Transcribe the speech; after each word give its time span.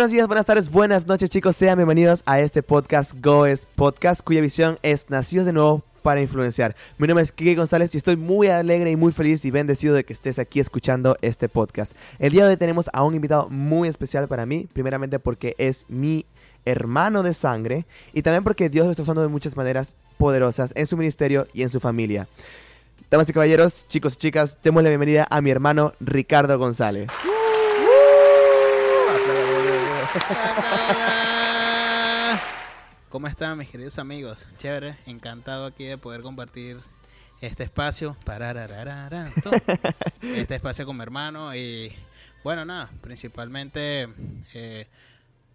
Buenos 0.00 0.12
días, 0.12 0.26
buenas 0.28 0.46
tardes, 0.46 0.70
buenas 0.70 1.06
noches 1.06 1.28
chicos, 1.28 1.56
sean 1.56 1.76
bienvenidos 1.76 2.22
a 2.24 2.40
este 2.40 2.62
podcast 2.62 3.12
Goes 3.22 3.66
Podcast 3.66 4.22
cuya 4.22 4.40
visión 4.40 4.78
es 4.82 5.10
Nacidos 5.10 5.44
de 5.44 5.52
Nuevo 5.52 5.84
para 6.00 6.22
influenciar. 6.22 6.74
Mi 6.96 7.06
nombre 7.06 7.22
es 7.22 7.32
Kike 7.32 7.54
González 7.54 7.94
y 7.94 7.98
estoy 7.98 8.16
muy 8.16 8.48
alegre 8.48 8.90
y 8.90 8.96
muy 8.96 9.12
feliz 9.12 9.44
y 9.44 9.50
bendecido 9.50 9.94
de 9.94 10.04
que 10.04 10.14
estés 10.14 10.38
aquí 10.38 10.58
escuchando 10.58 11.18
este 11.20 11.50
podcast. 11.50 11.94
El 12.18 12.32
día 12.32 12.46
de 12.46 12.52
hoy 12.52 12.56
tenemos 12.56 12.88
a 12.94 13.04
un 13.04 13.14
invitado 13.14 13.50
muy 13.50 13.88
especial 13.90 14.26
para 14.26 14.46
mí, 14.46 14.66
primeramente 14.72 15.18
porque 15.18 15.54
es 15.58 15.84
mi 15.90 16.24
hermano 16.64 17.22
de 17.22 17.34
sangre 17.34 17.84
y 18.14 18.22
también 18.22 18.42
porque 18.42 18.70
Dios 18.70 18.86
lo 18.86 18.92
está 18.92 19.02
usando 19.02 19.20
de 19.20 19.28
muchas 19.28 19.54
maneras 19.54 19.98
poderosas 20.16 20.72
en 20.76 20.86
su 20.86 20.96
ministerio 20.96 21.46
y 21.52 21.60
en 21.60 21.68
su 21.68 21.78
familia. 21.78 22.26
Damas 23.10 23.28
y 23.28 23.34
caballeros, 23.34 23.86
chicos 23.86 24.14
y 24.14 24.16
chicas, 24.16 24.60
demos 24.62 24.82
la 24.82 24.88
bienvenida 24.88 25.26
a 25.28 25.42
mi 25.42 25.50
hermano 25.50 25.92
Ricardo 26.00 26.58
González. 26.58 27.10
¿Cómo 33.08 33.26
están 33.26 33.58
mis 33.58 33.68
queridos 33.68 33.98
amigos? 33.98 34.46
Chévere, 34.58 34.96
encantado 35.06 35.66
aquí 35.66 35.84
de 35.84 35.98
poder 35.98 36.22
compartir 36.22 36.78
este 37.40 37.64
espacio, 37.64 38.16
este 40.22 40.54
espacio 40.54 40.86
con 40.86 40.96
mi 40.96 41.02
hermano 41.02 41.54
y 41.54 41.92
bueno, 42.44 42.64
nada, 42.64 42.90
principalmente 43.00 44.08
eh, 44.54 44.86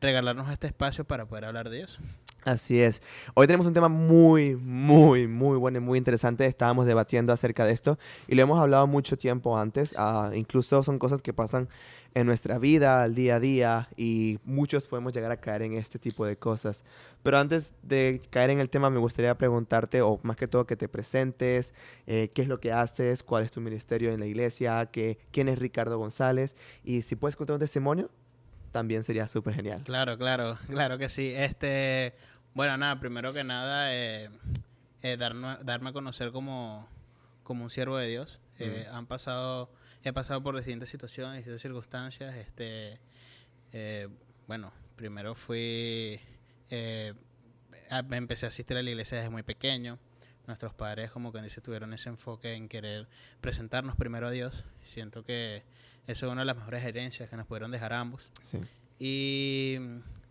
regalarnos 0.06 0.50
este 0.52 0.68
espacio 0.68 1.04
para 1.04 1.26
poder 1.26 1.46
hablar 1.46 1.70
de 1.70 1.82
eso. 1.82 2.00
Así 2.44 2.80
es. 2.80 3.02
Hoy 3.34 3.48
tenemos 3.48 3.66
un 3.66 3.74
tema 3.74 3.90
muy, 3.90 4.56
muy, 4.56 5.28
muy 5.28 5.58
bueno 5.58 5.80
y 5.80 5.82
muy 5.82 5.98
interesante. 5.98 6.46
Estábamos 6.46 6.86
debatiendo 6.86 7.34
acerca 7.34 7.66
de 7.66 7.74
esto 7.74 7.98
y 8.28 8.36
lo 8.36 8.44
hemos 8.44 8.60
hablado 8.60 8.86
mucho 8.86 9.18
tiempo 9.18 9.58
antes. 9.58 9.96
Ah, 9.98 10.30
incluso 10.36 10.84
son 10.84 11.00
cosas 11.00 11.24
que 11.24 11.34
pasan 11.34 11.68
en 12.14 12.28
nuestra 12.28 12.60
vida, 12.60 13.02
al 13.02 13.16
día 13.16 13.36
a 13.38 13.40
día, 13.40 13.90
y 13.98 14.38
muchos 14.46 14.84
podemos 14.84 15.12
llegar 15.12 15.32
a 15.32 15.38
caer 15.38 15.64
en 15.64 15.74
este 15.74 15.98
tipo 15.98 16.24
de 16.26 16.38
cosas. 16.38 16.84
Pero 17.24 17.40
antes 17.40 17.74
de 17.82 18.22
caer 18.30 18.52
en 18.52 18.60
el 18.60 18.70
tema, 18.70 18.92
me 18.92 19.00
gustaría 19.00 19.36
preguntarte, 19.38 20.02
o 20.02 20.20
más 20.22 20.38
que 20.38 20.48
todo, 20.48 20.68
que 20.68 20.78
te 20.78 20.88
presentes, 20.88 21.74
eh, 22.06 22.30
qué 22.34 22.44
es 22.44 22.48
lo 22.48 22.60
que 22.60 22.72
haces, 22.72 23.24
cuál 23.24 23.44
es 23.44 23.52
tu 23.52 23.60
ministerio 23.60 24.14
en 24.14 24.20
la 24.20 24.28
iglesia, 24.28 24.86
que, 24.86 25.18
quién 25.32 25.50
es 25.50 25.58
Ricardo 25.58 25.98
González, 25.98 26.56
y 26.84 27.02
si 27.02 27.16
puedes 27.16 27.36
contar 27.36 27.56
un 27.56 27.60
testimonio, 27.60 28.12
también 28.76 29.06
sería 29.06 29.26
súper 29.26 29.54
genial. 29.54 29.84
Claro, 29.86 30.18
claro, 30.18 30.60
claro 30.68 30.98
que 30.98 31.08
sí. 31.08 31.32
Este, 31.34 32.14
bueno, 32.54 32.76
nada, 32.76 33.00
primero 33.00 33.32
que 33.32 33.46
nada, 33.46 33.96
eh, 33.96 34.30
eh, 35.02 35.16
darme, 35.16 35.60
darme, 35.64 35.92
a 35.92 35.94
conocer 35.94 36.34
como, 36.34 36.86
como 37.44 37.64
un 37.64 37.70
siervo 37.70 37.98
de 37.98 38.10
Dios. 38.10 38.38
Eh, 38.60 38.86
han 38.92 39.08
pasado, 39.08 39.72
he 40.04 40.12
pasado 40.12 40.44
por 40.44 40.58
distintas 40.58 40.90
situaciones, 40.90 41.38
distintas 41.38 41.62
circunstancias. 41.62 42.36
Este, 42.36 43.00
bueno, 44.46 44.74
primero 44.98 45.36
fui, 45.36 46.20
empecé 46.70 48.46
a 48.46 48.50
asistir 48.50 48.76
a 48.76 48.84
la 48.84 48.90
iglesia 48.90 49.20
desde 49.20 49.30
muy 49.30 49.44
pequeño. 49.44 50.00
Nuestros 50.48 50.74
padres, 50.74 51.12
como 51.12 51.32
que 51.32 51.42
dice, 51.42 51.62
tuvieron 51.62 51.94
ese 51.94 52.10
enfoque 52.10 52.54
en 52.54 52.68
querer 52.68 53.08
presentarnos 53.42 53.96
primero 53.96 54.28
a 54.28 54.32
Dios. 54.32 54.64
Siento 54.84 55.24
que 55.24 55.64
eso 56.08 56.26
es 56.28 56.32
una 56.32 56.42
de 56.42 56.46
las 56.46 56.56
mejores 56.56 56.84
herencias 56.84 57.30
que 57.30 57.36
nos 57.36 57.48
pudieron 57.48 57.72
dejar 57.72 57.94
ambos. 57.94 58.32
Sí. 58.42 58.60
Y 59.00 59.78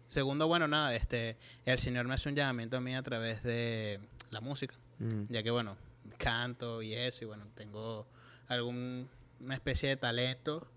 Segundo, 0.07 0.47
bueno, 0.47 0.69
nada, 0.69 0.95
este, 0.95 1.37
el 1.65 1.79
Señor 1.79 2.07
me 2.07 2.15
hace 2.15 2.29
un 2.29 2.37
llamamiento 2.37 2.77
a 2.77 2.81
mí 2.81 2.95
a 2.95 3.03
través 3.03 3.43
de 3.43 4.01
la 4.31 4.41
música, 4.41 4.77
mm. 4.99 5.25
ya 5.29 5.43
que, 5.43 5.51
bueno, 5.51 5.77
canto 6.19 6.83
y 6.83 6.95
eso, 6.95 7.25
y 7.25 7.27
bueno, 7.27 7.47
tengo 7.55 8.07
alguna 8.47 9.09
especie 9.51 9.89
de 9.89 9.97
talento 9.97 10.69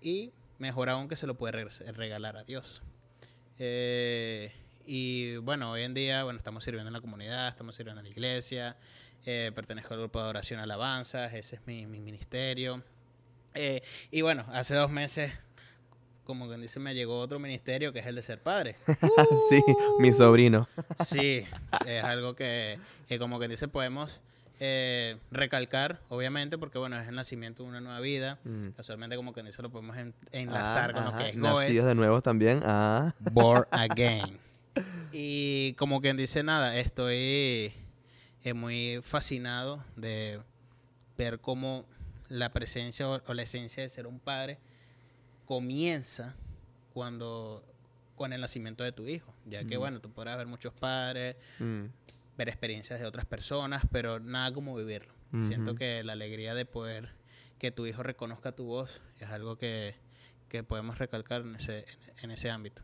y 0.00 0.32
mejor 0.58 0.90
aún 0.90 1.08
que 1.08 1.16
se 1.16 1.26
lo 1.26 1.38
puede 1.38 1.64
regalar 1.92 2.36
a 2.36 2.44
Dios. 2.44 2.82
Eh, 3.58 4.52
y 4.86 5.36
bueno, 5.36 5.70
hoy 5.72 5.82
en 5.82 5.94
día, 5.94 6.24
bueno, 6.24 6.36
estamos 6.36 6.64
sirviendo 6.64 6.88
en 6.88 6.92
la 6.94 7.00
comunidad, 7.00 7.48
estamos 7.48 7.76
sirviendo 7.76 8.00
en 8.00 8.04
la 8.04 8.10
iglesia, 8.10 8.76
eh, 9.24 9.52
pertenezco 9.54 9.94
al 9.94 10.00
grupo 10.00 10.22
de 10.22 10.28
oración 10.28 10.60
alabanzas, 10.60 11.32
ese 11.34 11.56
es 11.56 11.66
mi, 11.66 11.86
mi 11.86 12.00
ministerio. 12.00 12.82
Eh, 13.54 13.82
y 14.10 14.22
bueno, 14.22 14.44
hace 14.48 14.74
dos 14.74 14.90
meses 14.90 15.32
como 16.24 16.48
quien 16.48 16.60
dice, 16.60 16.78
me 16.78 16.94
llegó 16.94 17.18
otro 17.18 17.38
ministerio 17.38 17.92
que 17.92 17.98
es 17.98 18.06
el 18.06 18.14
de 18.14 18.22
ser 18.22 18.40
padre. 18.40 18.76
sí, 19.50 19.62
mi 19.98 20.12
sobrino. 20.12 20.68
sí, 21.04 21.44
es 21.86 22.04
algo 22.04 22.34
que, 22.34 22.78
como 23.18 23.38
quien 23.38 23.50
dice, 23.50 23.68
podemos 23.68 24.20
eh, 24.60 25.16
recalcar, 25.30 26.00
obviamente, 26.08 26.58
porque 26.58 26.78
bueno, 26.78 26.98
es 26.98 27.08
el 27.08 27.16
nacimiento 27.16 27.64
de 27.64 27.68
una 27.68 27.80
nueva 27.80 28.00
vida. 28.00 28.38
Mm. 28.44 28.68
Casualmente, 28.70 29.16
como 29.16 29.32
quien 29.32 29.46
dice, 29.46 29.62
lo 29.62 29.70
podemos 29.70 29.96
enlazar 30.30 30.90
ah, 30.90 30.94
con 30.94 31.04
lo 31.04 31.18
que 31.18 31.30
es 31.30 31.36
Nacidos 31.36 31.86
de 31.86 31.94
nuevo 31.94 32.22
también. 32.22 32.60
Ah. 32.64 33.12
Born 33.32 33.66
again. 33.72 34.38
Y 35.12 35.74
como 35.74 36.00
quien 36.00 36.16
dice, 36.16 36.42
nada, 36.42 36.76
estoy 36.78 37.72
muy 38.54 39.00
fascinado 39.02 39.84
de 39.96 40.40
ver 41.16 41.40
cómo 41.40 41.86
la 42.28 42.50
presencia 42.50 43.08
o 43.08 43.34
la 43.34 43.42
esencia 43.42 43.82
de 43.82 43.88
ser 43.88 44.06
un 44.06 44.18
padre 44.18 44.58
comienza 45.44 46.34
cuando 46.94 47.64
con 48.16 48.32
el 48.32 48.40
nacimiento 48.40 48.84
de 48.84 48.92
tu 48.92 49.06
hijo, 49.06 49.34
ya 49.46 49.64
que 49.64 49.76
bueno, 49.76 50.00
tú 50.00 50.10
podrás 50.10 50.36
ver 50.36 50.46
muchos 50.46 50.72
padres, 50.72 51.36
mm. 51.58 51.84
ver 52.36 52.48
experiencias 52.48 53.00
de 53.00 53.06
otras 53.06 53.26
personas, 53.26 53.82
pero 53.90 54.20
nada 54.20 54.52
como 54.52 54.74
vivirlo. 54.74 55.12
Siento 55.40 55.74
que 55.74 56.04
la 56.04 56.12
alegría 56.12 56.54
de 56.54 56.66
poder 56.66 57.08
que 57.58 57.70
tu 57.70 57.86
hijo 57.86 58.02
reconozca 58.02 58.52
tu 58.52 58.64
voz 58.64 59.00
es 59.18 59.30
algo 59.30 59.56
que, 59.56 59.94
podemos 60.68 60.98
recalcar 60.98 61.40
en 61.40 61.56
ese, 61.56 61.86
en 62.20 62.30
ese 62.30 62.50
ámbito. 62.50 62.82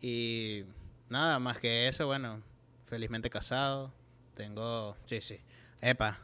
Y 0.00 0.62
nada, 1.08 1.38
más 1.38 1.58
que 1.58 1.88
eso, 1.88 2.06
bueno, 2.06 2.42
felizmente 2.86 3.30
casado, 3.30 3.92
tengo, 4.34 4.96
sí, 5.04 5.20
sí, 5.20 5.40
epa, 5.80 6.20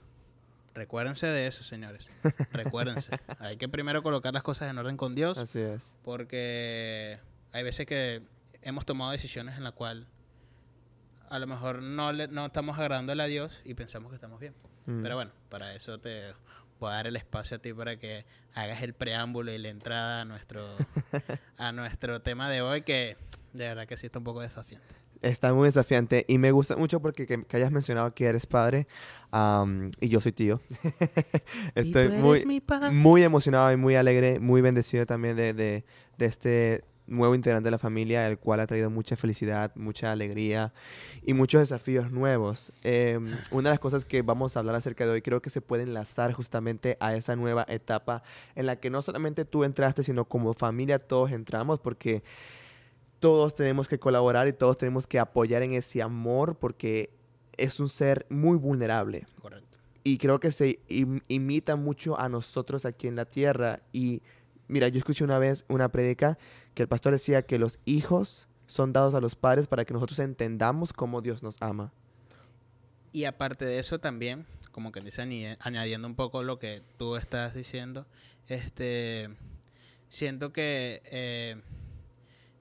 Recuérdense 0.74 1.26
de 1.26 1.46
eso, 1.46 1.64
señores. 1.64 2.10
Recuérdense. 2.52 3.18
hay 3.38 3.56
que 3.56 3.68
primero 3.68 4.02
colocar 4.02 4.32
las 4.32 4.42
cosas 4.42 4.70
en 4.70 4.78
orden 4.78 4.96
con 4.96 5.14
Dios. 5.14 5.36
Así 5.36 5.60
es. 5.60 5.94
Porque 6.04 7.18
hay 7.52 7.62
veces 7.62 7.86
que 7.86 8.22
hemos 8.62 8.86
tomado 8.86 9.10
decisiones 9.10 9.56
en 9.56 9.64
las 9.64 9.72
cuales 9.72 10.06
a 11.28 11.38
lo 11.38 11.46
mejor 11.46 11.82
no, 11.82 12.12
le, 12.12 12.28
no 12.28 12.46
estamos 12.46 12.78
agradándole 12.78 13.22
a 13.22 13.26
Dios 13.26 13.62
y 13.64 13.74
pensamos 13.74 14.10
que 14.10 14.16
estamos 14.16 14.40
bien. 14.40 14.54
Mm. 14.86 15.02
Pero 15.02 15.16
bueno, 15.16 15.32
para 15.48 15.74
eso 15.74 15.98
te 15.98 16.34
voy 16.80 16.90
a 16.90 16.94
dar 16.94 17.06
el 17.06 17.16
espacio 17.16 17.58
a 17.58 17.60
ti 17.60 17.72
para 17.72 17.98
que 17.98 18.24
hagas 18.54 18.82
el 18.82 18.94
preámbulo 18.94 19.52
y 19.52 19.58
la 19.58 19.68
entrada 19.68 20.22
a 20.22 20.24
nuestro, 20.24 20.64
a 21.58 21.72
nuestro 21.72 22.20
tema 22.22 22.50
de 22.50 22.62
hoy, 22.62 22.82
que 22.82 23.16
de 23.52 23.68
verdad 23.68 23.86
que 23.86 23.96
sí 23.96 24.06
está 24.06 24.18
un 24.18 24.24
poco 24.24 24.40
desafiante. 24.40 24.86
Está 25.22 25.52
muy 25.52 25.68
desafiante 25.68 26.24
y 26.28 26.38
me 26.38 26.50
gusta 26.50 26.76
mucho 26.76 27.00
porque 27.00 27.26
que, 27.26 27.44
hayas 27.52 27.70
mencionado 27.70 28.14
que 28.14 28.24
eres 28.24 28.46
padre 28.46 28.86
y 30.00 30.08
yo 30.08 30.20
soy 30.20 30.32
tío. 30.32 30.62
Estoy 31.74 32.08
muy, 32.08 32.62
muy 32.90 33.22
emocionado 33.22 33.70
y 33.70 33.76
muy 33.76 33.96
alegre, 33.96 34.40
muy 34.40 34.62
bendecido 34.62 35.04
también 35.04 35.36
de, 35.36 35.52
de, 35.52 35.84
de, 36.16 36.26
este 36.26 36.84
nuevo 37.10 37.34
integrante 37.34 37.66
de 37.66 37.72
la 37.72 37.78
familia, 37.78 38.26
el 38.26 38.38
cual 38.38 38.60
ha 38.60 38.66
traído 38.66 38.88
mucha 38.88 39.16
felicidad, 39.16 39.72
mucha 39.74 40.12
alegría 40.12 40.72
y 41.22 41.34
muchos 41.34 41.60
desafíos 41.60 42.10
nuevos. 42.10 42.72
Em, 42.84 43.36
una 43.50 43.68
de 43.68 43.74
las 43.74 43.80
cosas 43.80 44.04
que 44.04 44.22
vamos 44.22 44.56
a 44.56 44.60
hablar 44.60 44.76
acerca 44.76 45.04
de 45.04 45.12
hoy 45.12 45.22
creo 45.22 45.42
que 45.42 45.50
se 45.50 45.60
puede 45.60 45.82
enlazar 45.82 46.32
justamente 46.32 46.96
a 47.00 47.14
esa 47.14 47.36
nueva 47.36 47.66
etapa 47.68 48.22
en 48.54 48.66
la 48.66 48.76
que 48.76 48.88
no 48.88 49.02
solamente 49.02 49.44
tú 49.44 49.64
entraste, 49.64 50.02
sino 50.02 50.24
como 50.24 50.54
familia 50.54 50.98
todos 50.98 51.32
entramos 51.32 51.80
porque 51.80 52.22
todos 53.18 53.54
tenemos 53.54 53.88
que 53.88 53.98
colaborar 53.98 54.48
y 54.48 54.52
todos 54.52 54.78
tenemos 54.78 55.06
que 55.06 55.18
apoyar 55.18 55.62
en 55.62 55.72
ese 55.74 56.00
amor 56.00 56.56
porque 56.56 57.10
es 57.58 57.78
un 57.80 57.88
ser 57.88 58.26
muy 58.30 58.56
vulnerable. 58.56 59.26
Correcto. 59.40 59.78
Y 60.02 60.16
creo 60.18 60.40
que 60.40 60.50
se 60.50 60.80
imita 61.28 61.76
mucho 61.76 62.18
a 62.18 62.28
nosotros 62.28 62.86
aquí 62.86 63.06
en 63.06 63.16
la 63.16 63.26
tierra. 63.26 63.80
Y 63.92 64.22
mira, 64.66 64.88
yo 64.88 64.98
escuché 64.98 65.24
una 65.24 65.38
vez 65.38 65.66
una 65.68 65.90
predica 65.90 66.38
que 66.74 66.82
el 66.82 66.88
pastor 66.88 67.12
decía 67.12 67.42
que 67.42 67.58
los 67.58 67.78
hijos 67.84 68.48
son 68.66 68.92
dados 68.92 69.14
a 69.14 69.20
los 69.20 69.34
padres 69.34 69.66
para 69.66 69.84
que 69.84 69.92
nosotros 69.92 70.18
entendamos 70.20 70.92
cómo 70.92 71.20
Dios 71.20 71.42
nos 71.42 71.60
ama. 71.60 71.92
Y 73.12 73.24
aparte 73.24 73.64
de 73.64 73.78
eso 73.78 73.98
también, 73.98 74.46
como 74.70 74.92
que 74.92 75.00
dice 75.00 75.56
añadiendo 75.60 76.06
un 76.06 76.14
poco 76.14 76.42
lo 76.42 76.58
que 76.58 76.82
tú 76.96 77.16
estás 77.16 77.54
diciendo, 77.54 78.06
este 78.48 79.30
siento 80.08 80.52
que 80.52 81.02
eh, 81.06 81.60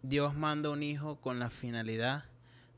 Dios 0.02 0.36
manda 0.36 0.70
un 0.70 0.82
hijo 0.82 1.20
con 1.22 1.40
la 1.40 1.50
finalidad 1.50 2.26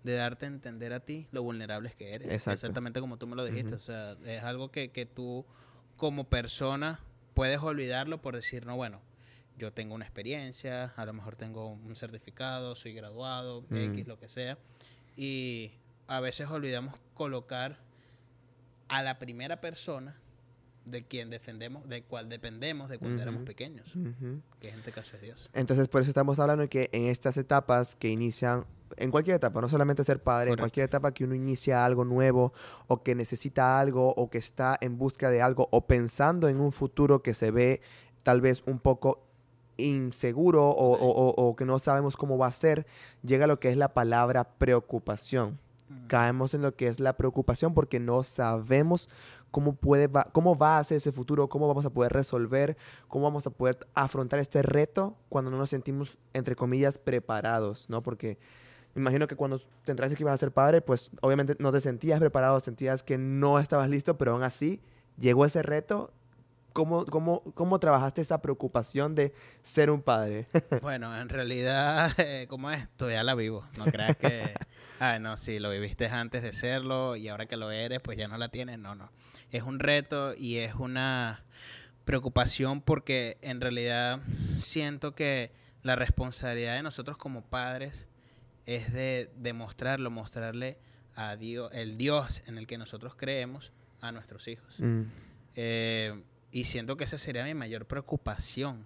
de 0.03 0.15
darte 0.15 0.45
a 0.45 0.49
entender 0.49 0.93
a 0.93 0.99
ti 0.99 1.27
lo 1.31 1.43
vulnerables 1.43 1.95
que 1.95 2.13
eres. 2.13 2.31
Exactamente 2.47 2.99
como 2.99 3.17
tú 3.17 3.27
me 3.27 3.35
lo 3.35 3.45
dijiste. 3.45 3.75
O 3.75 3.79
sea, 3.79 4.17
es 4.25 4.43
algo 4.43 4.71
que, 4.71 4.91
que 4.91 5.05
tú 5.05 5.45
como 5.95 6.25
persona 6.27 6.99
puedes 7.33 7.59
olvidarlo 7.59 8.21
por 8.21 8.35
decir, 8.35 8.65
no, 8.65 8.75
bueno, 8.75 8.99
yo 9.57 9.71
tengo 9.71 9.95
una 9.95 10.05
experiencia, 10.05 10.93
a 10.95 11.05
lo 11.05 11.13
mejor 11.13 11.35
tengo 11.35 11.67
un 11.69 11.95
certificado, 11.95 12.75
soy 12.75 12.93
graduado, 12.93 13.65
X, 13.69 14.07
lo 14.07 14.19
que 14.19 14.27
sea. 14.27 14.57
Y 15.15 15.71
a 16.07 16.19
veces 16.19 16.49
olvidamos 16.49 16.95
colocar 17.13 17.77
a 18.87 19.01
la 19.01 19.19
primera 19.19 19.61
persona 19.61 20.17
de 20.85 21.03
quien 21.03 21.29
defendemos, 21.29 21.87
de 21.87 22.03
cual 22.03 22.27
dependemos 22.27 22.89
de 22.89 22.97
cuando 22.97 23.21
éramos 23.21 23.43
pequeños, 23.43 23.93
que 24.59 24.69
en 24.69 24.75
este 24.75 24.91
caso 24.91 25.15
es 25.15 25.21
Dios. 25.21 25.49
Entonces, 25.53 25.87
por 25.87 26.01
eso 26.01 26.09
estamos 26.09 26.39
hablando 26.39 26.63
de 26.63 26.69
que 26.69 26.89
en 26.91 27.07
estas 27.07 27.37
etapas 27.37 27.95
que 27.95 28.09
inician, 28.09 28.65
en 28.97 29.11
cualquier 29.11 29.35
etapa, 29.35 29.61
no 29.61 29.69
solamente 29.69 30.03
ser 30.03 30.21
padre, 30.21 30.51
en 30.51 30.57
cualquier 30.57 30.85
etapa 30.85 31.13
que 31.13 31.23
uno 31.23 31.35
inicia 31.35 31.85
algo 31.85 32.03
nuevo 32.03 32.51
o 32.87 33.03
que 33.03 33.15
necesita 33.15 33.79
algo 33.79 34.13
o 34.15 34.29
que 34.29 34.39
está 34.39 34.77
en 34.81 34.97
busca 34.97 35.29
de 35.29 35.41
algo 35.41 35.69
o 35.71 35.85
pensando 35.85 36.49
en 36.49 36.59
un 36.59 36.71
futuro 36.71 37.21
que 37.21 37.33
se 37.33 37.51
ve 37.51 37.81
tal 38.23 38.41
vez 38.41 38.63
un 38.65 38.79
poco 38.79 39.30
inseguro 39.77 40.69
o, 40.69 41.29
o 41.29 41.55
que 41.55 41.65
no 41.65 41.79
sabemos 41.79 42.17
cómo 42.17 42.37
va 42.37 42.47
a 42.47 42.51
ser, 42.51 42.85
llega 43.23 43.47
lo 43.47 43.59
que 43.59 43.69
es 43.69 43.77
la 43.77 43.93
palabra 43.93 44.43
preocupación. 44.57 45.59
Caemos 46.07 46.53
en 46.53 46.61
lo 46.61 46.75
que 46.75 46.87
es 46.87 46.99
la 46.99 47.17
preocupación 47.17 47.73
porque 47.73 47.99
no 47.99 48.23
sabemos 48.23 49.09
cómo, 49.51 49.75
puede 49.75 50.07
va, 50.07 50.23
cómo 50.31 50.57
va 50.57 50.77
a 50.77 50.83
ser 50.83 50.97
ese 50.97 51.11
futuro, 51.11 51.49
cómo 51.49 51.67
vamos 51.67 51.85
a 51.85 51.89
poder 51.89 52.13
resolver, 52.13 52.77
cómo 53.07 53.25
vamos 53.25 53.45
a 53.47 53.49
poder 53.49 53.77
afrontar 53.93 54.39
este 54.39 54.61
reto 54.61 55.17
cuando 55.29 55.51
no 55.51 55.57
nos 55.57 55.69
sentimos, 55.69 56.17
entre 56.33 56.55
comillas, 56.55 56.97
preparados, 56.97 57.89
¿no? 57.89 58.01
Porque 58.01 58.37
me 58.93 59.01
imagino 59.01 59.27
que 59.27 59.35
cuando 59.35 59.59
te 59.83 59.91
enteraste 59.91 60.15
que 60.15 60.23
ibas 60.23 60.33
a 60.33 60.37
ser 60.37 60.51
padre, 60.51 60.81
pues 60.81 61.11
obviamente 61.21 61.55
no 61.59 61.71
te 61.71 61.81
sentías 61.81 62.19
preparado, 62.19 62.59
sentías 62.59 63.03
que 63.03 63.17
no 63.17 63.59
estabas 63.59 63.89
listo, 63.89 64.17
pero 64.17 64.33
aún 64.33 64.43
así 64.43 64.81
llegó 65.17 65.45
ese 65.45 65.61
reto 65.61 66.11
¿Cómo, 66.73 67.05
cómo, 67.05 67.43
cómo 67.53 67.79
trabajaste 67.79 68.21
esa 68.21 68.41
preocupación 68.41 69.15
de 69.15 69.33
ser 69.63 69.89
un 69.89 70.01
padre? 70.01 70.47
bueno, 70.81 71.15
en 71.19 71.29
realidad, 71.29 72.11
eh, 72.17 72.47
como 72.47 72.71
esto, 72.71 73.09
ya 73.09 73.23
la 73.23 73.35
vivo. 73.35 73.67
No 73.77 73.85
creas 73.85 74.17
que, 74.17 74.53
ah, 74.99 75.19
no, 75.19 75.37
sí, 75.37 75.59
lo 75.59 75.69
viviste 75.69 76.07
antes 76.07 76.43
de 76.43 76.53
serlo 76.53 77.15
y 77.15 77.27
ahora 77.27 77.45
que 77.45 77.57
lo 77.57 77.71
eres, 77.71 77.99
pues 78.01 78.17
ya 78.17 78.27
no 78.27 78.37
la 78.37 78.49
tienes. 78.49 78.79
No, 78.79 78.95
no. 78.95 79.11
Es 79.49 79.63
un 79.63 79.79
reto 79.79 80.33
y 80.35 80.57
es 80.57 80.75
una 80.75 81.43
preocupación 82.05 82.81
porque 82.81 83.37
en 83.41 83.61
realidad 83.61 84.21
siento 84.59 85.13
que 85.13 85.51
la 85.83 85.95
responsabilidad 85.95 86.75
de 86.75 86.83
nosotros 86.83 87.17
como 87.17 87.43
padres 87.43 88.07
es 88.65 88.93
de 88.93 89.31
demostrarlo, 89.35 90.09
mostrarle 90.11 90.79
a 91.15 91.35
Dios, 91.35 91.69
el 91.73 91.97
Dios 91.97 92.41
en 92.47 92.57
el 92.57 92.67
que 92.67 92.77
nosotros 92.77 93.15
creemos, 93.15 93.71
a 94.01 94.11
nuestros 94.11 94.47
hijos. 94.47 94.75
Mm. 94.79 95.03
Eh, 95.55 96.23
y 96.51 96.65
siento 96.65 96.97
que 96.97 97.05
esa 97.05 97.17
sería 97.17 97.43
mi 97.45 97.53
mayor 97.53 97.85
preocupación. 97.85 98.85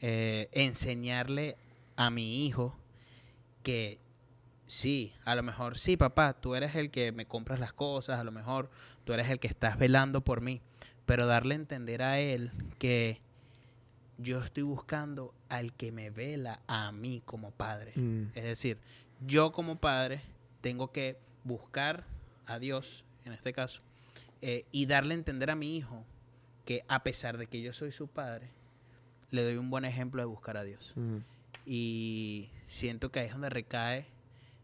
Eh, 0.00 0.48
enseñarle 0.52 1.56
a 1.96 2.10
mi 2.10 2.46
hijo 2.46 2.76
que 3.62 3.98
sí, 4.66 5.14
a 5.24 5.34
lo 5.34 5.42
mejor 5.42 5.78
sí, 5.78 5.96
papá, 5.96 6.34
tú 6.34 6.54
eres 6.54 6.74
el 6.74 6.90
que 6.90 7.12
me 7.12 7.26
compras 7.26 7.60
las 7.60 7.72
cosas, 7.72 8.18
a 8.18 8.24
lo 8.24 8.32
mejor 8.32 8.70
tú 9.04 9.12
eres 9.12 9.30
el 9.30 9.40
que 9.40 9.46
estás 9.46 9.78
velando 9.78 10.22
por 10.22 10.40
mí, 10.40 10.60
pero 11.06 11.26
darle 11.26 11.54
a 11.54 11.56
entender 11.56 12.02
a 12.02 12.18
él 12.18 12.50
que 12.78 13.20
yo 14.18 14.42
estoy 14.42 14.62
buscando 14.62 15.34
al 15.48 15.72
que 15.72 15.92
me 15.92 16.10
vela 16.10 16.60
a 16.66 16.92
mí 16.92 17.22
como 17.24 17.50
padre. 17.50 17.92
Mm. 17.96 18.26
Es 18.34 18.44
decir, 18.44 18.78
yo 19.26 19.52
como 19.52 19.76
padre 19.76 20.22
tengo 20.60 20.92
que 20.92 21.18
buscar 21.44 22.04
a 22.46 22.58
Dios, 22.58 23.04
en 23.24 23.32
este 23.32 23.52
caso, 23.52 23.80
eh, 24.42 24.66
y 24.70 24.86
darle 24.86 25.14
a 25.14 25.18
entender 25.18 25.50
a 25.50 25.56
mi 25.56 25.76
hijo 25.76 26.04
que 26.64 26.84
a 26.88 27.02
pesar 27.02 27.38
de 27.38 27.46
que 27.46 27.60
yo 27.60 27.72
soy 27.72 27.92
su 27.92 28.08
padre, 28.08 28.50
le 29.30 29.44
doy 29.44 29.56
un 29.56 29.70
buen 29.70 29.84
ejemplo 29.84 30.22
de 30.22 30.26
buscar 30.26 30.56
a 30.56 30.64
Dios. 30.64 30.94
Y 31.66 32.50
siento 32.66 33.10
que 33.10 33.20
ahí 33.20 33.26
es 33.26 33.32
donde 33.32 33.50
recae 33.50 34.06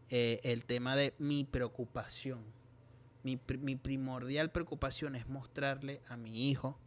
eh, 0.09 0.39
el 0.43 0.65
tema 0.65 0.95
de 0.95 1.13
mi 1.19 1.43
preocupación. 1.43 2.43
Mi, 3.23 3.39
mi, 3.59 3.75
primordial 3.75 4.51
preocupación 4.51 5.15
es 5.15 5.27
mostrarle 5.27 6.01
a 6.07 6.17
mi 6.17 6.49
hijo 6.49 6.77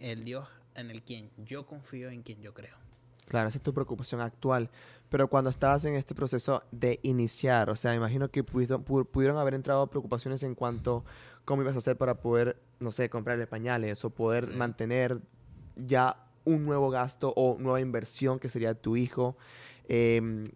el 0.00 0.24
Dios 0.24 0.48
en 0.74 0.90
el 0.90 1.02
quien 1.02 1.30
yo 1.36 1.66
confío, 1.66 2.10
en 2.10 2.22
quien 2.22 2.42
yo 2.42 2.52
creo. 2.54 2.83
Claro, 3.26 3.48
esa 3.48 3.58
es 3.58 3.62
tu 3.62 3.72
preocupación 3.72 4.20
actual. 4.20 4.70
Pero 5.08 5.28
cuando 5.28 5.50
estabas 5.50 5.84
en 5.84 5.94
este 5.94 6.14
proceso 6.14 6.62
de 6.72 6.98
iniciar, 7.02 7.70
o 7.70 7.76
sea, 7.76 7.94
imagino 7.94 8.30
que 8.30 8.42
pudieron, 8.42 8.82
pudieron 8.82 9.38
haber 9.38 9.54
entrado 9.54 9.86
preocupaciones 9.86 10.42
en 10.42 10.54
cuanto 10.54 11.04
cómo 11.44 11.62
ibas 11.62 11.76
a 11.76 11.78
hacer 11.78 11.96
para 11.96 12.20
poder, 12.20 12.56
no 12.80 12.90
sé, 12.90 13.08
comprarle 13.08 13.46
pañales 13.46 14.04
o 14.04 14.10
poder 14.10 14.48
mantener 14.48 15.20
ya 15.76 16.16
un 16.44 16.64
nuevo 16.64 16.90
gasto 16.90 17.32
o 17.36 17.56
nueva 17.58 17.80
inversión 17.80 18.38
que 18.38 18.48
sería 18.48 18.74
tu 18.74 18.96
hijo. 18.96 19.36
Em, 19.88 20.50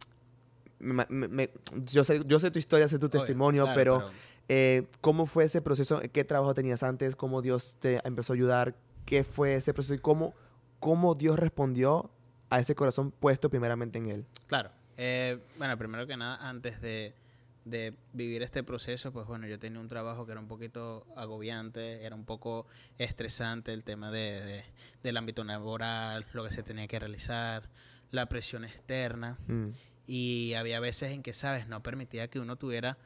yo, 1.87 2.05
sé, 2.05 2.23
yo 2.27 2.41
sé 2.41 2.51
tu 2.51 2.59
historia, 2.59 2.89
sé 2.89 2.99
tu 2.99 3.09
testimonio, 3.09 3.67
pero, 3.75 4.09
eh, 4.49 4.87
¿cómo 5.01 5.27
fue 5.27 5.45
ese 5.45 5.61
proceso? 5.61 6.01
¿Qué 6.13 6.25
trabajo 6.25 6.55
tenías 6.55 6.83
antes? 6.83 7.17
¿Cómo 7.17 7.43
Dios 7.43 7.77
te 7.81 8.01
empezó 8.05 8.33
a 8.33 8.37
ayudar? 8.37 8.77
¿Qué 9.05 9.25
fue 9.25 9.55
ese 9.55 9.75
proceso 9.75 9.95
y 9.95 9.99
cómo, 9.99 10.35
cómo 10.81 11.15
Dios 11.15 11.39
respondió 11.39 12.11
a 12.51 12.61
ese 12.61 12.75
corazón 12.75 13.11
puesto 13.11 13.51
primeramente 13.51 13.99
en 13.99 14.09
Él? 14.09 14.27
Claro. 14.47 14.71
Eh, 14.97 15.39
bueno, 15.59 15.77
primero 15.79 16.07
que 16.07 16.17
nada, 16.17 16.37
antes 16.49 16.81
de 16.81 17.15
de 17.71 17.95
vivir 18.13 18.43
este 18.43 18.63
proceso, 18.63 19.13
pues 19.13 19.27
bueno, 19.27 19.47
yo 19.47 19.59
tenía 19.59 19.81
un 19.81 19.89
trabajo 19.89 20.25
que 20.25 20.33
era 20.33 20.41
un 20.41 20.49
poquito 20.49 21.07
agobiante, 21.17 22.05
era 22.05 22.15
un 22.15 22.25
poco 22.25 22.67
estresante 22.97 23.73
el 23.73 23.85
tema 23.85 24.11
de, 24.11 24.65
del 25.03 25.17
ámbito 25.17 25.45
laboral, 25.45 26.27
lo 26.33 26.45
que 26.45 26.51
se 26.51 26.63
tenía 26.63 26.87
que 26.89 26.99
realizar, 26.99 27.69
la 28.11 28.27
presión 28.27 28.65
externa. 28.65 29.39
Mm. 29.47 29.69
Y 30.07 30.55
había 30.55 30.81
veces 30.81 31.13
en 31.13 31.23
que, 31.23 31.35
¿sabes? 31.35 31.69
No 31.69 31.83
permitía 31.83 32.29
que 32.29 32.41
uno 32.41 32.57
tuviera 32.57 32.97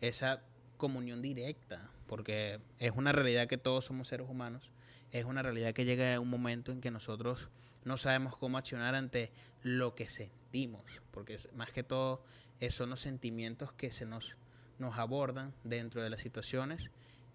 esa 0.00 0.42
comunión 0.76 1.22
directa, 1.22 1.90
porque 2.06 2.60
es 2.78 2.92
una 2.94 3.12
realidad 3.12 3.46
que 3.46 3.58
todos 3.58 3.86
somos 3.86 4.08
seres 4.08 4.28
humanos, 4.28 4.70
es 5.10 5.24
una 5.24 5.42
realidad 5.42 5.72
que 5.72 5.84
llega 5.84 6.20
un 6.20 6.28
momento 6.28 6.72
en 6.72 6.80
que 6.80 6.90
nosotros 6.90 7.48
no 7.84 7.96
sabemos 7.96 8.36
cómo 8.36 8.58
accionar 8.58 8.94
ante 8.94 9.32
lo 9.62 9.94
que 9.94 10.08
sentimos, 10.08 10.82
porque 11.10 11.38
más 11.54 11.72
que 11.72 11.82
todo 11.82 12.22
son 12.70 12.90
los 12.90 13.00
sentimientos 13.00 13.72
que 13.72 13.90
se 13.90 14.04
nos, 14.04 14.36
nos 14.78 14.98
abordan 14.98 15.54
dentro 15.64 16.02
de 16.02 16.10
las 16.10 16.20
situaciones 16.20 16.90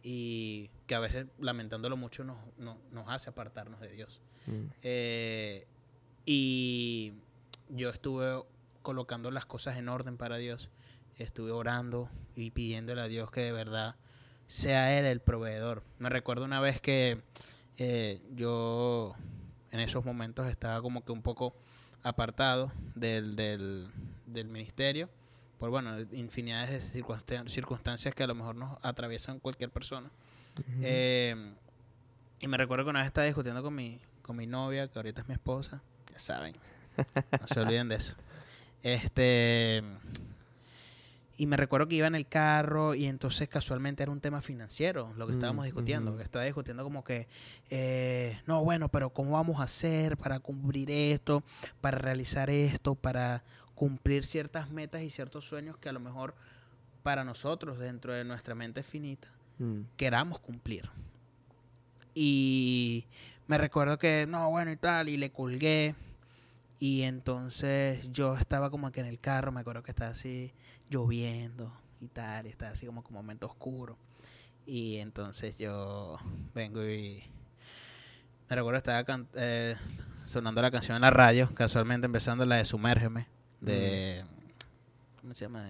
y 0.08 0.70
que 0.86 0.94
a 0.94 1.00
veces, 1.00 1.26
lamentándolo 1.40 1.98
mucho, 1.98 2.24
nos, 2.24 2.38
nos 2.58 3.10
hace 3.10 3.32
apartarnos 3.32 3.80
de 3.80 3.90
Dios. 3.90 4.22
Mm. 4.46 4.66
Eh, 4.84 5.66
y 6.26 7.14
yo 7.70 7.90
estuve 7.90 8.44
colocando 8.84 9.32
las 9.32 9.48
cosas 9.48 9.78
en 9.78 9.90
orden 9.90 10.18
para 10.18 10.38
Dios, 10.38 10.70
estuve 11.18 11.52
orando 11.52 12.10
y 12.36 12.52
pidiéndole 12.52 13.02
a 13.02 13.08
Dios 13.08 13.32
que 13.32 13.42
de 13.42 13.52
verdad 13.52 13.96
sea 14.46 14.96
Él 14.98 15.06
el 15.06 15.22
proveedor. 15.22 15.84
Me 15.98 16.10
recuerdo 16.10 16.46
una 16.46 16.60
vez 16.60 16.80
que 16.82 17.22
eh, 17.78 18.22
yo 18.36 19.16
en 19.76 19.82
esos 19.82 20.06
momentos 20.06 20.48
estaba 20.48 20.82
como 20.82 21.04
que 21.04 21.12
un 21.12 21.22
poco 21.22 21.54
apartado 22.02 22.72
del, 22.96 23.36
del, 23.36 23.88
del 24.26 24.48
ministerio 24.48 25.10
por 25.60 25.70
bueno, 25.70 25.98
infinidades 26.12 26.94
de 26.94 27.04
circunstancias 27.48 28.14
que 28.14 28.24
a 28.24 28.28
lo 28.28 28.36
mejor 28.36 28.56
nos 28.56 28.78
atraviesan 28.82 29.40
cualquier 29.40 29.70
persona. 29.70 30.10
Em, 30.82 31.54
y 32.40 32.48
me 32.48 32.58
recuerdo 32.58 32.84
que 32.86 32.90
una 32.90 33.00
vez 33.00 33.08
estaba 33.08 33.26
discutiendo 33.26 33.64
con 33.64 33.74
mi, 33.74 34.00
con 34.22 34.36
mi 34.36 34.48
novia, 34.48 34.88
que 34.88 35.00
ahorita 35.00 35.22
es 35.22 35.28
mi 35.28 35.34
esposa, 35.34 35.82
ya 36.12 36.20
saben, 36.20 36.54
no 37.40 37.48
se 37.48 37.60
olviden 37.60 37.90
de 37.90 37.96
eso. 37.96 38.16
Este 38.84 39.84
y 41.38 41.48
me 41.48 41.58
recuerdo 41.58 41.88
que 41.88 41.96
iba 41.96 42.08
en 42.08 42.16
el 42.16 42.28
carro 42.28 42.96
y 42.96 43.06
entonces 43.06 43.50
casualmente 43.50 44.04
era 44.04 44.12
un 44.12 44.22
tema 44.22 44.42
financiero 44.42 45.14
lo 45.18 45.28
que 45.28 45.34
mm, 45.34 45.36
estábamos 45.36 45.66
discutiendo. 45.66 46.20
Estaba 46.20 46.46
discutiendo 46.46 46.84
como 46.84 47.04
que, 47.04 47.28
eh, 47.70 48.40
no, 48.46 48.64
bueno, 48.64 48.90
pero 48.90 49.10
¿cómo 49.10 49.32
vamos 49.32 49.60
a 49.60 49.64
hacer 49.64 50.18
para 50.18 50.40
cumplir 50.40 50.90
esto, 50.92 51.44
para 51.82 51.98
realizar 51.98 52.50
esto, 52.50 52.96
para 52.96 53.44
cumplir 53.74 54.26
ciertas 54.26 54.70
metas 54.70 55.02
y 55.02 55.10
ciertos 55.10 55.46
sueños 55.46 55.78
que 55.78 55.90
a 55.90 55.92
lo 55.92 56.00
mejor 56.00 56.36
para 57.04 57.24
nosotros, 57.24 57.78
dentro 57.80 58.14
de 58.14 58.24
nuestra 58.24 58.56
mente 58.56 58.82
finita, 58.82 59.28
mm. 59.60 59.82
queramos 59.98 60.40
cumplir. 60.40 60.90
Y 62.14 63.06
me 63.48 63.58
recuerdo 63.58 64.00
que, 64.00 64.26
no, 64.28 64.50
bueno 64.50 64.72
y 64.72 64.78
tal, 64.78 65.10
y 65.10 65.18
le 65.18 65.32
colgué. 65.32 65.96
Y 66.80 67.04
entonces 67.04 68.12
yo 68.12 68.36
estaba 68.36 68.70
como 68.70 68.92
que 68.92 69.00
en 69.00 69.08
el 69.08 69.20
carro, 69.20 69.52
me 69.52 69.62
acuerdo 69.62 69.84
que 69.84 69.92
estaba 69.92 70.12
así 70.12 70.54
lloviendo 70.90 71.72
y 72.02 72.08
tal, 72.08 72.48
y 72.48 72.50
estaba 72.50 72.72
así 72.72 72.86
como 72.86 73.02
un 73.02 73.14
momento 73.14 73.48
oscuro. 73.48 73.98
Y 74.66 74.98
entonces 74.98 75.58
yo 75.58 76.18
vengo 76.54 76.84
y 76.84 77.24
me 78.50 78.56
recuerdo 78.56 78.82
que 78.82 78.92
estaba 78.92 79.28
eh, 79.36 79.76
sonando 80.26 80.62
la 80.62 80.72
canción 80.72 80.96
en 80.96 81.02
la 81.02 81.12
radio, 81.12 81.54
casualmente 81.54 82.06
empezando 82.06 82.46
la 82.46 82.58
de 82.58 82.66
Sumérgeme 82.66 83.28
de... 83.66 84.24
¿Cómo 85.22 85.34
se 85.34 85.46
llama? 85.46 85.66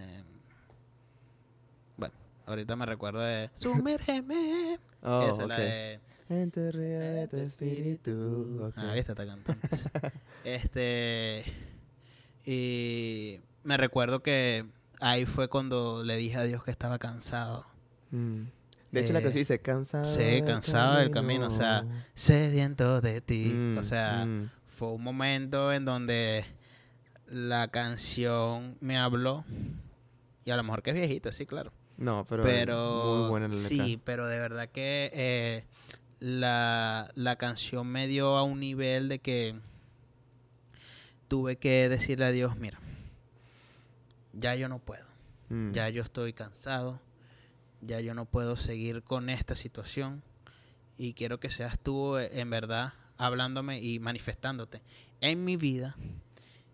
bueno, 1.97 2.13
ahorita 2.45 2.75
me 2.75 2.85
recuerdo 2.85 3.21
de... 3.21 3.49
Sumérgeme. 3.55 4.79
Oh, 5.01 5.27
Esa 5.29 5.41
es 5.43 5.47
la 5.47 5.59
de... 5.59 5.99
Enterré 6.29 7.27
tu 7.27 7.37
espíritu. 7.37 8.71
Ah, 8.75 8.93
viste, 8.93 9.11
está 9.11 9.25
cantando. 9.25 9.61
este... 10.43 11.45
Y 12.45 13.39
me 13.63 13.77
recuerdo 13.77 14.21
que 14.21 14.65
ahí 14.99 15.25
fue 15.25 15.49
cuando 15.49 16.03
le 16.03 16.17
dije 16.17 16.37
a 16.37 16.43
Dios 16.43 16.63
que 16.63 16.71
estaba 16.71 16.99
cansado. 16.99 17.65
Mm. 18.11 18.43
De 18.91 19.01
hecho, 19.01 19.13
la 19.13 19.21
canción 19.21 19.41
dice, 19.41 19.59
cansado. 19.59 20.05
Sí, 20.05 20.41
cansado 20.45 20.97
del 20.99 21.11
camino. 21.11 21.47
O 21.47 21.51
sea, 21.51 21.85
sediento 22.13 23.01
de 23.01 23.19
ti. 23.21 23.51
o 23.51 23.81
mm, 23.81 23.83
sea, 23.83 24.25
mm. 24.25 24.51
fue 24.67 24.89
un 24.89 25.03
momento 25.03 25.73
en 25.73 25.83
donde 25.85 26.45
la 27.27 27.67
canción 27.67 28.77
me 28.79 28.97
habló. 28.97 29.43
Y 30.45 30.51
a 30.51 30.55
lo 30.55 30.63
mejor 30.63 30.81
que 30.81 30.91
es 30.91 30.95
viejita, 30.95 31.31
sí, 31.31 31.45
claro. 31.45 31.73
No, 31.97 32.25
pero, 32.25 33.19
muy 33.19 33.29
buena 33.29 33.47
la 33.47 33.55
letra. 33.55 33.67
Sí, 33.67 33.99
pero 34.03 34.27
de 34.27 34.37
verdad 34.37 34.69
que 34.69 35.11
eh, 35.13 35.65
la, 36.19 37.11
la 37.15 37.35
canción 37.37 37.87
me 37.87 38.07
dio 38.07 38.37
a 38.37 38.43
un 38.43 38.59
nivel 38.59 39.09
de 39.09 39.19
que 39.19 39.55
tuve 41.27 41.57
que 41.57 41.89
decirle 41.89 42.25
a 42.25 42.31
Dios, 42.31 42.57
mira, 42.57 42.79
ya 44.33 44.55
yo 44.55 44.69
no 44.69 44.79
puedo. 44.79 45.05
Mm. 45.49 45.71
Ya 45.73 45.89
yo 45.89 46.03
estoy 46.03 46.33
cansado. 46.33 47.01
Ya 47.81 47.99
yo 47.99 48.13
no 48.13 48.25
puedo 48.25 48.55
seguir 48.55 49.03
con 49.03 49.29
esta 49.29 49.55
situación. 49.55 50.23
Y 50.97 51.13
quiero 51.13 51.39
que 51.39 51.49
seas 51.49 51.79
tú 51.79 52.17
eh, 52.17 52.39
en 52.39 52.49
verdad 52.49 52.93
hablándome 53.17 53.79
y 53.79 53.99
manifestándote 53.99 54.81
en 55.21 55.45
mi 55.45 55.55
vida 55.55 55.95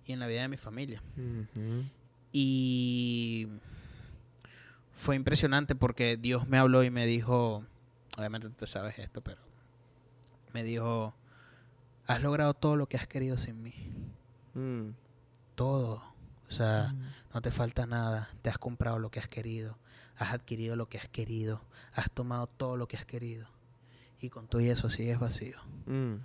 y 0.05 0.13
en 0.13 0.19
la 0.19 0.27
vida 0.27 0.41
de 0.41 0.47
mi 0.47 0.57
familia. 0.57 1.03
Y 2.31 3.47
fue 4.95 5.15
impresionante 5.15 5.75
porque 5.75 6.17
Dios 6.17 6.47
me 6.47 6.57
habló 6.57 6.83
y 6.83 6.89
me 6.89 7.05
dijo, 7.05 7.65
obviamente 8.17 8.49
tú 8.49 8.67
sabes 8.67 8.99
esto, 8.99 9.21
pero 9.21 9.41
me 10.53 10.63
dijo, 10.63 11.13
has 12.07 12.21
logrado 12.21 12.53
todo 12.53 12.75
lo 12.75 12.87
que 12.87 12.97
has 12.97 13.07
querido 13.07 13.37
sin 13.37 13.61
mí. 13.61 13.73
Mm. 14.53 14.89
Todo. 15.55 16.03
O 16.47 16.51
sea, 16.51 16.93
mm. 16.93 17.33
no 17.33 17.41
te 17.41 17.51
falta 17.51 17.85
nada. 17.85 18.29
Te 18.41 18.49
has 18.49 18.57
comprado 18.57 18.99
lo 18.99 19.09
que 19.11 19.19
has 19.19 19.27
querido. 19.27 19.77
Has 20.17 20.33
adquirido 20.33 20.75
lo 20.75 20.89
que 20.89 20.97
has 20.97 21.07
querido. 21.07 21.61
Has 21.93 22.11
tomado 22.11 22.47
todo 22.47 22.75
lo 22.77 22.87
que 22.87 22.97
has 22.97 23.05
querido. 23.05 23.47
Y 24.19 24.29
con 24.29 24.47
todo 24.47 24.61
eso 24.61 24.89
sigues 24.89 25.19
vacío. 25.19 25.57
Mm. 25.85 26.15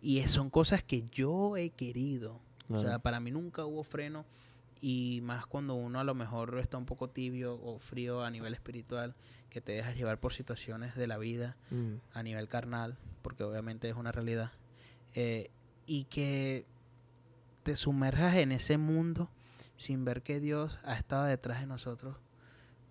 Y 0.00 0.26
son 0.28 0.50
cosas 0.50 0.82
que 0.82 1.04
yo 1.10 1.56
he 1.56 1.70
querido. 1.70 2.40
O 2.68 2.78
sea, 2.78 2.98
para 2.98 3.20
mí 3.20 3.30
nunca 3.30 3.64
hubo 3.64 3.82
freno. 3.84 4.24
Y 4.80 5.20
más 5.22 5.46
cuando 5.46 5.74
uno 5.74 6.00
a 6.00 6.04
lo 6.04 6.14
mejor 6.14 6.58
está 6.58 6.76
un 6.76 6.86
poco 6.86 7.08
tibio 7.08 7.54
o 7.54 7.78
frío 7.78 8.22
a 8.22 8.30
nivel 8.30 8.54
espiritual, 8.54 9.14
que 9.50 9.60
te 9.60 9.72
dejas 9.72 9.96
llevar 9.96 10.18
por 10.18 10.32
situaciones 10.32 10.94
de 10.94 11.06
la 11.06 11.18
vida 11.18 11.56
a 12.12 12.22
nivel 12.22 12.48
carnal, 12.48 12.98
porque 13.22 13.44
obviamente 13.44 13.88
es 13.88 13.96
una 13.96 14.12
realidad. 14.12 14.52
Eh, 15.14 15.50
y 15.86 16.04
que 16.04 16.66
te 17.62 17.74
sumerjas 17.74 18.36
en 18.36 18.52
ese 18.52 18.76
mundo 18.76 19.30
sin 19.76 20.04
ver 20.04 20.22
que 20.22 20.40
Dios 20.40 20.78
ha 20.84 20.94
estado 20.94 21.24
detrás 21.24 21.60
de 21.60 21.66
nosotros, 21.66 22.16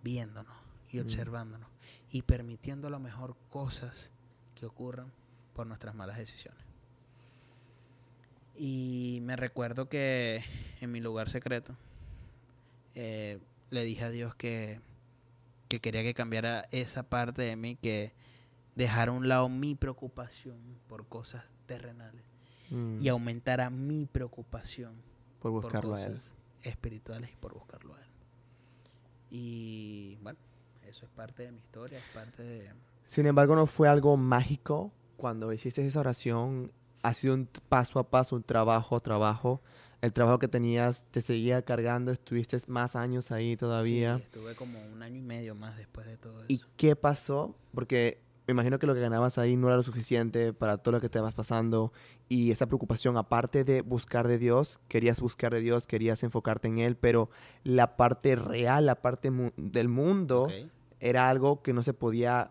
viéndonos 0.04 0.56
y 0.90 0.98
mm. 0.98 1.02
observándonos 1.02 1.70
y 2.10 2.22
permitiendo 2.24 2.88
a 2.88 2.92
lo 2.92 3.00
mejor 3.00 3.36
cosas 3.50 4.12
que 4.56 4.66
ocurran 4.66 5.12
por 5.54 5.68
nuestras 5.68 5.96
malas 5.96 6.18
decisiones. 6.18 6.65
Y 8.58 9.20
me 9.24 9.36
recuerdo 9.36 9.90
que 9.90 10.44
en 10.82 10.92
mi 10.92 11.00
lugar 11.02 11.30
secreto 11.30 11.76
eh, 12.94 13.40
le 13.70 13.84
dije 13.84 14.04
a 14.06 14.10
Dios 14.10 14.36
que, 14.36 14.80
que 15.68 15.80
quería 15.80 16.04
que 16.04 16.14
cambiara 16.14 16.66
esa 16.72 17.04
parte 17.04 17.42
de 17.42 17.56
mí, 17.56 17.76
que 17.76 18.14
dejara 18.76 19.12
a 19.12 19.16
un 19.16 19.28
lado 19.28 19.50
mi 19.50 19.76
preocupación 19.76 20.58
por 20.88 21.08
cosas 21.08 21.44
terrenales 21.66 22.24
Mm. 22.72 22.98
y 23.00 23.10
aumentara 23.10 23.70
mi 23.70 24.06
preocupación 24.06 24.96
por 25.40 25.52
buscarlo 25.52 25.94
a 25.94 26.02
él. 26.02 26.18
espirituales 26.64 27.32
y 27.32 27.36
por 27.36 27.54
buscarlo 27.54 27.94
a 27.94 28.00
él. 28.00 28.08
Y 29.30 30.18
bueno, 30.24 30.40
eso 30.88 31.06
es 31.06 31.12
parte 31.12 31.44
de 31.44 31.52
mi 31.52 31.60
historia, 31.60 32.00
es 32.00 32.04
parte 32.14 32.42
de... 32.42 32.72
Sin 33.06 33.28
embargo, 33.28 33.56
no 33.56 33.68
fue 33.68 33.88
algo 33.88 34.18
mágico 34.18 34.92
cuando 35.18 35.54
hiciste 35.54 35.86
esa 35.86 36.00
oración. 36.00 36.72
Ha 37.06 37.14
sido 37.14 37.36
un 37.36 37.48
paso 37.70 38.00
a 38.00 38.10
paso, 38.10 38.36
un 38.36 38.44
trabajo 38.44 38.96
a 38.96 39.00
trabajo. 39.00 39.62
El 40.02 40.12
trabajo 40.12 40.40
que 40.40 40.48
tenías 40.48 41.06
te 41.12 41.22
seguía 41.22 41.62
cargando, 41.64 42.12
estuviste 42.12 42.58
más 42.68 42.96
años 42.96 43.32
ahí 43.32 43.56
todavía. 43.56 44.18
Sí, 44.18 44.24
estuve 44.24 44.56
como 44.56 44.80
un 44.94 45.02
año 45.02 45.18
y 45.18 45.22
medio 45.22 45.56
más 45.56 45.78
después 45.78 46.06
de 46.06 46.18
todo 46.18 46.40
eso. 46.40 46.46
¿Y 46.48 46.62
qué 46.78 46.96
pasó? 46.96 47.56
Porque 47.74 48.20
me 48.48 48.52
imagino 48.52 48.78
que 48.78 48.86
lo 48.86 48.94
que 48.94 49.00
ganabas 49.00 49.38
ahí 49.38 49.56
no 49.56 49.68
era 49.68 49.78
lo 49.78 49.84
suficiente 49.84 50.54
para 50.54 50.78
todo 50.78 50.94
lo 50.94 51.02
que 51.02 51.10
te 51.10 51.20
vas 51.20 51.34
pasando 51.34 51.92
y 52.30 52.52
esa 52.52 52.68
preocupación, 52.68 53.18
aparte 53.18 53.64
de 53.64 53.82
buscar 53.82 54.28
de 54.28 54.38
Dios, 54.38 54.80
querías 54.88 55.20
buscar 55.20 55.54
de 55.54 55.62
Dios, 55.62 55.88
querías 55.88 56.24
enfocarte 56.24 56.68
en 56.68 56.80
Él, 56.80 56.96
pero 56.96 57.30
la 57.64 57.98
parte 57.98 58.36
real, 58.36 58.86
la 58.86 59.02
parte 59.02 59.32
del 59.58 59.90
mundo, 59.90 60.48
era 61.00 61.30
algo 61.30 61.62
que 61.62 61.74
no 61.74 61.84
se 61.84 61.94
podía 61.94 62.50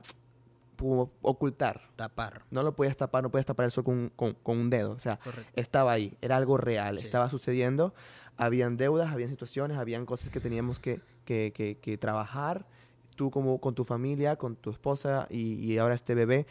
ocultar. 1.23 1.88
Tapar. 1.97 2.45
No 2.50 2.62
lo 2.62 2.75
podías 2.75 2.97
tapar, 2.97 3.23
no 3.23 3.31
podías 3.31 3.47
tapar 3.47 3.66
eso 3.66 3.85
con, 3.85 4.11
con, 4.16 4.37
un 4.45 4.71
dedo. 4.71 4.93
O 4.93 5.00
sea, 5.00 5.19
estaba 5.54 5.93
ahí, 5.93 6.16
era 6.21 6.37
algo 6.37 6.57
real, 6.57 6.99
estaba 6.99 7.31
sucediendo. 7.31 7.95
Habían 8.37 8.76
deudas, 8.76 9.12
habían 9.12 9.31
situaciones, 9.31 9.78
habían 9.78 10.07
cosas 10.07 10.31
que 10.31 10.40
teníamos 10.40 10.81
que, 10.81 11.00
que, 11.25 11.52
que, 11.54 11.78
que 11.78 11.99
trabajar 11.99 12.66
tú 13.14 13.31
como 13.31 13.61
con 13.61 13.75
tu 13.75 13.85
familia, 13.85 14.37
con 14.37 14.57
tu 14.57 14.71
esposa 14.71 15.26
y, 15.31 15.76
ahora 15.78 15.95
este 15.95 16.14
bebé, 16.14 16.47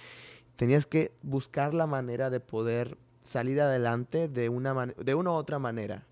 tenías 0.56 0.86
que 0.86 1.14
buscar 1.22 1.74
la 1.74 1.88
manera 1.88 2.30
de 2.30 2.40
poder 2.40 2.98
salir 3.22 3.62
adelante 3.62 4.28
de 4.28 4.50
una, 4.50 4.74
de 4.74 5.16
una 5.16 5.32
u 5.32 5.34
otra 5.34 5.60
manera. 5.60 6.06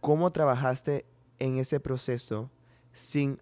¿Cómo 0.00 0.32
trabajaste 0.32 1.06
en 1.38 1.58
ese 1.58 1.80
proceso 1.80 2.50
sin 2.92 3.40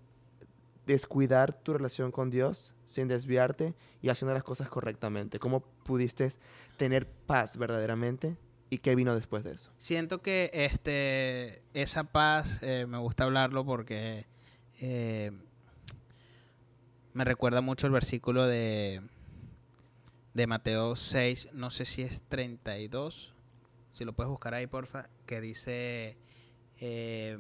descuidar 0.87 1.53
tu 1.53 1.73
relación 1.73 2.11
con 2.11 2.31
Dios, 2.31 2.75
sin 2.85 3.09
desviarte 3.09 3.75
y 4.01 4.09
haciendo 4.09 4.35
las 4.35 4.45
cosas 4.45 4.69
correctamente? 4.69 5.39
¿Cómo 5.39 5.61
pudiste 5.61 6.33
tener 6.77 7.07
paz 7.07 7.57
verdaderamente? 7.57 8.37
¿Y 8.71 8.79
qué 8.79 8.95
vino 8.95 9.15
después 9.15 9.45
de 9.45 9.53
eso? 9.53 9.71
Siento 9.77 10.23
que 10.23 10.51
este, 10.55 11.62
esa 11.75 12.05
paz, 12.05 12.59
eh, 12.62 12.87
me 12.89 12.99
gusta 12.99 13.25
hablarlo 13.25 13.67
porque 13.67 14.27
eh, 14.81 15.31
me 17.12 17.25
recuerda 17.25 17.61
mucho 17.61 17.87
el 17.87 17.93
versículo 17.93 18.47
de, 18.47 19.03
de 20.35 20.47
Mateo 20.47 20.97
6, 20.97 21.51
no 21.53 21.71
sé 21.71 21.85
si 21.85 22.03
es 22.03 22.23
32, 22.29 23.35
si 23.93 24.05
lo 24.05 24.15
puedes 24.15 24.31
buscar 24.31 24.55
ahí, 24.55 24.67
porfa, 24.67 25.11
que 25.27 25.43
dice, 25.43 26.17
eh, 26.81 27.39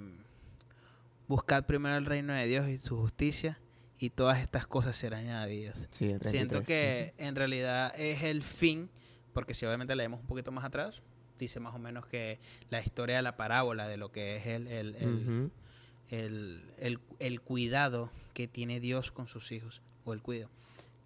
buscad 1.28 1.64
primero 1.66 1.96
el 1.96 2.06
reino 2.06 2.32
de 2.32 2.46
Dios 2.46 2.68
y 2.68 2.78
su 2.78 2.96
justicia 2.96 3.60
y 3.98 4.10
todas 4.10 4.40
estas 4.40 4.66
cosas 4.66 4.96
serán 4.96 5.20
añadidas. 5.20 5.88
Siento 5.92 6.62
que 6.62 7.14
en 7.18 7.36
realidad 7.36 7.92
es 7.96 8.22
el 8.22 8.42
fin, 8.42 8.90
porque 9.32 9.54
si 9.54 9.64
obviamente 9.64 9.94
leemos 9.94 10.20
un 10.20 10.26
poquito 10.26 10.50
más 10.50 10.64
atrás, 10.64 11.02
dice 11.38 11.60
más 11.60 11.74
o 11.74 11.78
menos 11.78 12.06
que 12.06 12.40
la 12.68 12.80
historia 12.80 13.16
de 13.16 13.22
la 13.22 13.36
parábola 13.36 13.86
de 13.86 13.96
lo 13.96 14.10
que 14.10 14.36
es 14.36 14.46
el, 14.46 14.66
el, 14.66 15.50
el, 16.08 17.00
el, 17.18 17.40
cuidado 17.40 18.10
que 18.34 18.48
tiene 18.48 18.80
Dios 18.80 19.12
con 19.12 19.28
sus 19.28 19.52
hijos, 19.52 19.82
o 20.04 20.12
el 20.12 20.22
cuidado. 20.22 20.50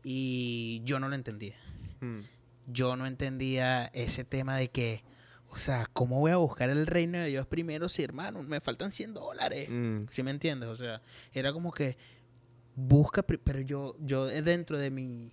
Y 0.02 0.82
yo 0.84 1.00
no 1.00 1.08
lo 1.08 1.14
entendía. 1.14 1.56
Mm. 2.00 2.20
Yo 2.68 2.96
no 2.96 3.06
entendía 3.06 3.86
ese 3.86 4.24
tema 4.24 4.56
de 4.56 4.68
que, 4.68 5.04
o 5.56 5.58
sea, 5.58 5.88
¿cómo 5.92 6.20
voy 6.20 6.32
a 6.32 6.36
buscar 6.36 6.68
el 6.68 6.86
reino 6.86 7.18
de 7.18 7.28
Dios 7.28 7.46
primero 7.46 7.88
si, 7.88 8.02
hermano, 8.02 8.42
me 8.42 8.60
faltan 8.60 8.92
100 8.92 9.14
dólares? 9.14 9.68
Mm. 9.70 10.04
¿Sí 10.10 10.22
me 10.22 10.30
entiendes? 10.30 10.68
O 10.68 10.76
sea, 10.76 11.00
era 11.32 11.50
como 11.52 11.72
que 11.72 11.96
busca, 12.74 13.22
pero 13.22 13.60
yo, 13.60 13.96
yo 13.98 14.26
dentro 14.26 14.78
de 14.78 14.90
mi, 14.90 15.32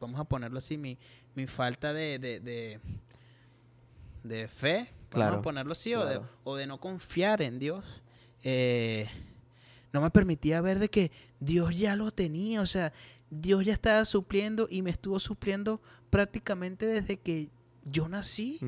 vamos 0.00 0.20
a 0.20 0.24
ponerlo 0.24 0.58
así, 0.58 0.76
mi, 0.76 0.98
mi 1.36 1.46
falta 1.46 1.92
de, 1.92 2.18
de, 2.18 2.80
de, 4.24 4.48
fe, 4.48 4.90
vamos 5.12 5.38
a 5.38 5.42
ponerlo 5.42 5.72
así, 5.72 5.94
o, 5.94 6.04
de, 6.04 6.20
o 6.42 6.56
de 6.56 6.66
no 6.66 6.80
confiar 6.80 7.40
en 7.40 7.60
Dios 7.60 8.02
eh, 8.42 9.08
no 9.92 10.00
me 10.00 10.10
permitía 10.10 10.60
ver 10.60 10.78
de 10.78 10.88
que 10.88 11.12
Dios 11.38 11.76
ya 11.76 11.96
lo 11.96 12.10
tenía, 12.10 12.60
o 12.60 12.66
sea, 12.66 12.92
Dios 13.30 13.64
ya 13.64 13.72
estaba 13.72 14.04
supliendo 14.04 14.66
y 14.68 14.82
me 14.82 14.90
estuvo 14.90 15.20
supliendo 15.20 15.80
prácticamente 16.10 16.86
desde 16.86 17.18
que 17.18 17.50
yo 17.84 18.08
nací, 18.08 18.60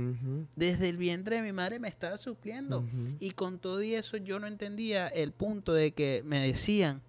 desde 0.57 0.89
el 0.89 0.99
vientre 0.99 1.37
de 1.37 1.43
mi 1.43 1.53
madre 1.53 1.79
me 1.79 1.89
estaba 1.89 2.17
supliendo. 2.17 2.85
Y 3.21 3.33
con 3.33 3.59
todo 3.59 3.83
y 3.83 3.95
eso 3.95 4.17
yo 4.17 4.39
no 4.39 4.47
entendía 4.47 5.09
el 5.09 5.33
punto 5.33 5.73
de 5.73 5.93
que 5.93 6.23
me 6.25 6.41
decían, 6.41 7.03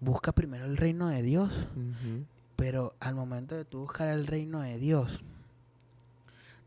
busca 0.00 0.32
primero 0.32 0.64
el 0.64 0.76
reino 0.76 1.08
de 1.08 1.22
Dios. 1.22 1.52
Pero 2.56 2.94
al 3.00 3.14
momento 3.14 3.54
de 3.54 3.64
tú 3.64 3.80
buscar 3.80 4.08
el 4.08 4.26
reino 4.26 4.60
de 4.60 4.78
Dios, 4.78 5.20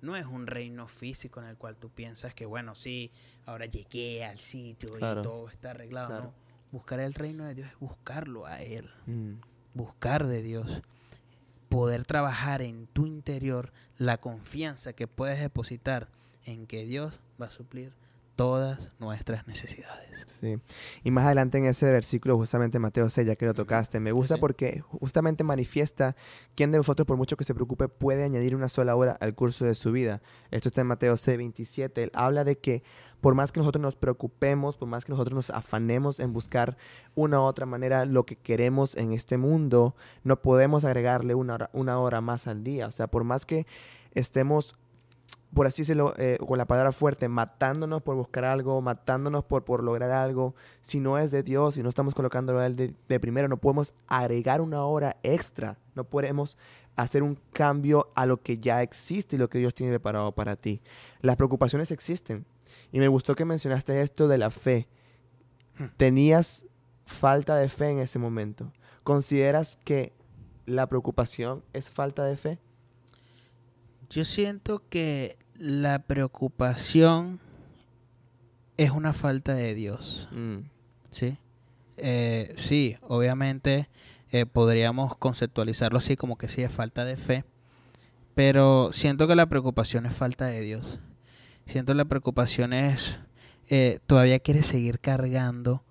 no 0.01 0.15
es 0.15 0.25
un 0.25 0.47
reino 0.47 0.87
físico 0.87 1.41
en 1.41 1.47
el 1.47 1.57
cual 1.57 1.75
tú 1.75 1.89
piensas 1.89 2.33
que, 2.33 2.45
bueno, 2.45 2.75
sí, 2.75 3.11
ahora 3.45 3.65
llegué 3.65 4.23
al 4.23 4.39
sitio 4.39 4.95
y 4.95 4.99
todo 4.99 5.49
está 5.49 5.71
arreglado. 5.71 6.21
No, 6.21 6.33
buscar 6.71 6.99
el 6.99 7.13
reino 7.13 7.45
de 7.45 7.55
Dios 7.55 7.69
es 7.69 7.79
buscarlo 7.79 8.45
a 8.45 8.61
Él, 8.61 8.89
mm. 9.07 9.33
buscar 9.73 10.27
de 10.27 10.41
Dios, 10.41 10.81
poder 11.69 12.05
trabajar 12.05 12.61
en 12.61 12.87
tu 12.87 13.05
interior 13.05 13.71
la 13.97 14.17
confianza 14.17 14.93
que 14.93 15.07
puedes 15.07 15.39
depositar 15.39 16.09
en 16.43 16.67
que 16.67 16.83
Dios 16.85 17.19
va 17.41 17.47
a 17.47 17.51
suplir 17.51 17.93
todas 18.39 18.87
nuestras 18.99 19.45
necesidades. 19.49 20.23
Sí. 20.25 20.61
Y 21.03 21.11
más 21.11 21.25
adelante 21.25 21.57
en 21.57 21.65
ese 21.65 21.91
versículo, 21.91 22.37
justamente 22.37 22.79
Mateo 22.79 23.09
6, 23.09 23.27
ya 23.27 23.35
que 23.35 23.45
lo 23.45 23.53
tocaste, 23.53 23.99
me 23.99 24.13
gusta 24.13 24.37
porque 24.37 24.79
justamente 24.79 25.43
manifiesta 25.43 26.15
quién 26.55 26.71
de 26.71 26.77
vosotros, 26.77 27.05
por 27.05 27.17
mucho 27.17 27.35
que 27.35 27.43
se 27.43 27.53
preocupe, 27.53 27.89
puede 27.89 28.23
añadir 28.23 28.55
una 28.55 28.69
sola 28.69 28.95
hora 28.95 29.11
al 29.19 29.35
curso 29.35 29.65
de 29.65 29.75
su 29.75 29.91
vida. 29.91 30.21
Esto 30.51 30.69
está 30.69 30.79
en 30.79 30.87
Mateo 30.87 31.17
6, 31.17 31.37
27. 31.37 32.03
Él 32.03 32.11
habla 32.13 32.45
de 32.45 32.57
que 32.57 32.81
por 33.19 33.35
más 33.35 33.51
que 33.51 33.59
nosotros 33.59 33.81
nos 33.81 33.97
preocupemos, 33.97 34.77
por 34.77 34.87
más 34.87 35.03
que 35.03 35.11
nosotros 35.11 35.35
nos 35.35 35.49
afanemos 35.49 36.21
en 36.21 36.31
buscar 36.31 36.77
una 37.15 37.41
u 37.41 37.43
otra 37.43 37.65
manera 37.65 38.05
lo 38.05 38.25
que 38.25 38.37
queremos 38.37 38.95
en 38.95 39.11
este 39.11 39.37
mundo, 39.37 39.97
no 40.23 40.41
podemos 40.41 40.85
agregarle 40.85 41.35
una 41.35 41.55
hora, 41.55 41.69
una 41.73 41.99
hora 41.99 42.21
más 42.21 42.47
al 42.47 42.63
día. 42.63 42.87
O 42.87 42.91
sea, 42.91 43.07
por 43.07 43.25
más 43.25 43.45
que 43.45 43.67
estemos 44.13 44.77
por 45.53 45.65
así 45.65 45.81
decirlo, 45.81 46.13
eh, 46.17 46.37
con 46.45 46.57
la 46.57 46.65
palabra 46.65 46.91
fuerte, 46.91 47.27
matándonos 47.27 48.01
por 48.01 48.15
buscar 48.15 48.45
algo, 48.45 48.81
matándonos 48.81 49.43
por, 49.43 49.63
por 49.63 49.83
lograr 49.83 50.11
algo. 50.11 50.53
Si 50.81 50.99
no 50.99 51.17
es 51.17 51.31
de 51.31 51.41
Dios, 51.41 51.75
si 51.75 51.83
no 51.83 51.89
estamos 51.89 52.13
colocándolo 52.13 52.59
a 52.59 52.67
Él 52.67 52.75
de, 52.75 53.19
primero, 53.19 53.47
no 53.47 53.57
podemos 53.57 53.93
agregar 54.07 54.61
una 54.61 54.83
hora 54.83 55.17
extra. 55.23 55.79
No 55.95 56.03
podemos 56.03 56.57
hacer 56.95 57.23
un 57.23 57.39
cambio 57.51 58.11
a 58.15 58.25
lo 58.25 58.41
que 58.41 58.59
ya 58.59 58.83
existe 58.83 59.35
y 59.35 59.39
lo 59.39 59.49
que 59.49 59.57
Dios 59.57 59.73
tiene 59.73 59.91
preparado 59.91 60.33
para 60.33 60.55
ti. 60.55 60.81
Las 61.21 61.35
preocupaciones 61.35 61.89
existen. 61.91 62.45
Y 62.91 62.99
me 62.99 63.07
gustó 63.07 63.35
que 63.35 63.45
mencionaste 63.45 64.01
esto 64.01 64.27
de 64.27 64.37
la 64.37 64.51
fe. 64.51 64.87
Hmm. 65.77 65.85
Tenías 65.97 66.67
falta 67.05 67.55
de 67.55 67.69
fe 67.69 67.89
en 67.89 67.99
ese 67.99 68.19
momento. 68.19 68.71
¿Consideras 69.03 69.77
que 69.83 70.13
la 70.67 70.87
preocupación 70.87 71.63
es 71.73 71.89
falta 71.89 72.23
de 72.23 72.37
fe? 72.37 72.59
Yo 74.09 74.25
siento 74.25 74.81
que 74.89 75.37
la 75.57 75.99
preocupación 75.99 77.39
es 78.77 78.91
una 78.91 79.13
falta 79.13 79.53
de 79.53 79.75
Dios. 79.75 80.27
Mm. 80.31 80.59
¿Sí? 81.11 81.37
Eh, 81.97 82.53
sí, 82.57 82.97
obviamente 83.01 83.89
eh, 84.31 84.45
podríamos 84.45 85.17
conceptualizarlo 85.17 85.97
así 85.97 86.15
como 86.15 86.37
que 86.37 86.47
sí 86.47 86.63
es 86.63 86.71
falta 86.71 87.03
de 87.03 87.17
fe, 87.17 87.43
pero 88.35 88.91
siento 88.93 89.27
que 89.27 89.35
la 89.35 89.47
preocupación 89.47 90.05
es 90.05 90.15
falta 90.15 90.45
de 90.45 90.61
Dios. 90.61 90.99
Siento 91.65 91.91
que 91.93 91.97
la 91.97 92.05
preocupación 92.05 92.73
es 92.73 93.19
eh, 93.67 93.99
todavía 94.07 94.39
quieres 94.39 94.65
seguir 94.65 94.99
cargando 94.99 95.83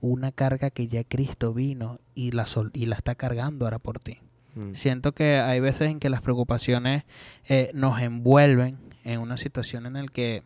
una 0.00 0.32
carga 0.32 0.70
que 0.70 0.88
ya 0.88 1.04
Cristo 1.04 1.54
vino 1.54 2.00
y 2.14 2.32
la, 2.32 2.46
y 2.72 2.86
la 2.86 2.96
está 2.96 3.14
cargando 3.14 3.66
ahora 3.66 3.78
por 3.78 4.00
ti. 4.00 4.18
Mm. 4.60 4.74
Siento 4.74 5.12
que 5.12 5.38
hay 5.38 5.60
veces 5.60 5.90
en 5.90 6.00
que 6.00 6.10
las 6.10 6.22
preocupaciones 6.22 7.04
eh, 7.48 7.70
nos 7.74 8.00
envuelven 8.00 8.78
en 9.04 9.20
una 9.20 9.36
situación 9.36 9.86
en 9.86 9.94
la 9.94 10.06
que 10.06 10.42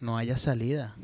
no 0.00 0.18
haya 0.18 0.36
salida. 0.36 0.96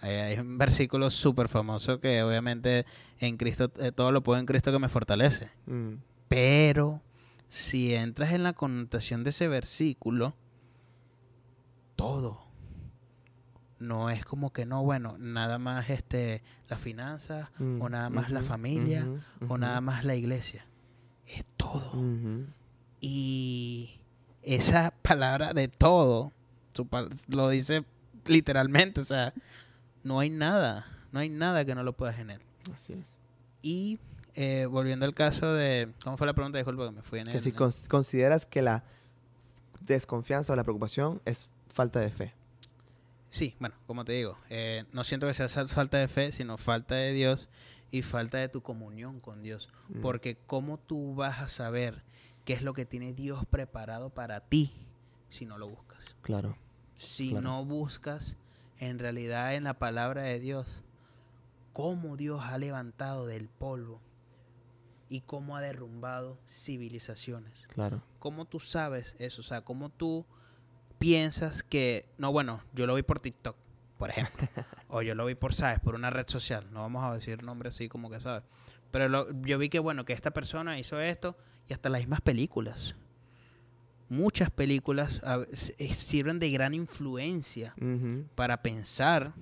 Hay, 0.00 0.38
un 0.38 0.56
versículo 0.56 1.10
súper 1.10 1.48
famoso 1.48 2.00
que 2.00 2.22
obviamente 2.22 2.86
en 3.18 3.36
Cristo, 3.36 3.70
eh, 3.76 3.92
todo 3.92 4.12
lo 4.12 4.22
puedo 4.22 4.40
en 4.40 4.46
Cristo 4.46 4.72
que 4.72 4.78
me 4.78 4.88
fortalece. 4.88 5.50
Mm. 5.66 5.96
Pero 6.28 7.02
si 7.48 7.94
entras 7.94 8.32
en 8.32 8.42
la 8.42 8.54
connotación 8.54 9.24
de 9.24 9.30
ese 9.30 9.48
versículo, 9.48 10.34
todo. 11.96 12.46
No 13.78 14.10
es 14.10 14.24
como 14.24 14.52
que 14.52 14.64
no, 14.64 14.82
bueno, 14.82 15.16
nada 15.18 15.58
más 15.58 15.90
este 15.90 16.42
las 16.68 16.80
finanzas, 16.80 17.50
o 17.58 17.62
mm, 17.62 17.90
nada 17.90 18.10
más 18.10 18.30
la 18.30 18.42
familia, 18.42 19.06
o 19.48 19.58
nada 19.58 19.80
más 19.80 20.04
la 20.04 20.14
iglesia 20.14 20.66
es 21.36 21.44
todo. 21.56 21.92
Y 23.00 24.00
esa 24.42 24.92
palabra 25.02 25.52
de 25.54 25.68
todo, 25.68 26.32
lo 27.28 27.48
dice 27.48 27.84
literalmente, 28.26 29.00
o 29.00 29.04
sea, 29.04 29.32
no 30.02 30.20
hay 30.20 30.30
nada, 30.30 30.86
no 31.12 31.20
hay 31.20 31.28
nada 31.28 31.64
que 31.64 31.74
no 31.74 31.82
lo 31.82 31.92
pueda 31.92 32.12
generar. 32.12 32.42
Así 32.72 32.92
es. 32.92 33.18
Y 33.62 33.98
eh, 34.34 34.66
volviendo 34.66 35.06
al 35.06 35.14
caso 35.14 35.52
de, 35.52 35.92
¿cómo 36.04 36.16
fue 36.16 36.26
la 36.26 36.34
pregunta? 36.34 36.58
Disculpa 36.58 36.86
que 36.86 36.92
me 36.92 37.02
fui 37.02 37.18
en 37.18 37.26
Que 37.26 37.40
si 37.40 37.52
consideras 37.52 38.46
que 38.46 38.62
la 38.62 38.84
desconfianza 39.80 40.52
o 40.52 40.56
la 40.56 40.62
preocupación 40.62 41.20
es 41.24 41.48
falta 41.68 42.00
de 42.00 42.10
fe. 42.10 42.34
Sí, 43.30 43.54
bueno, 43.60 43.76
como 43.86 44.04
te 44.04 44.12
digo, 44.12 44.36
eh, 44.48 44.84
no 44.92 45.04
siento 45.04 45.26
que 45.26 45.34
sea 45.34 45.48
falta 45.68 45.98
de 45.98 46.08
fe, 46.08 46.32
sino 46.32 46.58
falta 46.58 46.96
de 46.96 47.12
Dios 47.12 47.48
y 47.90 48.02
falta 48.02 48.38
de 48.38 48.48
tu 48.48 48.62
comunión 48.62 49.20
con 49.20 49.42
Dios. 49.42 49.68
Mm. 49.88 50.00
Porque 50.00 50.36
¿cómo 50.46 50.78
tú 50.78 51.14
vas 51.14 51.40
a 51.40 51.48
saber 51.48 52.02
qué 52.44 52.52
es 52.52 52.62
lo 52.62 52.74
que 52.74 52.86
tiene 52.86 53.12
Dios 53.12 53.44
preparado 53.46 54.10
para 54.10 54.40
ti 54.40 54.72
si 55.28 55.46
no 55.46 55.58
lo 55.58 55.68
buscas? 55.68 56.04
Claro. 56.22 56.56
Si 56.96 57.34
no 57.34 57.64
buscas 57.64 58.36
en 58.78 58.98
realidad 58.98 59.54
en 59.54 59.64
la 59.64 59.78
palabra 59.78 60.22
de 60.22 60.38
Dios 60.38 60.82
cómo 61.72 62.16
Dios 62.16 62.42
ha 62.44 62.58
levantado 62.58 63.26
del 63.26 63.48
polvo 63.48 64.00
y 65.08 65.20
cómo 65.22 65.56
ha 65.56 65.60
derrumbado 65.60 66.38
civilizaciones. 66.46 67.66
Claro. 67.68 68.02
¿Cómo 68.18 68.44
tú 68.44 68.60
sabes 68.60 69.16
eso? 69.18 69.40
O 69.40 69.44
sea, 69.44 69.62
¿cómo 69.62 69.88
tú 69.88 70.24
piensas 70.98 71.62
que, 71.62 72.06
no, 72.18 72.32
bueno, 72.32 72.62
yo 72.74 72.86
lo 72.86 72.94
vi 72.94 73.02
por 73.02 73.20
TikTok, 73.20 73.56
por 74.00 74.08
ejemplo. 74.08 74.48
o 74.88 75.02
yo 75.02 75.14
lo 75.14 75.26
vi 75.26 75.34
por, 75.34 75.52
¿sabes? 75.52 75.78
Por 75.78 75.94
una 75.94 76.08
red 76.08 76.26
social. 76.26 76.66
No 76.72 76.80
vamos 76.80 77.04
a 77.04 77.12
decir 77.12 77.42
nombre 77.42 77.68
así 77.68 77.86
como 77.86 78.10
que, 78.10 78.18
¿sabes? 78.18 78.42
Pero 78.90 79.30
yo 79.42 79.58
vi 79.58 79.68
que, 79.68 79.78
bueno, 79.78 80.06
que 80.06 80.14
esta 80.14 80.30
persona 80.30 80.78
hizo 80.78 80.98
esto 80.98 81.36
y 81.68 81.74
hasta 81.74 81.90
las 81.90 82.00
mismas 82.00 82.22
películas. 82.22 82.96
Muchas 84.08 84.50
películas 84.50 85.20
eh, 85.78 85.94
sirven 85.94 86.38
de 86.38 86.50
gran 86.50 86.72
influencia 86.72 87.74
para 88.34 88.62
pensar 88.62 89.34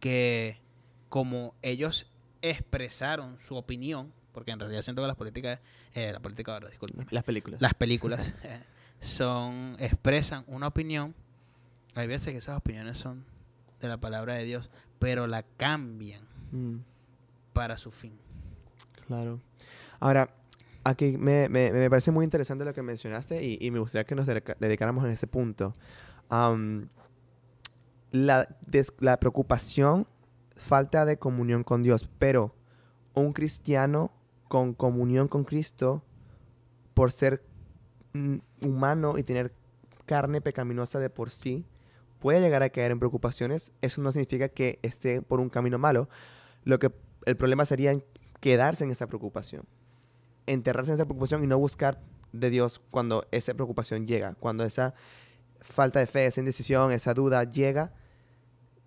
que 0.00 0.60
como 1.08 1.54
ellos 1.62 2.10
expresaron 2.42 3.38
su 3.38 3.54
opinión, 3.54 4.12
porque 4.32 4.50
en 4.50 4.58
realidad 4.58 4.82
siento 4.82 5.00
que 5.00 5.06
las 5.06 5.16
políticas, 5.16 5.60
eh, 5.94 6.12
la 6.12 6.20
política, 6.20 6.54
ahora, 6.54 6.68
disculpen. 6.68 7.06
Las 7.10 7.22
películas. 7.22 7.62
Las 7.62 7.74
películas 7.74 8.34
eh, 8.42 8.60
son, 9.00 9.76
expresan 9.78 10.42
una 10.48 10.66
opinión. 10.66 11.14
Hay 11.94 12.08
veces 12.08 12.32
que 12.32 12.38
esas 12.38 12.58
opiniones 12.58 12.98
son 12.98 13.24
de 13.82 13.88
la 13.88 14.00
palabra 14.00 14.34
de 14.34 14.44
Dios, 14.44 14.70
pero 14.98 15.26
la 15.26 15.42
cambian 15.42 16.26
mm. 16.52 16.76
para 17.52 17.76
su 17.76 17.90
fin. 17.90 18.18
Claro. 19.06 19.40
Ahora, 20.00 20.34
aquí 20.84 21.16
me, 21.18 21.48
me, 21.48 21.90
parece 21.90 22.10
muy 22.10 22.24
interesante 22.24 22.64
lo 22.64 22.72
que 22.72 22.82
mencionaste 22.82 23.44
y, 23.44 23.70
me 23.70 23.78
gustaría 23.78 24.04
que 24.04 24.14
nos 24.14 24.26
dedicáramos 24.26 25.04
en 25.04 25.10
ese 25.10 25.26
punto. 25.26 25.74
la, 28.10 28.48
la 29.00 29.20
preocupación, 29.20 30.06
falta 30.56 31.04
de 31.04 31.18
comunión 31.18 31.64
con 31.64 31.82
Dios, 31.82 32.08
pero 32.18 32.54
un 33.14 33.32
cristiano 33.32 34.12
con 34.48 34.74
comunión 34.74 35.28
con 35.28 35.44
Cristo, 35.44 36.04
por 36.94 37.10
ser 37.10 37.42
mm, 38.12 38.36
humano 38.66 39.18
y 39.18 39.22
tener 39.22 39.54
carne 40.04 40.40
pecaminosa 40.40 40.98
de 40.98 41.10
por 41.10 41.30
sí, 41.30 41.64
puede 42.22 42.40
llegar 42.40 42.62
a 42.62 42.70
caer 42.70 42.92
en 42.92 43.00
preocupaciones, 43.00 43.72
eso 43.82 44.00
no 44.00 44.12
significa 44.12 44.48
que 44.48 44.78
esté 44.82 45.20
por 45.20 45.40
un 45.40 45.50
camino 45.50 45.76
malo. 45.78 46.08
Lo 46.64 46.78
que 46.78 46.92
el 47.26 47.36
problema 47.36 47.66
sería 47.66 47.98
quedarse 48.40 48.84
en 48.84 48.92
esa 48.92 49.08
preocupación, 49.08 49.64
enterrarse 50.46 50.92
en 50.92 50.94
esa 50.94 51.04
preocupación 51.04 51.42
y 51.42 51.48
no 51.48 51.58
buscar 51.58 52.00
de 52.32 52.48
Dios 52.48 52.80
cuando 52.92 53.26
esa 53.32 53.54
preocupación 53.54 54.06
llega, 54.06 54.34
cuando 54.34 54.64
esa 54.64 54.94
falta 55.60 55.98
de 55.98 56.06
fe, 56.06 56.26
esa 56.26 56.40
indecisión, 56.40 56.92
esa 56.92 57.12
duda 57.12 57.42
llega. 57.44 57.92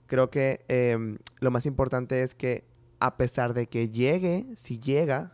Creo 0.07 0.29
que 0.29 0.63
em, 0.69 1.17
lo 1.39 1.51
más 1.51 1.65
importante 1.65 2.23
es 2.23 2.35
que 2.35 2.63
a 2.99 3.17
pesar 3.17 3.53
de 3.53 3.67
que 3.67 3.89
llegue, 3.89 4.45
si 4.55 4.79
llega, 4.79 5.33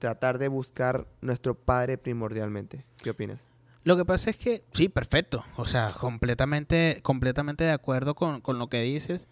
tratar 0.00 0.38
de 0.38 0.48
buscar 0.48 1.06
nuestro 1.20 1.54
Padre 1.54 1.96
primordialmente. 1.96 2.84
¿Qué 3.02 3.10
opinas? 3.10 3.49
Lo 3.82 3.96
que 3.96 4.04
pasa 4.04 4.30
es 4.30 4.36
que, 4.36 4.64
sí, 4.72 4.88
perfecto. 4.88 5.44
O 5.56 5.66
sea, 5.66 5.90
completamente, 5.90 7.00
completamente 7.02 7.64
de 7.64 7.72
acuerdo 7.72 8.14
con, 8.14 8.42
lo 8.46 8.68
que 8.68 8.82
dices. 8.82 9.28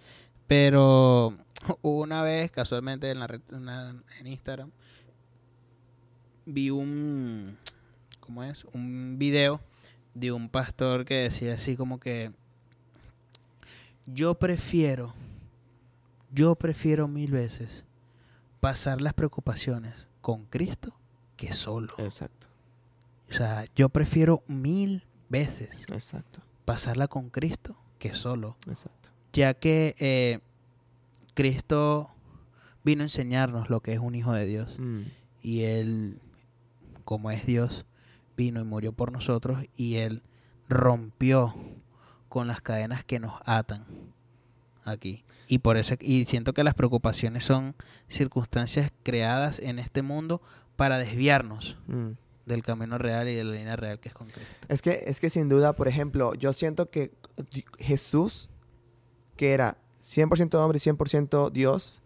Pero 0.46 1.36
una 1.82 2.22
vez, 2.22 2.50
casualmente 2.50 3.10
en, 3.10 3.20
la 3.20 3.26
red, 3.26 3.40
en 3.50 4.26
Instagram, 4.26 4.70
vi 6.46 6.70
un, 6.70 7.58
¿cómo 8.20 8.42
es? 8.42 8.64
Un 8.72 9.16
video 9.18 9.60
de 10.14 10.32
un 10.32 10.48
pastor 10.48 11.04
que 11.04 11.16
decía 11.16 11.54
así 11.54 11.76
como 11.76 12.00
que 12.00 12.32
yo 14.06 14.34
prefiero, 14.34 15.14
yo 16.32 16.54
prefiero 16.54 17.06
mil 17.06 17.30
veces 17.30 17.84
pasar 18.60 19.00
las 19.00 19.12
preocupaciones 19.12 20.06
con 20.22 20.46
Cristo 20.46 20.98
que 21.36 21.52
solo. 21.52 21.94
Exacto. 21.98 22.47
O 23.30 23.32
sea, 23.32 23.64
yo 23.76 23.88
prefiero 23.88 24.42
mil 24.46 25.06
veces 25.28 25.84
Exacto. 25.92 26.40
pasarla 26.64 27.08
con 27.08 27.30
Cristo 27.30 27.76
que 27.98 28.14
solo. 28.14 28.56
Exacto. 28.66 29.10
Ya 29.32 29.54
que 29.54 29.94
eh, 29.98 30.40
Cristo 31.34 32.10
vino 32.84 33.02
a 33.02 33.06
enseñarnos 33.06 33.70
lo 33.70 33.80
que 33.80 33.92
es 33.92 33.98
un 33.98 34.14
hijo 34.14 34.32
de 34.32 34.46
Dios. 34.46 34.78
Mm. 34.78 35.02
Y 35.42 35.62
Él, 35.62 36.20
como 37.04 37.30
es 37.30 37.44
Dios, 37.44 37.84
vino 38.36 38.60
y 38.60 38.64
murió 38.64 38.92
por 38.92 39.12
nosotros 39.12 39.64
y 39.76 39.96
Él 39.96 40.22
rompió 40.68 41.54
con 42.28 42.46
las 42.46 42.60
cadenas 42.60 43.04
que 43.04 43.20
nos 43.20 43.34
atan. 43.44 43.84
aquí. 44.84 45.24
Y 45.48 45.58
por 45.58 45.76
eso 45.76 45.94
y 46.00 46.24
siento 46.24 46.54
que 46.54 46.64
las 46.64 46.74
preocupaciones 46.74 47.44
son 47.44 47.74
circunstancias 48.08 48.90
creadas 49.02 49.58
en 49.58 49.78
este 49.78 50.02
mundo 50.02 50.40
para 50.76 50.98
desviarnos 50.98 51.76
mm. 51.88 52.12
Del 52.48 52.62
camino 52.62 52.98
real 52.98 53.28
y 53.28 53.34
de 53.34 53.44
la 53.44 53.52
línea 53.52 53.76
real 53.76 54.00
que 54.00 54.08
es 54.08 54.14
con 54.14 54.26
Es 54.68 54.82
que 54.82 55.04
es 55.06 55.20
que 55.20 55.30
sin 55.30 55.48
duda, 55.48 55.74
por 55.74 55.86
ejemplo, 55.86 56.34
yo 56.34 56.52
siento 56.52 56.90
que 56.90 57.12
Jesús 57.78 58.48
que 59.38 59.54
era 59.54 59.78
100% 60.02 60.54
hombre 60.56 60.76
y 60.76 60.80
100% 60.80 61.50
Dios, 61.50 62.02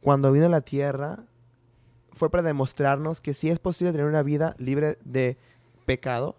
cuando 0.00 0.32
vino 0.32 0.46
a 0.46 0.48
la 0.48 0.62
tierra 0.62 1.26
fue 2.12 2.30
para 2.30 2.42
demostrarnos 2.42 3.20
que 3.20 3.34
sí 3.34 3.50
es 3.50 3.58
posible 3.58 3.92
tener 3.92 4.06
una 4.06 4.22
vida 4.22 4.54
libre 4.58 4.96
de 5.04 5.36
pecado 5.84 6.36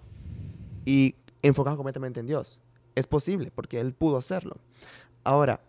y 0.85 1.15
enfocado 1.41 1.77
completamente 1.77 2.19
en 2.19 2.27
Dios. 2.27 2.59
Es 2.95 3.05
posible, 3.05 3.51
porque 3.53 3.79
Él 3.79 3.93
pudo 3.93 4.17
hacerlo. 4.17 4.57
Ahora, 5.23 5.61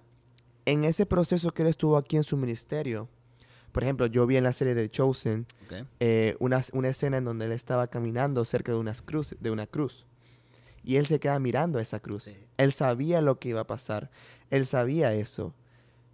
en 0.66 0.84
ese 0.84 1.04
proceso 1.04 1.52
que 1.52 1.62
Él 1.62 1.68
estuvo 1.68 1.96
aquí 1.96 2.16
en 2.16 2.24
su 2.24 2.36
ministerio, 2.36 3.08
por 3.74 3.82
ejemplo, 3.82 4.06
yo 4.06 4.24
vi 4.24 4.36
en 4.36 4.44
la 4.44 4.52
serie 4.52 4.76
de 4.76 4.88
Chosen 4.88 5.46
eh, 5.98 6.36
una, 6.38 6.60
escena 6.88 7.16
en 7.16 7.24
donde 7.24 7.46
Él 7.46 7.50
estaba 7.50 7.88
caminando 7.88 8.44
cerca 8.44 8.70
de, 8.70 8.78
unas 8.78 9.02
cruz, 9.02 9.34
de 9.40 9.50
una 9.50 9.66
cruz. 9.66 10.06
Y 10.84 10.94
Él 10.94 11.06
se 11.06 11.18
queda 11.18 11.40
mirando 11.40 11.80
esa 11.80 11.98
cruz. 11.98 12.38
Él 12.56 12.72
sabía 12.72 13.20
lo 13.20 13.40
que 13.40 13.48
iba 13.48 13.62
a 13.62 13.66
pasar. 13.66 14.12
Él 14.50 14.64
sabía 14.64 15.12
eso. 15.12 15.56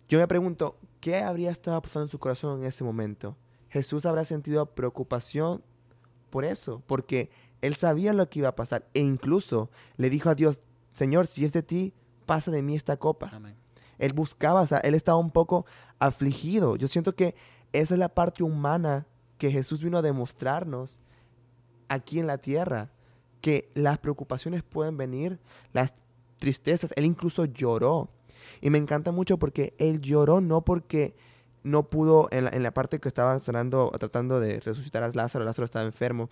Yo 0.08 0.18
me 0.18 0.26
pregunto, 0.26 0.78
¿qué 1.00 1.18
habría 1.18 1.50
estado 1.50 1.82
pasando 1.82 2.06
en 2.06 2.08
su 2.08 2.18
corazón 2.18 2.60
en 2.60 2.66
ese 2.66 2.82
momento? 2.82 3.36
Jesús 3.68 4.06
habrá 4.06 4.24
sentido 4.24 4.64
preocupación 4.64 5.62
por 6.30 6.46
eso, 6.46 6.82
porque 6.86 7.28
él 7.60 7.74
sabía 7.74 8.14
lo 8.14 8.30
que 8.30 8.38
iba 8.38 8.48
a 8.48 8.56
pasar 8.56 8.88
e 8.94 9.00
incluso 9.00 9.70
le 9.98 10.08
dijo 10.08 10.30
a 10.30 10.34
Dios, 10.34 10.62
Señor, 10.94 11.26
si 11.26 11.44
es 11.44 11.52
de 11.52 11.62
ti, 11.62 11.92
pasa 12.24 12.50
de 12.50 12.62
mí 12.62 12.74
esta 12.74 12.96
copa. 12.96 13.30
Él 14.00 14.12
buscaba, 14.12 14.62
o 14.62 14.66
sea, 14.66 14.78
él 14.78 14.94
estaba 14.94 15.18
un 15.18 15.30
poco 15.30 15.66
afligido. 15.98 16.74
Yo 16.76 16.88
siento 16.88 17.14
que 17.14 17.36
esa 17.72 17.94
es 17.94 18.00
la 18.00 18.08
parte 18.08 18.42
humana 18.42 19.06
que 19.38 19.52
Jesús 19.52 19.82
vino 19.82 19.98
a 19.98 20.02
demostrarnos 20.02 21.00
aquí 21.88 22.18
en 22.18 22.26
la 22.26 22.38
tierra, 22.38 22.90
que 23.40 23.70
las 23.74 23.98
preocupaciones 23.98 24.62
pueden 24.62 24.96
venir, 24.96 25.38
las 25.72 25.92
tristezas, 26.38 26.92
él 26.96 27.04
incluso 27.04 27.44
lloró. 27.44 28.10
Y 28.60 28.70
me 28.70 28.78
encanta 28.78 29.12
mucho 29.12 29.38
porque 29.38 29.74
él 29.78 30.00
lloró 30.00 30.40
no 30.40 30.62
porque 30.62 31.14
no 31.62 31.88
pudo, 31.90 32.28
en 32.30 32.44
la, 32.44 32.50
en 32.50 32.62
la 32.62 32.72
parte 32.72 32.98
que 32.98 33.08
estaba 33.08 33.38
sonando, 33.38 33.90
tratando 33.98 34.40
de 34.40 34.60
resucitar 34.60 35.02
a 35.02 35.08
Lázaro, 35.08 35.44
Lázaro 35.44 35.66
estaba 35.66 35.84
enfermo. 35.84 36.28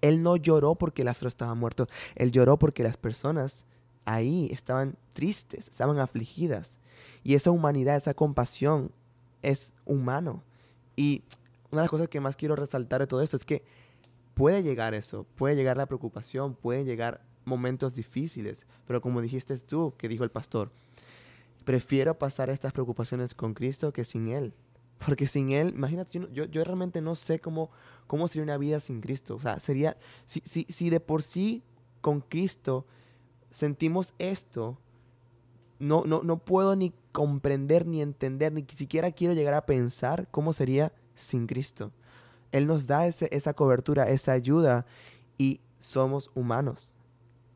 Él 0.00 0.22
no 0.22 0.36
lloró 0.36 0.74
porque 0.74 1.04
Lázaro 1.04 1.28
estaba 1.28 1.54
muerto, 1.54 1.86
él 2.14 2.30
lloró 2.30 2.58
porque 2.58 2.82
las 2.82 2.96
personas 2.96 3.64
ahí 4.04 4.48
estaban 4.52 4.96
tristes, 5.12 5.68
estaban 5.68 5.98
afligidas. 5.98 6.78
Y 7.22 7.34
esa 7.34 7.50
humanidad, 7.50 7.96
esa 7.96 8.14
compasión 8.14 8.92
es 9.42 9.74
humano. 9.84 10.42
Y 10.96 11.22
una 11.70 11.80
de 11.80 11.84
las 11.84 11.90
cosas 11.90 12.08
que 12.08 12.20
más 12.20 12.36
quiero 12.36 12.56
resaltar 12.56 13.00
de 13.00 13.06
todo 13.06 13.22
esto 13.22 13.36
es 13.36 13.44
que 13.44 13.64
puede 14.34 14.62
llegar 14.62 14.94
eso, 14.94 15.26
puede 15.34 15.56
llegar 15.56 15.76
la 15.76 15.86
preocupación, 15.86 16.54
puede 16.54 16.84
llegar 16.84 17.24
momentos 17.44 17.94
difíciles, 17.94 18.66
pero 18.86 19.00
como 19.00 19.20
dijiste 19.20 19.56
tú, 19.58 19.94
que 19.98 20.08
dijo 20.08 20.24
el 20.24 20.30
pastor, 20.30 20.72
prefiero 21.64 22.18
pasar 22.18 22.50
estas 22.50 22.72
preocupaciones 22.72 23.34
con 23.34 23.54
Cristo 23.54 23.92
que 23.92 24.04
sin 24.04 24.28
Él. 24.28 24.54
Porque 25.04 25.26
sin 25.26 25.50
Él, 25.50 25.72
imagínate, 25.74 26.18
yo, 26.32 26.44
yo, 26.44 26.64
realmente 26.64 27.00
no 27.00 27.14
sé 27.14 27.40
cómo, 27.40 27.70
cómo 28.06 28.28
sería 28.28 28.44
una 28.44 28.56
vida 28.56 28.80
sin 28.80 29.00
Cristo. 29.00 29.34
O 29.34 29.40
sea, 29.40 29.58
sería, 29.60 29.96
si, 30.24 30.40
si, 30.44 30.64
si 30.64 30.88
de 30.88 31.00
por 31.00 31.22
sí 31.22 31.62
con 32.00 32.20
Cristo 32.20 32.86
sentimos 33.54 34.14
esto, 34.18 34.76
no, 35.78 36.02
no, 36.04 36.22
no 36.24 36.38
puedo 36.38 36.74
ni 36.74 36.92
comprender 37.12 37.86
ni 37.86 38.02
entender, 38.02 38.52
ni 38.52 38.66
siquiera 38.74 39.12
quiero 39.12 39.32
llegar 39.32 39.54
a 39.54 39.64
pensar 39.64 40.26
cómo 40.32 40.52
sería 40.52 40.92
sin 41.14 41.46
Cristo. 41.46 41.92
Él 42.50 42.66
nos 42.66 42.88
da 42.88 43.06
ese, 43.06 43.28
esa 43.30 43.54
cobertura, 43.54 44.08
esa 44.08 44.32
ayuda 44.32 44.86
y 45.38 45.60
somos 45.78 46.32
humanos. 46.34 46.92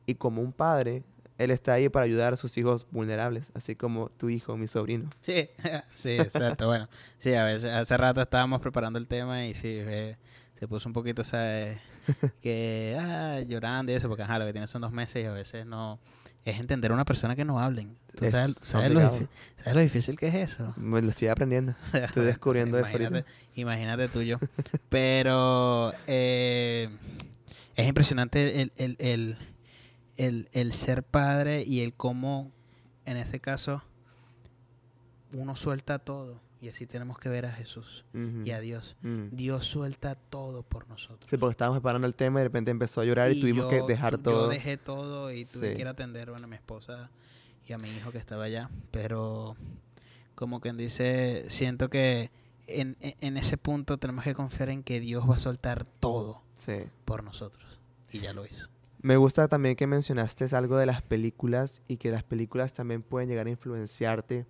Y 0.06 0.14
como 0.14 0.40
un 0.40 0.52
padre, 0.52 1.02
él 1.36 1.50
está 1.50 1.72
ahí 1.72 1.88
para 1.88 2.04
ayudar 2.04 2.32
a 2.32 2.36
sus 2.36 2.56
hijos 2.58 2.86
vulnerables, 2.92 3.50
así 3.54 3.74
como 3.74 4.08
tu 4.10 4.28
hijo, 4.28 4.56
mi 4.56 4.68
sobrino. 4.68 5.10
Sí, 5.22 5.50
sí, 5.96 6.10
exacto. 6.10 6.68
bueno, 6.68 6.88
sí, 7.18 7.34
a 7.34 7.44
veces, 7.44 7.72
hace 7.72 7.96
rato 7.96 8.22
estábamos 8.22 8.60
preparando 8.60 9.00
el 9.00 9.08
tema 9.08 9.46
y 9.46 9.54
sí, 9.54 9.80
se 10.54 10.68
puso 10.68 10.88
un 10.88 10.92
poquito, 10.92 11.24
¿sabes? 11.24 11.78
que, 12.42 12.96
ah, 13.00 13.40
llorando 13.46 13.92
y 13.92 13.94
eso, 13.94 14.08
porque 14.08 14.22
ajá, 14.22 14.38
lo 14.38 14.46
que 14.46 14.52
tiene 14.52 14.66
son 14.66 14.82
dos 14.82 14.92
meses 14.92 15.22
y 15.22 15.26
a 15.26 15.32
veces 15.32 15.66
no, 15.66 15.98
es 16.44 16.58
entender 16.58 16.90
a 16.90 16.94
una 16.94 17.04
persona 17.04 17.36
que 17.36 17.44
no 17.44 17.60
hablen. 17.60 17.96
¿Tú 18.16 18.28
sabes, 18.30 18.90
lo, 18.90 19.80
difícil 19.80 20.16
que 20.16 20.28
es 20.28 20.34
eso? 20.34 20.68
lo 20.80 20.98
estoy 20.98 21.28
aprendiendo. 21.28 21.74
Estoy 21.92 22.26
descubriendo 22.26 22.78
eso 22.78 22.90
ahorita. 22.90 23.24
Imagínate 23.54 24.08
tú 24.08 24.22
yo. 24.22 24.38
Pero 24.88 25.92
eh, 26.06 26.88
es 27.76 27.86
impresionante 27.86 28.62
el, 28.62 28.72
el, 28.76 28.96
el 28.98 29.38
el, 30.18 30.48
el 30.52 30.72
ser 30.72 31.02
padre 31.04 31.62
y 31.62 31.80
el 31.80 31.94
cómo, 31.94 32.50
en 33.06 33.16
ese 33.16 33.40
caso, 33.40 33.82
uno 35.32 35.56
suelta 35.56 35.98
todo. 35.98 36.40
Y 36.60 36.68
así 36.68 36.86
tenemos 36.86 37.18
que 37.18 37.28
ver 37.28 37.46
a 37.46 37.52
Jesús 37.52 38.04
y 38.12 38.50
a 38.50 38.60
Dios. 38.60 38.96
Mm. 39.02 39.28
Dios 39.30 39.64
suelta 39.64 40.16
todo 40.16 40.64
por 40.64 40.88
nosotros. 40.88 41.30
Sí, 41.30 41.36
porque 41.36 41.52
estábamos 41.52 41.78
preparando 41.78 42.06
el 42.06 42.14
tema 42.14 42.40
y 42.40 42.42
de 42.42 42.44
repente 42.44 42.70
empezó 42.70 43.00
a 43.00 43.04
llorar 43.04 43.30
y, 43.30 43.40
tuvimos 43.40 43.66
que 43.66 43.82
dejar 43.82 44.18
todo. 44.18 44.46
Yo 44.46 44.48
dejé 44.48 44.76
todo 44.76 45.30
y 45.30 45.44
tuve 45.44 45.74
que 45.74 45.80
ir 45.80 45.86
a 45.86 45.90
atender 45.90 46.30
bueno, 46.30 46.46
a 46.46 46.48
mi 46.48 46.56
esposa 46.56 47.10
y 47.66 47.72
a 47.72 47.78
mi 47.78 47.90
hijo 47.90 48.10
que 48.10 48.18
estaba 48.18 48.44
allá. 48.44 48.70
Pero, 48.90 49.56
como 50.34 50.60
quien 50.60 50.76
dice, 50.76 51.44
siento 51.48 51.88
que 51.90 52.32
en, 52.66 52.96
en, 53.00 53.36
ese 53.36 53.56
punto 53.56 53.98
tenemos 53.98 54.24
que 54.24 54.34
confiar 54.34 54.68
en 54.70 54.82
que 54.82 54.98
Dios 54.98 55.28
va 55.28 55.36
a 55.36 55.38
soltar 55.38 55.84
todo 55.84 56.42
por 57.04 57.22
nosotros. 57.22 57.80
Y 58.10 58.18
ya 58.18 58.32
lo 58.32 58.44
hizo. 58.44 58.68
Me 59.00 59.16
gusta 59.16 59.46
también 59.46 59.76
que 59.76 59.86
mencionaste 59.86 60.44
algo 60.56 60.76
de 60.76 60.86
las 60.86 61.02
películas 61.02 61.82
y 61.86 61.98
que 61.98 62.10
las 62.10 62.24
películas 62.24 62.72
también 62.72 63.02
pueden 63.02 63.28
llegar 63.28 63.46
a 63.46 63.50
influenciarte. 63.50 64.46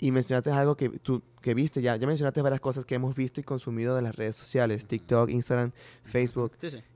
Y 0.00 0.12
mencionaste 0.12 0.50
algo 0.52 0.76
que 0.76 0.90
tú 0.90 1.22
que 1.40 1.54
viste 1.54 1.82
ya. 1.82 1.96
Ya 1.96 2.06
mencionaste 2.06 2.40
varias 2.40 2.60
cosas 2.60 2.84
que 2.84 2.94
hemos 2.94 3.16
visto 3.16 3.40
y 3.40 3.42
consumido 3.42 3.96
de 3.96 4.02
las 4.02 4.14
redes 4.14 4.36
sociales: 4.36 4.86
TikTok, 4.86 5.28
Instagram, 5.28 5.72
Facebook, 6.04 6.52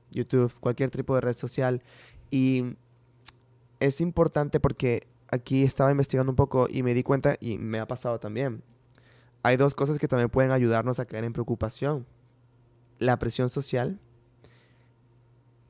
YouTube, 0.09 0.53
cualquier 0.59 0.89
tipo 0.89 1.15
de 1.15 1.21
red 1.21 1.35
social. 1.35 1.83
Y 2.31 2.77
es 3.81 3.99
importante 3.99 4.61
porque 4.61 5.07
aquí 5.29 5.63
estaba 5.63 5.91
investigando 5.91 6.31
un 6.31 6.37
poco 6.37 6.67
y 6.69 6.81
me 6.83 6.93
di 6.93 7.03
cuenta, 7.03 7.35
y 7.41 7.57
me 7.57 7.79
ha 7.79 7.87
pasado 7.87 8.19
también. 8.19 8.63
Hay 9.41 9.57
dos 9.57 9.75
cosas 9.75 9.99
que 9.99 10.07
también 10.07 10.29
pueden 10.29 10.51
ayudarnos 10.51 10.99
a 10.99 11.05
caer 11.05 11.25
en 11.25 11.33
preocupación: 11.33 12.05
la 12.99 13.19
presión 13.19 13.49
social 13.49 13.99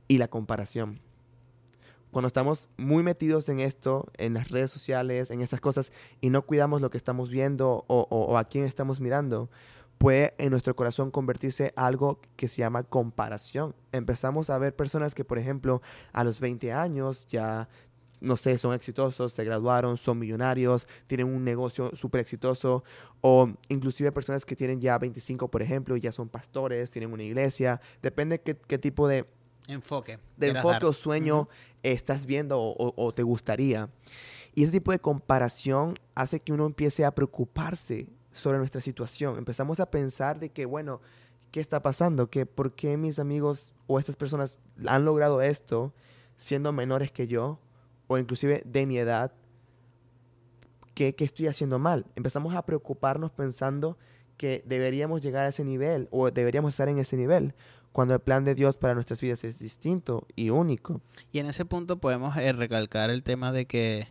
y 0.08 0.20
la 0.20 0.28
comparación. 0.28 1.00
Cuando 2.14 2.28
estamos 2.28 2.70
muy 2.78 3.02
metidos 3.02 3.50
en 3.50 3.60
esto, 3.60 4.06
en 4.20 4.36
las 4.36 4.50
redes 4.50 4.70
sociales, 4.70 5.32
en 5.32 5.42
esas 5.42 5.60
cosas, 5.60 5.92
y 6.22 6.30
no 6.30 6.46
cuidamos 6.46 6.80
lo 6.80 6.92
que 6.92 6.98
estamos 6.98 7.30
viendo 7.30 7.86
o, 7.88 8.38
a 8.38 8.44
quién 8.44 8.66
estamos 8.66 9.00
mirando, 9.00 9.50
puede 9.98 10.36
en 10.38 10.52
nuestro 10.52 10.76
corazón 10.76 11.10
convertirse 11.10 11.74
algo 11.76 12.22
que 12.36 12.48
se 12.48 12.58
llama 12.58 12.84
comparación. 12.84 13.74
Empezamos 13.92 14.52
a 14.52 14.60
ver 14.60 14.76
personas 14.76 15.16
que, 15.16 15.26
por 15.26 15.40
ejemplo, 15.40 15.82
a 16.12 16.24
los 16.24 16.40
20 16.40 16.72
años 16.72 17.26
ya, 17.30 17.68
no 18.22 18.38
sé, 18.38 18.60
son 18.60 18.76
exitosos, 18.76 19.34
se 19.34 19.44
graduaron, 19.44 19.98
son 19.98 20.20
millonarios, 20.20 20.86
tienen 21.08 21.26
un 21.26 21.44
negocio 21.44 21.90
súper 21.96 22.22
exitoso, 22.22 22.84
o 23.22 23.50
inclusive 23.70 24.12
personas 24.12 24.46
que 24.46 24.56
tienen 24.56 24.80
ya 24.80 25.00
25, 25.00 25.50
por 25.50 25.64
ejemplo, 25.64 25.98
y 25.98 26.02
ya 26.02 26.12
son 26.12 26.30
pastores, 26.30 26.92
tienen 26.92 27.12
una 27.12 27.24
iglesia, 27.24 27.82
depende 28.04 28.40
qué, 28.40 28.56
qué 28.56 28.78
tipo 28.78 29.08
de 29.08 29.26
enfoque. 29.68 30.18
De 30.38 30.50
enfoque 30.50 30.86
o 30.86 30.94
sueño 30.94 31.48
estás 31.84 32.26
viendo 32.26 32.60
o, 32.60 33.14
te 33.14 33.24
gustaría. 33.24 33.90
Y 34.56 34.64
ese 34.64 34.72
tipo 34.72 34.92
de 34.92 35.00
comparación 35.00 35.96
hace 36.16 36.40
que 36.40 36.54
uno 36.54 36.66
empiece 36.66 37.06
a 37.06 37.12
preocuparse 37.12 38.08
sobre 38.32 38.58
nuestra 38.58 38.82
situación. 38.82 39.38
Empezamos 39.38 39.80
a 39.80 39.90
pensar 39.90 40.40
de 40.40 40.50
que, 40.50 40.66
bueno, 40.66 41.02
¿qué 41.52 41.60
está 41.60 41.82
pasando? 41.82 42.30
¿Que 42.30 42.46
¿Por 42.46 42.74
qué 42.74 42.98
mis 42.98 43.20
amigos 43.20 43.74
o 43.88 44.00
estas 44.00 44.16
personas 44.16 44.60
han 44.86 45.06
logrado 45.06 45.42
esto 45.42 45.94
siendo 46.38 46.72
menores 46.72 47.12
que 47.12 47.28
yo? 47.28 47.60
O 48.08 48.18
inclusive 48.18 48.62
de 48.66 48.86
mi 48.86 48.98
edad. 48.98 49.34
¿Qué, 50.94 51.16
qué 51.16 51.24
estoy 51.24 51.48
haciendo 51.48 51.80
mal? 51.80 52.06
Empezamos 52.16 52.54
a 52.56 52.66
preocuparnos 52.66 53.32
pensando 53.32 53.98
que 54.38 54.64
deberíamos 54.68 55.24
llegar 55.24 55.46
a 55.46 55.50
ese 55.50 55.64
nivel 55.64 56.08
o 56.12 56.30
deberíamos 56.30 56.74
estar 56.74 56.88
en 56.90 57.00
ese 57.00 57.18
nivel 57.18 57.56
cuando 57.94 58.16
el 58.16 58.20
plan 58.20 58.44
de 58.44 58.56
Dios 58.56 58.76
para 58.76 58.96
nuestras 58.96 59.22
vidas 59.22 59.44
es 59.44 59.60
distinto 59.60 60.28
y 60.36 60.50
único. 60.50 61.00
Y 61.32 61.40
en 61.40 61.46
ese 61.46 61.64
punto 61.64 62.00
podemos 62.00 62.36
eh, 62.36 62.52
recalcar 62.52 63.12
el 63.12 63.24
tema 63.24 63.52
de 63.52 63.66
que 63.66 64.08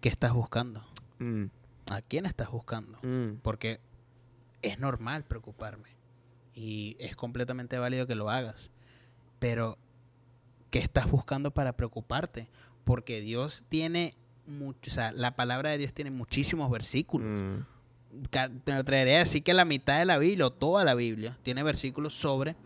¿qué 0.00 0.08
estás 0.08 0.34
buscando? 0.34 0.84
Mm. 1.20 1.44
¿A 1.86 2.02
quién 2.02 2.26
estás 2.26 2.50
buscando? 2.50 2.98
Mm. 3.02 3.38
Porque 3.42 3.80
es 4.62 4.78
normal 4.80 5.24
preocuparme 5.24 5.90
y 6.54 6.96
es 6.98 7.14
completamente 7.14 7.78
válido 7.78 8.06
que 8.06 8.16
lo 8.16 8.30
hagas. 8.30 8.70
Pero 9.38 9.78
¿qué 10.70 10.80
estás 10.80 11.08
buscando 11.08 11.52
para 11.52 11.72
preocuparte? 11.72 12.50
Porque 12.84 13.20
Dios 13.20 13.64
tiene 13.68 14.16
mucho, 14.46 14.90
o 14.90 14.92
sea, 14.92 15.12
la 15.12 15.36
palabra 15.36 15.70
de 15.70 15.78
Dios 15.78 15.94
tiene 15.94 16.10
muchísimos 16.10 16.68
versículos. 16.68 17.28
Mm. 17.28 18.26
Te 18.28 18.72
atrevería 18.72 19.16
a 19.16 19.20
decir 19.20 19.44
que 19.44 19.54
la 19.54 19.64
mitad 19.64 20.00
de 20.00 20.04
la 20.04 20.18
Biblia, 20.18 20.46
o 20.46 20.50
toda 20.50 20.82
la 20.82 20.94
Biblia, 20.94 21.38
tiene 21.44 21.62
versículos 21.62 22.12
sobre 22.14 22.56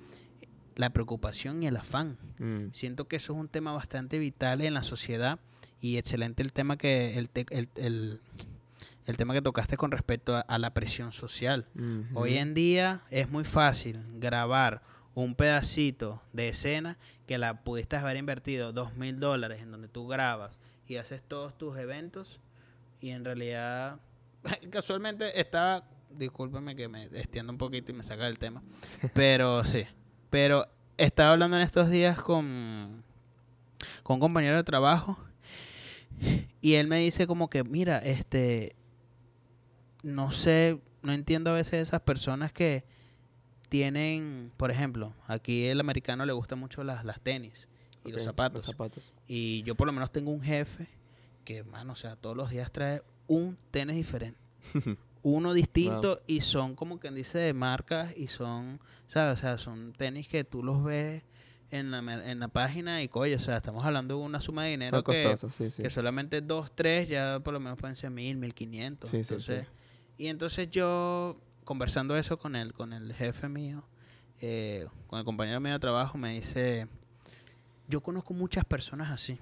la 0.76 0.90
preocupación 0.90 1.62
y 1.62 1.66
el 1.66 1.76
afán. 1.76 2.18
Mm. 2.38 2.72
Siento 2.72 3.06
que 3.06 3.16
eso 3.16 3.32
es 3.32 3.38
un 3.38 3.48
tema 3.48 3.72
bastante 3.72 4.18
vital 4.18 4.60
en 4.60 4.74
la 4.74 4.82
sociedad 4.82 5.38
y 5.80 5.98
excelente 5.98 6.42
el 6.42 6.52
tema 6.52 6.76
que 6.76 7.18
el, 7.18 7.30
el, 7.50 8.20
el, 9.06 9.16
tema 9.16 9.34
que 9.34 9.42
tocaste 9.42 9.76
con 9.76 9.90
respecto 9.90 10.42
a, 10.46 10.58
la 10.58 10.72
presión 10.72 11.12
social. 11.12 11.66
Hoy 12.14 12.38
en 12.38 12.54
día 12.54 13.02
es 13.10 13.30
muy 13.30 13.44
fácil 13.44 14.00
grabar 14.14 14.82
un 15.14 15.34
pedacito 15.34 16.22
de 16.32 16.48
escena 16.48 16.98
que 17.26 17.38
la 17.38 17.62
pudiste 17.62 17.96
haber 17.96 18.16
invertido 18.16 18.72
dos 18.72 18.96
mil 18.96 19.20
dólares 19.20 19.62
en 19.62 19.70
donde 19.70 19.88
tú 19.88 20.06
grabas 20.06 20.60
y 20.86 20.96
haces 20.96 21.22
todos 21.22 21.56
tus 21.56 21.78
eventos 21.78 22.40
y 23.00 23.10
en 23.10 23.24
realidad 23.24 24.00
casualmente 24.70 25.40
estaba 25.40 25.84
discúlpeme 26.10 26.76
que 26.76 26.88
me 26.88 27.04
extienda 27.04 27.52
un 27.52 27.58
poquito 27.58 27.92
y 27.92 27.94
me 27.94 28.02
saca 28.02 28.24
del 28.24 28.38
tema 28.38 28.62
pero 29.14 29.64
sí 29.64 29.86
pero 30.34 30.66
estaba 30.96 31.30
hablando 31.30 31.56
en 31.56 31.62
estos 31.62 31.88
días 31.90 32.20
con 32.20 33.04
con 34.02 34.14
un 34.14 34.20
compañero 34.20 34.56
de 34.56 34.64
trabajo 34.64 35.16
y 36.60 36.74
él 36.74 36.88
me 36.88 36.98
dice 36.98 37.28
como 37.28 37.48
que 37.48 37.62
mira 37.62 37.98
este 37.98 38.74
no 40.02 40.32
sé 40.32 40.80
no 41.02 41.12
entiendo 41.12 41.52
a 41.52 41.54
veces 41.54 41.74
esas 41.74 42.00
personas 42.00 42.52
que 42.52 42.84
tienen, 43.68 44.50
por 44.56 44.72
ejemplo, 44.72 45.14
aquí 45.28 45.66
el 45.66 45.78
americano 45.78 46.26
le 46.26 46.32
gusta 46.32 46.56
mucho 46.56 46.82
las, 46.82 47.04
las 47.04 47.20
tenis 47.20 47.68
y 48.04 48.10
los, 48.10 48.24
zapatos. 48.24 48.64
zapatos. 48.64 49.12
Y 49.28 49.62
yo 49.62 49.76
por 49.76 49.86
lo 49.86 49.92
menos 49.92 50.10
tengo 50.10 50.32
un 50.32 50.42
jefe 50.42 50.88
que, 51.44 51.62
mano, 51.62 51.92
o 51.92 51.96
sea, 51.96 52.16
todos 52.16 52.36
los 52.36 52.50
días 52.50 52.72
trae 52.72 53.02
un 53.28 53.56
tenis 53.70 53.94
diferente. 53.94 54.40
Uno 55.24 55.54
distinto 55.54 56.20
y 56.26 56.42
son 56.42 56.76
como 56.76 57.00
quien 57.00 57.14
dice 57.14 57.38
de 57.38 57.54
marcas 57.54 58.16
y 58.16 58.28
son, 58.28 58.78
¿sabes? 59.06 59.38
O 59.38 59.40
sea, 59.40 59.58
son 59.58 59.92
tenis 59.94 60.28
que 60.28 60.44
tú 60.44 60.62
los 60.62 60.84
ves 60.84 61.22
en 61.70 61.90
la, 61.90 61.98
en 61.98 62.38
la 62.38 62.48
página 62.48 63.02
y 63.02 63.08
coño, 63.08 63.34
o 63.36 63.38
sea, 63.38 63.56
estamos 63.56 63.82
hablando 63.84 64.18
de 64.18 64.22
una 64.22 64.40
suma 64.40 64.64
de 64.64 64.70
dinero 64.70 65.02
que, 65.02 65.34
que 65.58 65.90
solamente 65.90 66.42
dos, 66.42 66.70
tres 66.74 67.08
ya 67.08 67.40
por 67.40 67.54
lo 67.54 67.58
menos 67.58 67.78
pueden 67.78 67.96
ser 67.96 68.10
mil, 68.10 68.36
mil 68.36 68.54
quinientos. 68.54 69.12
entonces, 69.12 69.66
y 70.18 70.26
entonces 70.26 70.70
yo 70.70 71.40
conversando 71.64 72.16
eso 72.16 72.38
con 72.38 72.54
él, 72.54 72.74
con 72.74 72.92
el 72.92 73.12
jefe 73.14 73.48
mío, 73.48 73.82
eh, 74.40 74.86
con 75.06 75.18
el 75.18 75.24
compañero 75.24 75.58
mío 75.58 75.72
de 75.72 75.78
trabajo, 75.78 76.18
me 76.18 76.34
dice, 76.34 76.86
yo 77.88 78.02
conozco 78.02 78.34
muchas 78.34 78.64
personas 78.64 79.10
así. 79.10 79.38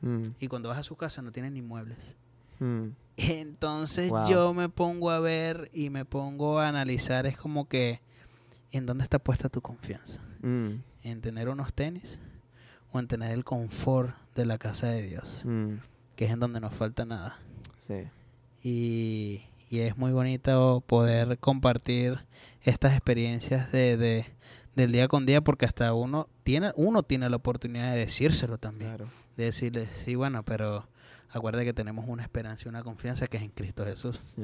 Mm. 0.00 0.30
Y 0.40 0.48
cuando 0.48 0.68
vas 0.68 0.78
a 0.78 0.82
su 0.82 0.96
casa 0.96 1.22
no 1.22 1.30
tienen 1.30 1.54
ni 1.54 1.62
muebles. 1.62 2.16
Mm. 2.58 2.88
Entonces 3.16 4.12
yo 4.28 4.54
me 4.54 4.68
pongo 4.68 5.10
a 5.10 5.20
ver 5.20 5.70
y 5.72 5.90
me 5.90 6.04
pongo 6.04 6.58
a 6.58 6.68
analizar, 6.68 7.26
es 7.26 7.36
como 7.36 7.68
que, 7.68 8.00
¿en 8.70 8.86
dónde 8.86 9.04
está 9.04 9.18
puesta 9.18 9.48
tu 9.48 9.60
confianza? 9.60 10.22
Mm. 10.40 10.82
¿En 11.02 11.20
tener 11.20 11.48
unos 11.48 11.74
tenis 11.74 12.20
o 12.92 12.98
en 12.98 13.08
tener 13.08 13.32
el 13.32 13.44
confort 13.44 14.16
de 14.34 14.46
la 14.46 14.58
casa 14.58 14.88
de 14.88 15.02
Dios? 15.02 15.44
Que 16.16 16.24
es 16.24 16.30
en 16.30 16.40
donde 16.40 16.60
no 16.60 16.70
falta 16.70 17.04
nada. 17.04 17.38
Sí. 17.78 18.04
Y 18.62 19.42
y 19.72 19.80
es 19.80 19.96
muy 19.96 20.12
bonito 20.12 20.84
poder 20.86 21.38
compartir 21.38 22.26
estas 22.60 22.92
experiencias 22.92 23.72
de, 23.72 23.96
de, 23.96 24.26
del 24.76 24.92
día 24.92 25.08
con 25.08 25.24
día 25.24 25.40
porque 25.40 25.64
hasta 25.64 25.94
uno 25.94 26.28
tiene 26.42 26.72
uno 26.76 27.02
tiene 27.02 27.30
la 27.30 27.36
oportunidad 27.36 27.92
de 27.92 28.00
decírselo 28.00 28.58
también 28.58 28.98
de 29.38 29.44
decirle 29.44 29.88
sí 30.04 30.14
bueno 30.14 30.42
pero 30.42 30.86
acuérdate 31.32 31.64
que 31.64 31.72
tenemos 31.72 32.04
una 32.08 32.22
esperanza 32.22 32.64
y 32.66 32.68
una 32.68 32.82
confianza 32.82 33.26
que 33.26 33.38
es 33.38 33.42
en 33.42 33.50
Cristo 33.50 33.84
Jesús 33.84 34.36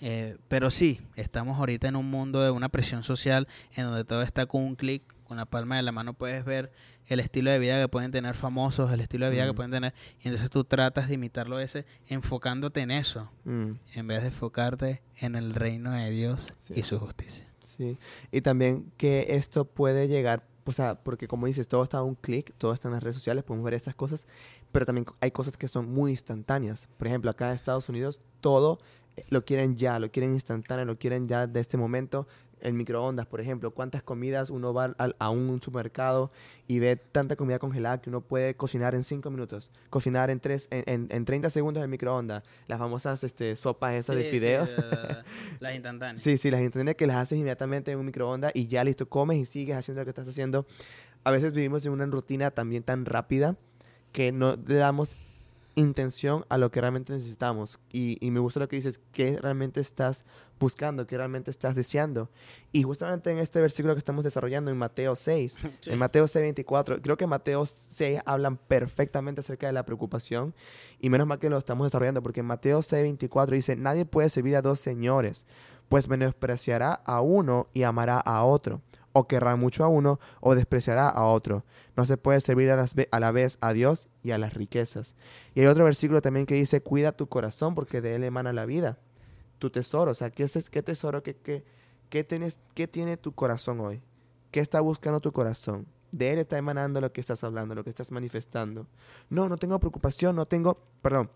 eh, 0.00 0.36
pero 0.48 0.70
sí 0.70 1.00
estamos 1.14 1.58
ahorita 1.58 1.88
en 1.88 1.96
un 1.96 2.10
mundo 2.10 2.42
de 2.42 2.50
una 2.50 2.68
presión 2.68 3.02
social 3.02 3.46
en 3.74 3.84
donde 3.84 4.04
todo 4.04 4.22
está 4.22 4.46
con 4.46 4.62
un 4.62 4.74
clic 4.74 5.02
con 5.32 5.36
la 5.36 5.46
palma 5.46 5.76
de 5.76 5.82
la 5.82 5.92
mano 5.92 6.12
puedes 6.12 6.44
ver 6.44 6.72
el 7.06 7.20
estilo 7.20 7.50
de 7.50 7.58
vida 7.58 7.80
que 7.80 7.88
pueden 7.88 8.10
tener 8.10 8.34
famosos, 8.34 8.92
el 8.92 9.00
estilo 9.00 9.26
de 9.26 9.32
vida 9.32 9.46
que 9.46 9.52
mm. 9.52 9.56
pueden 9.56 9.70
tener, 9.70 9.94
y 10.20 10.28
entonces 10.28 10.50
tú 10.50 10.64
tratas 10.64 11.08
de 11.08 11.14
imitarlo 11.14 11.58
ese 11.58 11.86
enfocándote 12.08 12.80
en 12.80 12.90
eso, 12.90 13.30
mm. 13.44 13.70
en 13.94 14.06
vez 14.06 14.20
de 14.20 14.28
enfocarte 14.28 15.02
en 15.16 15.34
el 15.34 15.54
reino 15.54 15.92
de 15.92 16.10
Dios 16.10 16.46
y 16.74 16.82
su 16.82 16.98
justicia. 16.98 17.46
Sí, 17.62 17.98
y 18.30 18.42
también 18.42 18.92
que 18.98 19.26
esto 19.30 19.64
puede 19.64 20.06
llegar, 20.06 20.44
o 20.64 20.72
sea, 20.72 21.02
porque 21.02 21.28
como 21.28 21.46
dices, 21.46 21.68
todo 21.68 21.82
está 21.82 21.98
a 21.98 22.02
un 22.02 22.14
clic, 22.14 22.54
todo 22.58 22.72
está 22.72 22.88
en 22.88 22.94
las 22.94 23.02
redes 23.02 23.16
sociales, 23.16 23.44
podemos 23.44 23.64
ver 23.64 23.74
estas 23.74 23.94
cosas, 23.94 24.26
pero 24.70 24.86
también 24.86 25.06
hay 25.20 25.30
cosas 25.30 25.56
que 25.56 25.68
son 25.68 25.92
muy 25.92 26.12
instantáneas. 26.12 26.88
Por 26.96 27.08
ejemplo, 27.08 27.30
acá 27.30 27.48
en 27.48 27.54
Estados 27.54 27.88
Unidos 27.88 28.20
todo 28.40 28.78
eh, 29.16 29.24
lo 29.28 29.44
quieren 29.44 29.76
ya, 29.76 29.98
lo 29.98 30.10
quieren 30.10 30.32
instantáneo, 30.32 30.84
lo 30.84 30.98
quieren 30.98 31.28
ya 31.28 31.46
de 31.46 31.60
este 31.60 31.76
momento 31.76 32.26
el 32.62 32.74
microondas, 32.74 33.26
por 33.26 33.40
ejemplo, 33.40 33.72
cuántas 33.72 34.02
comidas 34.02 34.50
uno 34.50 34.72
va 34.72 34.94
a, 34.96 35.30
un 35.30 35.60
supermercado 35.60 36.30
y 36.66 36.78
ve 36.78 36.96
tanta 36.96 37.36
comida 37.36 37.58
congelada 37.58 38.00
que 38.00 38.08
uno 38.08 38.20
puede 38.20 38.54
cocinar 38.54 38.94
en 38.94 39.04
5 39.04 39.30
minutos, 39.30 39.70
cocinar 39.90 40.30
en, 40.30 40.40
tres, 40.40 40.68
en, 40.70 41.08
en, 41.10 41.24
30 41.24 41.50
segundos 41.50 41.80
en 41.80 41.84
el 41.84 41.90
microondas, 41.90 42.42
las 42.68 42.78
famosas 42.78 43.22
este, 43.24 43.56
sopas 43.56 43.94
esas 43.94 44.16
de 44.16 44.30
fideos. 44.30 44.68
Sí, 44.68 44.82
las 45.60 45.74
instantáneas. 45.74 46.20
sí, 46.22 46.38
sí, 46.38 46.50
las 46.50 46.60
instantáneas 46.60 46.96
que 46.96 47.06
las 47.06 47.16
haces 47.16 47.38
inmediatamente 47.38 47.92
en 47.92 47.98
un 47.98 48.06
microondas 48.06 48.52
y 48.54 48.68
ya 48.68 48.84
listo, 48.84 49.08
comes 49.08 49.38
y 49.38 49.46
sigues 49.46 49.76
haciendo 49.76 50.00
lo 50.00 50.04
que 50.04 50.10
estás 50.10 50.28
haciendo. 50.28 50.66
A 51.24 51.30
veces 51.30 51.52
vivimos 51.52 51.84
en 51.86 51.92
una 51.92 52.06
rutina 52.06 52.50
también 52.50 52.82
tan 52.82 53.04
rápida 53.04 53.56
que 54.12 54.32
no 54.32 54.56
le 54.66 54.76
damos 54.76 55.16
intención 55.74 56.44
a 56.48 56.58
lo 56.58 56.70
que 56.70 56.80
realmente 56.80 57.12
necesitamos. 57.12 57.78
Y, 57.90 58.18
y, 58.24 58.30
me 58.30 58.40
gusta 58.40 58.60
lo 58.60 58.68
que 58.68 58.76
dices, 58.76 59.00
qué 59.12 59.38
realmente 59.40 59.80
estás 59.80 60.24
buscando, 60.58 61.06
qué 61.06 61.16
realmente 61.16 61.50
estás 61.50 61.74
deseando. 61.74 62.30
Y 62.70 62.82
justamente 62.82 63.30
en 63.30 63.38
este 63.38 63.60
versículo 63.60 63.94
que 63.94 63.98
estamos 63.98 64.24
desarrollando 64.24 64.70
en 64.70 64.78
Mateo 64.78 65.16
6, 65.16 65.58
en 65.86 65.98
Mateo 65.98 66.26
6, 66.26 66.42
24, 66.42 67.02
creo 67.02 67.16
que 67.16 67.26
Mateo 67.26 67.66
6 67.66 68.20
hablan 68.24 68.56
perfectamente 68.56 69.40
acerca 69.40 69.66
de 69.66 69.72
la 69.72 69.84
preocupación. 69.84 70.54
Y 71.00 71.10
menos 71.10 71.26
mal 71.26 71.38
que 71.38 71.50
lo 71.50 71.58
estamos 71.58 71.86
desarrollando, 71.86 72.22
porque 72.22 72.40
en 72.40 72.46
Mateo 72.46 72.82
6, 72.82 73.02
24 73.02 73.54
dice, 73.54 73.76
nadie 73.76 74.04
puede 74.04 74.28
servir 74.28 74.56
a 74.56 74.62
dos 74.62 74.80
señores, 74.80 75.46
pues 75.88 76.08
menospreciará 76.08 76.92
a 76.92 77.20
uno 77.20 77.68
y 77.72 77.82
amará 77.82 78.18
a 78.18 78.44
otro 78.44 78.80
o 79.12 79.26
querrá 79.26 79.56
mucho 79.56 79.84
a 79.84 79.88
uno 79.88 80.18
o 80.40 80.54
despreciará 80.54 81.08
a 81.08 81.26
otro. 81.26 81.64
No 81.96 82.04
se 82.04 82.16
puede 82.16 82.40
servir 82.40 82.70
a, 82.70 83.20
la 83.20 83.32
vez 83.32 83.58
a 83.60 83.72
Dios 83.72 84.08
y 84.22 84.30
a 84.30 84.38
las 84.38 84.54
riquezas. 84.54 85.14
Y 85.54 85.60
hay 85.60 85.66
otro 85.66 85.84
versículo 85.84 86.22
también 86.22 86.46
que 86.46 86.54
dice, 86.54 86.82
cuida 86.82 87.12
tu 87.12 87.28
corazón 87.28 87.74
porque 87.74 88.00
de 88.00 88.14
él 88.14 88.24
emana 88.24 88.52
la 88.52 88.66
vida. 88.66 88.98
Tu 89.58 89.70
tesoro, 89.70 90.10
o 90.10 90.14
sea, 90.14 90.30
¿qué, 90.30 90.44
es, 90.44 90.70
qué 90.70 90.82
tesoro, 90.82 91.22
qué, 91.22 91.36
qué, 91.36 91.64
qué, 92.08 92.24
tienes, 92.24 92.58
qué 92.74 92.88
tiene 92.88 93.16
tu 93.16 93.32
corazón 93.32 93.80
hoy? 93.80 94.02
¿Qué 94.50 94.60
está 94.60 94.80
buscando 94.80 95.20
tu 95.20 95.32
corazón? 95.32 95.86
De 96.10 96.32
él 96.32 96.38
está 96.40 96.58
emanando 96.58 97.00
lo 97.00 97.12
que 97.12 97.20
estás 97.20 97.42
hablando, 97.44 97.74
lo 97.74 97.84
que 97.84 97.90
estás 97.90 98.10
manifestando. 98.10 98.86
No, 99.30 99.48
no 99.48 99.56
tengo 99.56 99.78
preocupación, 99.78 100.36
no 100.36 100.46
tengo, 100.46 100.78
perdón, 101.00 101.30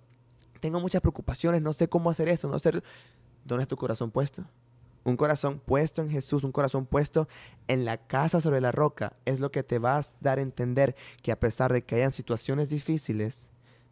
tengo 0.60 0.80
muchas 0.80 1.00
preocupaciones, 1.00 1.62
no 1.62 1.72
sé 1.72 1.88
cómo 1.88 2.10
hacer 2.10 2.28
eso, 2.28 2.48
no 2.48 2.58
sé... 2.58 2.82
¿Dónde 3.44 3.62
es 3.62 3.68
tu 3.68 3.76
corazón 3.76 4.10
puesto? 4.10 4.44
Un 5.06 5.16
corazón 5.16 5.62
puesto 5.64 6.02
en 6.02 6.10
Jesús, 6.10 6.42
un 6.42 6.50
corazón 6.50 6.84
puesto 6.84 7.28
en 7.68 7.84
la 7.84 7.96
casa 7.96 8.40
sobre 8.40 8.60
la 8.60 8.72
roca, 8.72 9.12
es 9.24 9.38
lo 9.38 9.52
que 9.52 9.62
te 9.62 9.78
va 9.78 9.96
a 9.98 10.02
dar 10.20 10.38
a 10.40 10.42
entender 10.42 10.96
que 11.22 11.30
a 11.30 11.38
pesar 11.38 11.72
de 11.72 11.84
que 11.84 11.94
hayan 11.94 12.10
situaciones 12.10 12.70
difíciles, 12.70 13.48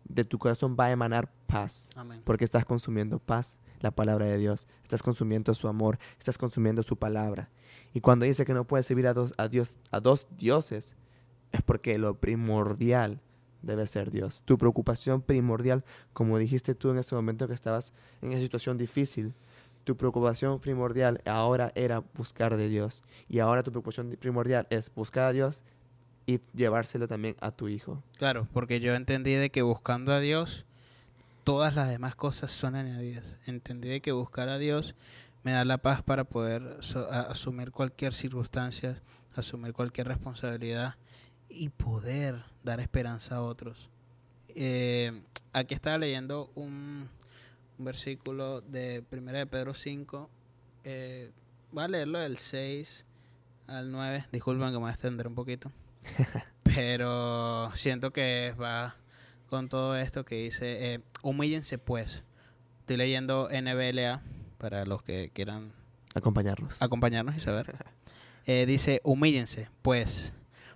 de 0.08 0.24
tu 0.24 0.40
corazón 0.40 0.76
va 0.78 0.86
a 0.86 0.90
emanar 0.90 1.32
paz. 1.46 1.90
Porque 2.24 2.44
estás 2.44 2.64
consumiendo 2.64 3.20
paz, 3.20 3.60
la 3.78 3.92
palabra 3.92 4.26
de 4.26 4.38
Dios. 4.38 4.66
Estás 4.82 5.04
consumiendo 5.04 5.54
su 5.54 5.68
amor, 5.68 6.00
estás 6.18 6.36
consumiendo 6.36 6.82
su 6.82 6.96
palabra. 6.96 7.48
Y 7.92 8.00
cuando 8.00 8.24
dice 8.24 8.44
que 8.44 8.52
no 8.52 8.66
puedes 8.66 8.86
servir 8.86 9.06
a 9.06 9.14
dos, 9.14 9.34
a 9.38 9.46
Dios, 9.46 9.78
a 9.92 10.00
dos 10.00 10.26
dioses, 10.36 10.96
es 11.52 11.62
porque 11.62 11.96
lo 11.96 12.18
primordial 12.18 13.20
debe 13.62 13.86
ser 13.86 14.10
Dios. 14.10 14.42
Tu 14.44 14.58
preocupación 14.58 15.22
primordial, 15.22 15.84
como 16.12 16.38
dijiste 16.38 16.74
tú 16.74 16.90
en 16.90 16.98
ese 16.98 17.14
momento 17.14 17.46
que 17.46 17.54
estabas 17.54 17.92
en 18.20 18.32
esa 18.32 18.40
situación 18.40 18.78
difícil, 18.78 19.32
tu 19.84 19.96
preocupación 19.96 20.60
primordial 20.60 21.20
ahora 21.26 21.72
era 21.74 22.00
buscar 22.14 22.56
de 22.56 22.68
Dios. 22.68 23.02
Y 23.28 23.38
ahora 23.38 23.62
tu 23.62 23.70
preocupación 23.70 24.16
primordial 24.18 24.66
es 24.70 24.92
buscar 24.94 25.24
a 25.24 25.32
Dios 25.32 25.62
y 26.26 26.40
llevárselo 26.54 27.06
también 27.06 27.36
a 27.40 27.50
tu 27.50 27.68
hijo. 27.68 28.02
Claro, 28.18 28.48
porque 28.52 28.80
yo 28.80 28.94
entendí 28.94 29.34
de 29.34 29.50
que 29.50 29.62
buscando 29.62 30.12
a 30.12 30.20
Dios, 30.20 30.64
todas 31.44 31.74
las 31.74 31.88
demás 31.88 32.16
cosas 32.16 32.50
son 32.50 32.74
añadidas. 32.74 33.36
Entendí 33.46 33.88
de 33.88 34.00
que 34.00 34.12
buscar 34.12 34.48
a 34.48 34.58
Dios 34.58 34.94
me 35.42 35.52
da 35.52 35.64
la 35.64 35.78
paz 35.78 36.02
para 36.02 36.24
poder 36.24 36.78
asumir 37.10 37.70
cualquier 37.70 38.14
circunstancia, 38.14 39.00
asumir 39.36 39.74
cualquier 39.74 40.08
responsabilidad 40.08 40.96
y 41.50 41.68
poder 41.68 42.42
dar 42.62 42.80
esperanza 42.80 43.36
a 43.36 43.42
otros. 43.42 43.90
Eh, 44.48 45.22
aquí 45.52 45.74
estaba 45.74 45.98
leyendo 45.98 46.50
un, 46.54 47.10
un 47.78 47.84
versículo 47.84 48.60
de 48.60 49.04
1 49.10 49.32
de 49.32 49.46
Pedro 49.46 49.74
5. 49.74 50.30
Eh, 50.84 51.30
voy 51.72 51.84
a 51.84 51.88
leerlo 51.88 52.18
del 52.18 52.38
6 52.38 53.04
al 53.66 53.90
9. 53.90 54.26
Disculpen 54.32 54.68
que 54.68 54.72
me 54.72 54.78
voy 54.78 54.90
a 54.90 54.92
extender 54.92 55.26
un 55.26 55.34
poquito. 55.34 55.72
pero 56.62 57.70
siento 57.74 58.12
que 58.12 58.54
va 58.60 58.96
con 59.48 59.68
todo 59.68 59.96
esto 59.96 60.24
que 60.24 60.36
dice, 60.36 60.94
eh, 60.94 61.00
humíllense 61.22 61.78
pues. 61.78 62.22
Estoy 62.80 62.96
leyendo 62.96 63.48
NBLA 63.50 64.22
para 64.58 64.84
los 64.84 65.02
que 65.02 65.30
quieran 65.32 65.72
acompañarnos. 66.14 66.82
Acompañarnos 66.82 67.36
y 67.36 67.40
saber. 67.40 67.76
Eh, 68.46 68.66
dice, 68.66 69.00
humíllense 69.04 69.70
pues 69.80 70.34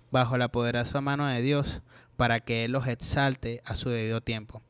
bajo 0.09 0.39
la 0.39 0.47
poderosa 0.47 1.01
mano 1.01 1.27
de 1.27 1.39
Dios 1.43 1.83
para 2.17 2.39
que 2.39 2.65
Él 2.65 2.71
los 2.71 2.87
exalte 2.87 3.61
a 3.63 3.75
su 3.75 3.89
debido 3.89 4.21
tiempo, 4.21 4.63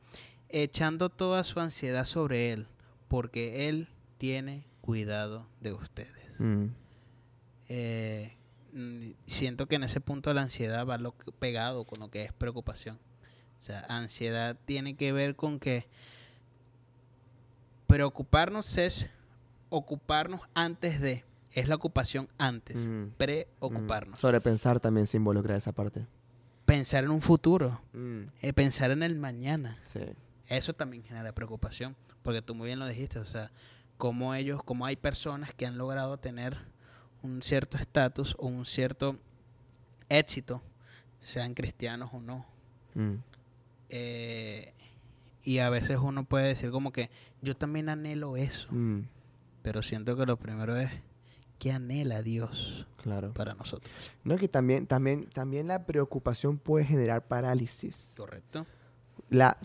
echando 0.52 1.08
toda 1.08 1.44
su 1.44 1.60
ansiedad 1.60 2.04
sobre 2.04 2.52
Él, 2.52 2.66
porque 3.08 3.68
Él 3.68 3.88
tiene 4.18 4.66
cuidado 4.80 5.46
de 5.60 5.72
ustedes. 5.72 6.40
Mm. 6.40 6.66
Eh, 7.68 8.36
mm, 8.72 9.10
siento 9.26 9.66
que 9.66 9.76
en 9.76 9.84
ese 9.84 10.00
punto 10.00 10.34
la 10.34 10.42
ansiedad 10.42 10.86
va 10.86 10.98
lo 10.98 11.12
pegado 11.38 11.84
con 11.84 12.00
lo 12.00 12.10
que 12.10 12.24
es 12.24 12.32
preocupación. 12.32 12.98
O 13.58 13.62
sea, 13.62 13.80
ansiedad 13.88 14.56
tiene 14.64 14.96
que 14.96 15.12
ver 15.12 15.36
con 15.36 15.60
que 15.60 15.86
preocuparnos 17.86 18.78
es 18.78 19.10
ocuparnos 19.68 20.42
antes 20.54 21.00
de. 21.00 21.24
Es 21.52 21.66
la 21.66 21.74
ocupación 21.74 22.28
antes, 22.38 22.88
mm. 22.88 23.08
preocuparnos. 23.16 24.18
Mm. 24.18 24.22
Sobrepensar 24.22 24.78
también 24.78 25.06
se 25.06 25.16
involucra 25.16 25.56
esa 25.56 25.72
parte. 25.72 26.06
Pensar 26.64 27.04
en 27.04 27.10
un 27.10 27.20
futuro, 27.20 27.80
mm. 27.92 28.22
eh, 28.42 28.52
pensar 28.52 28.92
en 28.92 29.02
el 29.02 29.16
mañana. 29.16 29.78
Sí. 29.82 30.00
Eso 30.50 30.74
también 30.74 31.04
genera 31.04 31.32
preocupación, 31.32 31.96
porque 32.22 32.42
tú 32.42 32.56
muy 32.56 32.66
bien 32.66 32.80
lo 32.80 32.86
dijiste, 32.86 33.20
o 33.20 33.24
sea, 33.24 33.52
como 33.96 34.34
ellos, 34.34 34.62
como 34.64 34.84
hay 34.84 34.96
personas 34.96 35.54
que 35.54 35.64
han 35.64 35.78
logrado 35.78 36.18
tener 36.18 36.58
un 37.22 37.40
cierto 37.40 37.78
estatus 37.78 38.34
o 38.36 38.48
un 38.48 38.66
cierto 38.66 39.16
éxito, 40.08 40.60
sean 41.20 41.54
cristianos 41.54 42.10
o 42.12 42.20
no. 42.20 42.44
Eh, 43.90 44.74
y 45.44 45.58
a 45.58 45.70
veces 45.70 45.98
uno 46.02 46.24
puede 46.24 46.48
decir 46.48 46.72
como 46.72 46.92
que 46.92 47.10
yo 47.42 47.56
también 47.56 47.88
anhelo 47.88 48.36
eso. 48.36 48.68
Pero 49.62 49.82
siento 49.82 50.16
que 50.16 50.26
lo 50.26 50.36
primero 50.36 50.76
es 50.76 50.90
que 51.60 51.70
anhela 51.70 52.22
Dios 52.22 52.88
claro. 52.96 53.32
para 53.34 53.54
nosotros. 53.54 53.94
No, 54.24 54.36
que 54.36 54.48
también, 54.48 54.88
también, 54.88 55.30
también 55.30 55.68
la 55.68 55.86
preocupación 55.86 56.58
puede 56.58 56.86
generar 56.86 57.28
parálisis. 57.28 58.14
Correcto. 58.16 58.66
La 59.30 59.56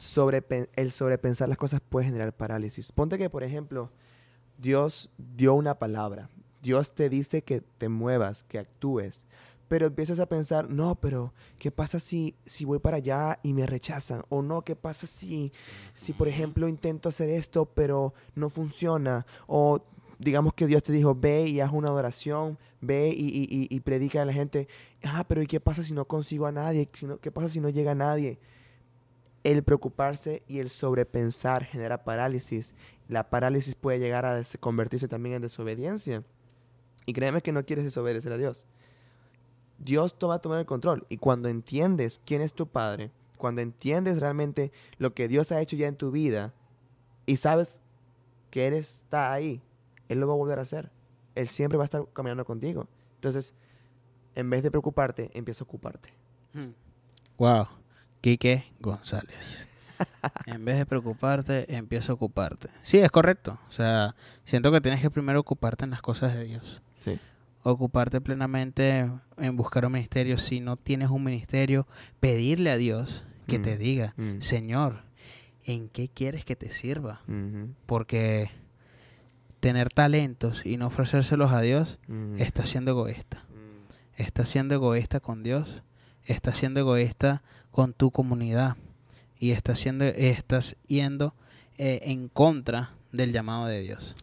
el 0.75 0.91
sobrepensar 0.91 1.49
las 1.49 1.58
cosas 1.58 1.82
puede 1.82 2.06
generar 2.06 2.34
parálisis. 2.34 2.91
Ponte 2.91 3.17
que, 3.17 3.30
por 3.30 3.43
ejemplo, 3.43 3.91
Dios 4.58 5.10
dio 5.17 5.56
una 5.56 5.80
palabra. 5.80 6.30
Dios 6.62 6.93
te 6.93 7.10
dice 7.10 7.43
que 7.43 7.62
te 7.62 7.89
muevas, 7.89 8.43
que 8.43 8.60
actúes. 8.60 9.25
Pero 9.67 9.88
empiezas 9.88 10.19
a 10.19 10.28
pensar, 10.28 10.69
no, 10.69 10.95
pero 10.95 11.34
¿qué 11.58 11.71
pasa 11.71 11.99
si, 11.99 12.36
si 12.45 12.65
voy 12.65 12.78
para 12.78 12.97
allá 12.97 13.39
y 13.41 13.54
me 13.54 13.65
rechazan? 13.65 14.21
O 14.30 14.43
no, 14.43 14.62
¿qué 14.62 14.75
pasa 14.75 15.08
si, 15.08 15.51
si, 15.93 16.13
por 16.13 16.28
ejemplo, 16.28 16.67
intento 16.67 17.10
hacer 17.10 17.30
esto, 17.32 17.65
pero 17.65 18.13
no 18.36 18.49
funciona? 18.49 19.25
O 19.47 19.84
digamos 20.19 20.54
que 20.54 20.67
Dios 20.67 20.84
te 20.84 20.93
dijo, 20.93 21.15
ve 21.15 21.47
y 21.47 21.60
haz 21.60 21.71
una 21.71 21.88
adoración, 21.88 22.60
ve 22.82 23.12
y, 23.15 23.67
y, 23.69 23.80
predica 23.80 24.21
a 24.21 24.25
la 24.25 24.34
gente. 24.34 24.67
Ah, 25.04 25.25
pero 25.28 25.41
¿y 25.41 25.47
qué 25.47 25.60
pasa 25.60 25.82
si 25.82 25.93
no 25.93 26.06
consigo 26.06 26.45
a 26.45 26.51
nadie? 26.51 26.88
¿Qué 27.21 27.32
pasa 27.32 27.49
si 27.49 27.60
no 27.60 27.69
llega 27.69 27.91
a 27.91 27.95
nadie? 27.95 28.39
El 29.45 29.62
preocuparse 29.62 30.41
y 30.47 30.58
el 30.58 30.71
sobrepensar 30.71 31.65
genera 31.65 32.03
parálisis. 32.03 32.73
La 33.08 33.29
parálisis 33.29 33.75
puede 33.75 33.99
llegar 33.99 34.25
a 34.25 34.41
convertirse 34.60 35.08
también 35.08 35.36
en 35.36 35.43
desobediencia. 35.43 36.23
Y 37.05 37.13
créeme 37.13 37.41
que 37.41 37.51
no 37.51 37.63
quieres 37.63 37.86
desobedecer 37.86 38.34
a 38.34 38.38
Dios. 38.38 38.65
Dios 39.77 40.17
toma, 40.17 40.39
tomar 40.39 40.60
el 40.60 40.65
control. 40.65 41.05
Y 41.10 41.17
cuando 41.17 41.47
entiendes 41.47 42.19
quién 42.25 42.41
es 42.41 42.55
tu 42.55 42.65
Padre, 42.65 43.12
cuando 43.38 43.62
entiendes 43.62 44.19
realmente 44.19 44.71
lo 44.97 45.13
que 45.13 45.27
Dios 45.27 45.51
ha 45.51 45.62
hecho 45.62 45.75
ya 45.75 45.88
en 45.88 45.95
tu 45.95 46.10
vida 46.10 46.55
y 47.27 47.38
sabes 47.38 47.81
que 48.49 48.65
Él 48.65 48.73
está 48.73 49.31
ahí, 49.31 49.62
Él 50.10 50.21
lo 50.21 50.27
va 50.27 50.34
a 50.34 50.38
volver 50.38 50.58
a 50.58 50.63
hacer. 50.63 50.91
Él 51.36 51.49
siempre 51.49 51.77
va 51.77 51.84
a 51.84 51.86
estar 51.86 52.03
caminando 52.13 52.45
contigo. 52.45 52.88
Entonces, 53.15 53.53
en 54.34 54.49
vez 54.49 54.63
de 54.63 54.71
preocuparte, 54.71 55.29
empieza 55.36 55.63
a 55.63 55.65
ocuparte. 55.65 56.12
Wow. 57.38 57.67
Quique 58.26 58.74
González. 58.80 59.68
en 60.48 60.66
vez 60.66 60.80
de 60.80 60.88
preocuparte, 60.88 61.76
empieza 61.76 62.12
a 62.12 62.16
ocuparte. 62.16 62.70
Sí, 62.82 62.98
es 62.98 63.12
correcto. 63.12 63.60
O 63.70 63.72
sea, 63.72 64.16
siento 64.46 64.72
que 64.72 64.82
tienes 64.82 65.00
que 65.00 65.12
primero 65.12 65.40
ocuparte 65.40 65.86
en 65.86 65.92
las 65.92 66.02
cosas 66.02 66.34
de 66.34 66.44
Dios. 66.46 66.82
Sí 66.98 67.20
ocuparte 67.62 68.22
plenamente 68.22 69.12
en 69.38 69.58
buscar 69.58 69.86
un 69.86 69.92
ministerio. 69.92 70.38
Si 70.38 70.60
no 70.60 70.76
tienes 70.76 71.10
un 71.10 71.24
ministerio, 71.24 71.88
pedirle 72.20 72.72
a 72.72 72.78
Dios 72.78 73.26
que 73.48 73.60
te 73.60 73.76
mm, 73.76 73.80
diga, 73.80 74.14
mm. 74.18 74.42
Señor, 74.42 75.04
¿en 75.64 75.90
qué 75.90 76.08
quieres 76.08 76.46
que 76.46 76.56
te 76.56 76.72
sirva? 76.72 77.22
Porque 77.86 78.50
tener 79.60 79.90
talentos 79.90 80.64
y 80.66 80.78
no 80.78 80.88
ofrecérselos 80.88 81.52
a 81.52 81.62
Dios 81.62 82.00
está 82.38 82.66
siendo 82.66 82.92
egoísta. 82.92 83.46
Mm. 83.50 84.22
Está 84.22 84.46
siendo 84.46 84.76
egoísta 84.76 85.20
con 85.20 85.44
Dios, 85.44 85.84
está 86.24 86.54
siendo 86.54 86.80
egoísta 86.80 87.44
con 87.76 87.92
tu 87.92 88.10
comunidad 88.10 88.78
y 89.38 89.52
está 89.52 89.76
siendo, 89.76 90.06
estás 90.06 90.78
yendo 90.88 91.36
eh, 91.78 92.00
en 92.04 92.30
contra 92.30 92.94
del 93.12 93.34
llamado 93.34 93.66
de 93.66 93.82
Dios. 93.82 94.16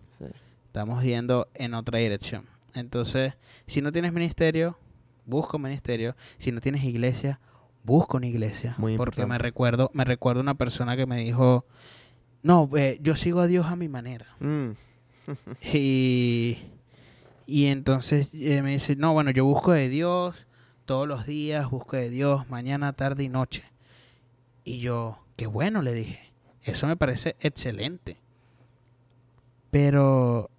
Estamos 0.69 1.05
yendo 1.05 1.49
en 1.53 1.75
otra 1.75 1.99
dirección. 1.99 2.47
Entonces, 2.73 3.35
si 3.67 3.83
no 3.83 3.93
tienes 3.93 4.15
ministerio, 4.15 4.79
busca 5.27 5.59
un 5.59 5.65
ministerio. 5.65 6.17
Si 6.38 6.51
no 6.51 6.62
tienes 6.62 6.83
iglesia, 6.85 7.41
busca 7.85 8.17
una 8.17 8.27
iglesia. 8.27 8.75
Muy 8.79 8.97
porque 8.97 9.27
me 9.27 9.37
recuerdo, 9.37 9.91
me 9.93 10.05
recuerdo 10.05 10.41
una 10.41 10.55
persona 10.55 10.97
que 10.97 11.05
me 11.05 11.19
dijo, 11.19 11.67
no, 12.43 12.71
eh, 12.75 12.99
yo 13.03 13.17
sigo 13.17 13.41
a 13.41 13.47
Dios 13.49 13.67
a 13.67 13.77
mi 13.77 13.91
manera. 13.91 14.29
Mm. 14.41 14.71
y, 15.75 16.57
y 17.47 17.67
entonces 17.67 18.31
eh, 18.33 18.62
me 18.62 18.71
dice, 18.71 18.97
no, 18.97 19.12
bueno, 19.12 19.31
yo 19.31 19.45
busco 19.45 19.73
de 19.73 19.91
Dios 19.91 20.47
todos 20.85 21.09
los 21.09 21.27
días, 21.27 21.71
busco 21.71 21.97
de 21.97 22.11
Dios 22.11 22.49
mañana, 22.49 22.92
tarde 22.92 23.25
y 23.25 23.29
noche. 23.29 23.64
Y 24.64 24.79
yo, 24.79 25.25
qué 25.37 25.47
bueno, 25.47 25.83
le 25.83 25.92
dije, 25.92 26.33
eso 26.62 26.87
me 26.87 26.97
parece 26.97 27.37
excelente. 27.40 28.18
Pero 29.71 30.51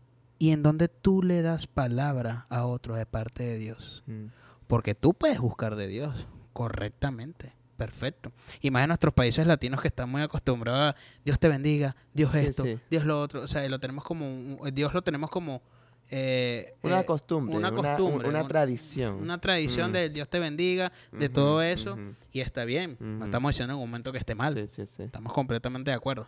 y 0.43 0.51
en 0.51 0.61
donde 0.61 0.89
tú 0.89 1.23
le 1.23 1.41
das 1.41 1.67
palabra 1.67 2.47
a 2.49 2.65
otro 2.65 2.95
de 2.95 3.05
parte 3.05 3.43
de 3.43 3.57
Dios. 3.57 4.03
Mm. 4.07 4.25
Porque 4.67 4.93
tú 4.93 5.13
puedes 5.13 5.39
buscar 5.39 5.77
de 5.77 5.87
Dios 5.87 6.27
correctamente. 6.51 7.53
Perfecto. 7.77 8.33
Y 8.59 8.69
más 8.69 8.83
en 8.83 8.89
nuestros 8.89 9.13
países 9.13 9.47
latinos 9.47 9.81
que 9.81 9.87
están 9.87 10.09
muy 10.09 10.21
acostumbrados 10.21 10.93
a 10.93 10.95
Dios 11.23 11.39
te 11.39 11.47
bendiga, 11.47 11.95
Dios 12.13 12.35
esto, 12.35 12.65
Dios 12.89 13.05
lo 13.05 13.21
otro. 13.21 13.41
O 13.41 13.47
sea, 13.47 13.65
lo 13.69 13.79
tenemos 13.79 14.03
como, 14.03 14.59
Dios 14.71 14.93
lo 14.93 15.01
tenemos 15.01 15.29
como... 15.29 15.61
Eh, 16.09 16.75
una, 16.83 17.01
eh, 17.01 17.05
costumbre, 17.05 17.55
una 17.55 17.71
costumbre, 17.71 18.27
una, 18.29 18.47
tradición. 18.47 19.15
Una 19.15 19.39
tradición 19.39 19.89
mm. 19.89 19.93
de 19.93 20.09
Dios 20.09 20.29
te 20.29 20.39
bendiga, 20.39 20.91
de 21.11 21.29
todo 21.29 21.61
eso. 21.61 21.97
Y 22.31 22.41
está 22.41 22.65
bien. 22.65 22.97
No 22.99 23.25
estamos 23.25 23.49
diciendo 23.49 23.73
en 23.73 23.79
un 23.79 23.89
momento 23.89 24.11
que 24.11 24.19
esté 24.19 24.35
mal. 24.35 24.57
Estamos 24.57 25.33
completamente 25.33 25.91
de 25.91 25.95
acuerdo. 25.95 26.27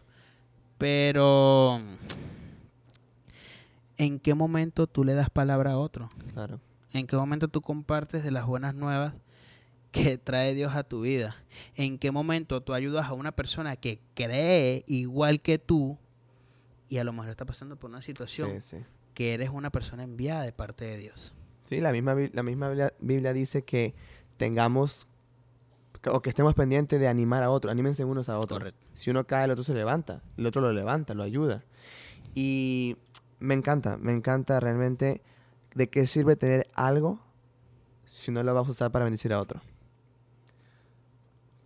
Pero 0.77 1.79
¿en 3.97 4.19
qué 4.19 4.33
momento 4.33 4.88
tú 4.88 5.03
le 5.03 5.13
das 5.13 5.29
palabra 5.29 5.73
a 5.73 5.77
otro? 5.77 6.09
Claro. 6.33 6.59
¿En 6.91 7.07
qué 7.07 7.15
momento 7.15 7.47
tú 7.47 7.61
compartes 7.61 8.23
de 8.23 8.31
las 8.31 8.45
buenas 8.45 8.73
nuevas 8.73 9.13
que 9.91 10.17
trae 10.17 10.53
Dios 10.53 10.75
a 10.75 10.83
tu 10.83 11.01
vida? 11.01 11.35
¿En 11.75 11.97
qué 11.97 12.11
momento 12.11 12.61
tú 12.61 12.73
ayudas 12.73 13.07
a 13.07 13.13
una 13.13 13.33
persona 13.33 13.75
que 13.75 13.99
cree 14.15 14.83
igual 14.88 15.41
que 15.41 15.59
tú 15.59 15.97
y 16.89 16.97
a 16.97 17.03
lo 17.03 17.13
mejor 17.13 17.29
está 17.29 17.45
pasando 17.45 17.75
por 17.77 17.89
una 17.89 18.01
situación 18.01 18.51
que 19.15 19.34
eres 19.34 19.49
una 19.49 19.71
persona 19.71 20.04
enviada 20.04 20.43
de 20.43 20.51
parte 20.51 20.86
de 20.86 20.97
Dios? 20.97 21.34
Sí, 21.63 21.82
la 21.82 21.91
misma, 21.91 22.15
la 22.32 22.43
misma 22.43 22.91
Biblia, 22.99 23.34
dice 23.34 23.63
que 23.63 23.95
tengamos 24.38 25.08
o 26.08 26.21
que 26.21 26.30
estemos 26.30 26.54
pendientes 26.54 26.99
de 26.99 27.08
animar 27.08 27.41
a 27.41 27.49
otro, 27.49 27.71
anímense 27.71 28.06
unos 28.06 28.30
a 28.30 28.38
otros. 28.38 28.75
Si 28.93 29.10
uno 29.10 29.25
cae, 29.25 29.45
el 29.45 29.51
otro 29.51 29.63
se 29.63 29.73
levanta, 29.73 30.21
el 30.38 30.45
otro 30.45 30.62
lo 30.62 30.71
levanta, 30.71 31.15
lo 31.15 31.23
ayuda. 31.23 31.63
Y 32.36 32.97
me 33.39 33.55
encanta, 33.55 33.97
me 33.97 34.11
encanta 34.11 34.59
realmente 34.59 35.24
de 35.74 35.89
qué 35.89 36.05
sirve 36.05 36.36
tener 36.36 36.68
algo 36.76 37.20
si 38.05 38.32
no 38.32 38.43
lo 38.43 38.53
vas 38.53 38.68
a 38.68 38.72
usar 38.72 38.91
para 38.91 39.05
bendecir 39.05 39.34
a 39.34 39.39
otro. 39.39 39.61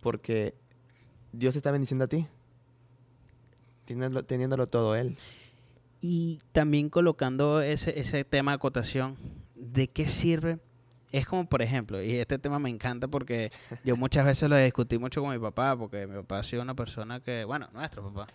Porque 0.00 0.54
Dios 1.32 1.54
está 1.56 1.70
bendiciendo 1.70 2.06
a 2.06 2.08
ti, 2.08 2.26
teniéndolo, 3.84 4.24
teniéndolo 4.24 4.66
todo 4.68 4.96
Él. 4.96 5.18
Y 6.00 6.40
también 6.52 6.88
colocando 6.88 7.60
ese, 7.60 7.98
ese 7.98 8.24
tema 8.24 8.52
de 8.52 8.56
acotación, 8.56 9.16
¿de 9.54 9.88
qué 9.88 10.08
sirve? 10.08 10.58
Es 11.12 11.26
como, 11.26 11.48
por 11.48 11.60
ejemplo, 11.60 12.00
y 12.02 12.14
este 12.16 12.38
tema 12.38 12.58
me 12.58 12.70
encanta 12.70 13.08
porque 13.08 13.50
yo 13.84 13.96
muchas 13.96 14.24
veces 14.24 14.48
lo 14.48 14.56
discutí 14.56 14.98
mucho 14.98 15.20
con 15.22 15.32
mi 15.32 15.38
papá, 15.38 15.76
porque 15.76 16.06
mi 16.06 16.14
papá 16.16 16.38
ha 16.38 16.42
sido 16.42 16.62
una 16.62 16.74
persona 16.74 17.20
que, 17.20 17.44
bueno, 17.44 17.68
nuestro 17.72 18.12
papá. 18.12 18.32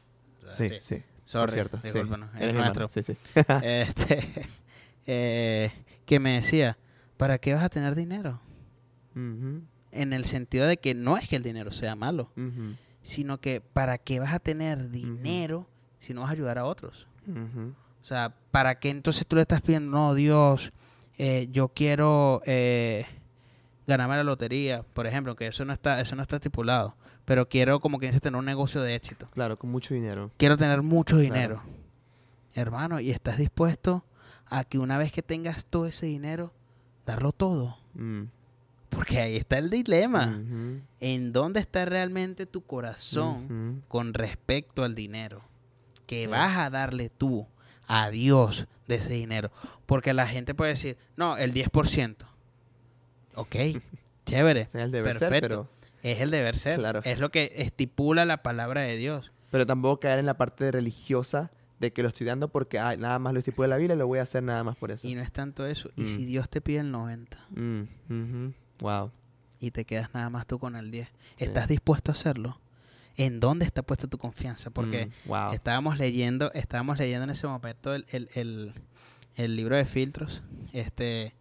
sí, 0.51 0.70
sí. 0.80 1.03
Sorry, 1.24 1.53
cierto. 1.53 1.80
es 1.84 1.95
nuestro. 2.53 2.88
Sí, 2.89 3.01
sí. 3.01 3.18
este, 3.63 4.47
eh, 5.07 5.72
que 6.05 6.20
me 6.20 6.34
decía, 6.36 6.78
¿para 7.18 7.39
qué 7.39 7.53
vas 7.53 7.63
a 7.63 7.70
tener 7.70 7.95
dinero? 7.95 8.41
En 9.16 10.11
el 10.11 10.26
sentido 10.26 10.68
de 10.68 10.76
que 10.76 10.93
no 10.93 11.18
es 11.18 11.28
que 11.28 11.38
el 11.38 11.43
dinero 11.43 11.72
sea 11.72 11.95
malo, 11.95 12.32
sino 13.01 13.39
que 13.39 13.61
para 13.61 13.97
qué 13.97 14.20
vas 14.20 14.34
a 14.34 14.39
tener 14.39 14.89
dinero 14.89 15.68
si 15.99 16.13
no 16.13 16.22
vas 16.22 16.30
a 16.32 16.34
ayudar 16.34 16.57
a 16.57 16.66
otros. 16.66 17.07
O 17.28 18.05
sea, 18.05 18.36
¿para 18.51 18.80
qué 18.80 18.89
entonces 18.89 19.26
tú 19.26 19.36
le 19.36 19.41
estás 19.41 19.61
pidiendo, 19.61 19.97
no, 19.97 20.13
Dios, 20.13 20.71
eh, 21.17 21.47
yo 21.51 21.69
quiero 21.69 22.41
eh, 22.45 23.05
ganarme 23.88 24.15
la 24.17 24.23
lotería, 24.23 24.84
por 24.84 25.07
ejemplo, 25.07 25.36
que 25.36 25.47
eso 25.47 25.65
no 25.65 25.73
está, 25.73 25.99
eso 26.01 26.15
no 26.15 26.21
está 26.21 26.36
estipulado, 26.36 26.95
pero 27.26 27.49
quiero 27.49 27.80
como 27.80 27.99
que 27.99 28.07
dice 28.07 28.19
tener 28.19 28.38
un 28.38 28.45
negocio 28.45 28.82
de 28.82 28.95
éxito. 28.95 29.28
Claro, 29.32 29.57
con 29.57 29.71
mucho 29.71 29.93
dinero. 29.93 30.32
Quiero 30.38 30.57
tener 30.57 30.82
mucho 30.82 31.17
dinero. 31.17 31.63
Hermano, 32.53 32.99
y 32.99 33.11
estás 33.11 33.38
dispuesto 33.38 34.05
a 34.47 34.63
que 34.63 34.78
una 34.78 34.97
vez 34.97 35.11
que 35.11 35.21
tengas 35.21 35.65
todo 35.65 35.88
ese 35.88 36.05
dinero, 36.05 36.53
darlo 37.05 37.32
todo. 37.32 37.78
Mm. 37.95 38.23
Porque 38.89 39.19
ahí 39.19 39.36
está 39.36 39.57
el 39.57 39.69
dilema. 39.69 40.41
¿En 41.01 41.34
dónde 41.34 41.59
está 41.59 41.86
realmente 41.86 42.45
tu 42.45 42.61
corazón 42.61 43.82
con 43.88 44.13
respecto 44.13 44.84
al 44.84 44.95
dinero? 44.95 45.41
Que 46.06 46.28
vas 46.28 46.58
a 46.58 46.70
darle 46.70 47.10
tú 47.10 47.47
a 47.88 48.10
Dios 48.10 48.68
de 48.88 48.95
ese 48.95 49.14
dinero. 49.14 49.51
Porque 49.86 50.14
la 50.14 50.28
gente 50.28 50.53
puede 50.53 50.72
decir, 50.72 50.97
no, 51.16 51.38
el 51.38 51.53
10%. 51.53 52.16
Ok, 53.36 53.56
chévere. 54.26 54.62
Es 54.62 54.76
el 54.76 54.91
deber 54.91 55.18
perfecto. 55.18 55.34
Ser, 55.34 55.41
pero... 55.41 55.70
Es 56.03 56.22
el 56.22 56.30
deber 56.30 56.56
ser. 56.56 56.80
Es 57.03 57.18
lo 57.18 57.32
que 57.32 57.51
estipula 57.56 58.26
la 58.26 58.43
palabra 58.43 58.82
de 58.82 58.95
Dios. 58.95 59.32
Pero 59.49 59.66
tampoco 59.66 60.01
caer 60.01 60.20
en 60.20 60.28
la 60.28 60.38
parte 60.38 60.72
religiosa 60.72 61.51
de 61.80 61.91
que 61.91 62.03
lo 62.03 62.10
estoy 62.10 62.28
dando 62.28 62.47
porque 62.49 62.78
nada 62.78 63.20
más 63.20 63.34
lo 63.34 63.39
estipula 63.39 63.68
la 63.68 63.78
Biblia 63.78 63.95
y 63.95 63.97
lo 63.97 64.08
voy 64.08 64.20
a 64.20 64.22
hacer 64.22 64.43
nada 64.43 64.64
más 64.64 64.76
por 64.76 64.91
eso. 64.91 65.08
Y 65.08 65.16
no 65.16 65.22
es 65.22 65.32
tanto 65.32 65.66
eso. 65.66 65.89
¿Y 65.95 66.08
si 66.08 66.24
mm. 66.24 66.26
Dios 66.28 66.49
te 66.49 66.62
pide 66.62 66.80
el 66.80 66.91
90? 66.91 67.38
Mm, 67.49 68.53
wow. 68.80 69.12
Y 69.60 69.72
te 69.72 69.86
quedas 69.86 70.14
nada 70.14 70.30
más 70.30 70.45
tú 70.45 70.60
con 70.60 70.76
el 70.76 70.91
10. 70.91 71.10
¿Estás 71.38 71.68
dispuesto 71.68 72.12
a 72.12 72.14
hacerlo? 72.14 72.60
¿En 73.18 73.39
dónde 73.39 73.66
está 73.66 73.82
puesta 73.82 74.07
tu 74.07 74.18
confianza? 74.18 74.70
Porque 74.70 75.09
mm, 75.26 75.53
estábamos 75.53 75.97
leyendo, 75.97 76.51
estábamos 76.53 76.97
leyendo 76.97 77.24
en 77.24 77.30
ese 77.30 77.47
momento 77.47 77.93
el, 77.93 78.05
el, 78.11 78.74
el, 79.36 79.55
libro 79.55 79.78
de 79.78 79.86
filtros, 79.86 80.43
este, 80.74 81.34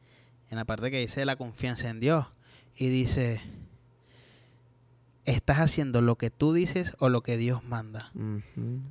en 0.50 0.56
la 0.56 0.64
parte 0.64 0.90
que 0.90 1.00
dice 1.00 1.24
la 1.24 1.36
confianza 1.36 1.88
en 1.90 2.00
Dios. 2.00 2.26
Y 2.76 2.88
dice, 2.88 3.40
¿estás 5.24 5.58
haciendo 5.58 6.00
lo 6.00 6.16
que 6.16 6.30
tú 6.30 6.52
dices 6.52 6.94
o 6.98 7.08
lo 7.08 7.22
que 7.22 7.36
Dios 7.36 7.64
manda? 7.64 8.12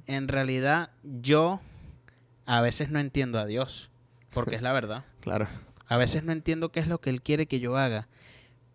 En 0.05 0.27
realidad, 0.27 0.91
yo 1.03 1.61
a 2.45 2.61
veces 2.61 2.89
no 2.89 2.99
entiendo 2.99 3.39
a 3.39 3.45
Dios, 3.45 3.91
porque 4.33 4.55
es 4.55 4.61
la 4.61 4.73
verdad. 4.73 5.05
claro. 5.21 5.47
A 5.87 5.97
veces 5.97 6.23
no 6.23 6.31
entiendo 6.31 6.71
qué 6.71 6.79
es 6.79 6.87
lo 6.87 6.99
que 6.99 7.09
Él 7.09 7.21
quiere 7.21 7.45
que 7.45 7.59
yo 7.59 7.77
haga, 7.77 8.07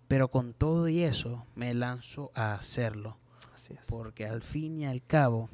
pero 0.08 0.28
con 0.28 0.54
todo 0.54 0.88
y 0.88 1.02
eso 1.02 1.46
me 1.54 1.74
lanzo 1.74 2.30
a 2.34 2.54
hacerlo. 2.54 3.18
Así 3.54 3.74
es. 3.74 3.88
Porque 3.90 4.26
al 4.26 4.42
fin 4.42 4.80
y 4.80 4.86
al 4.86 5.04
cabo, 5.04 5.48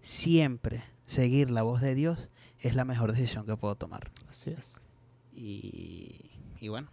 siempre 0.00 0.84
seguir 1.06 1.50
la 1.50 1.62
voz 1.62 1.80
de 1.80 1.94
Dios 1.94 2.28
es 2.58 2.74
la 2.74 2.84
mejor 2.84 3.12
decisión 3.12 3.46
que 3.46 3.56
puedo 3.56 3.74
tomar. 3.74 4.10
Así 4.28 4.50
es. 4.50 4.78
Y, 5.32 6.30
y 6.60 6.68
bueno, 6.68 6.88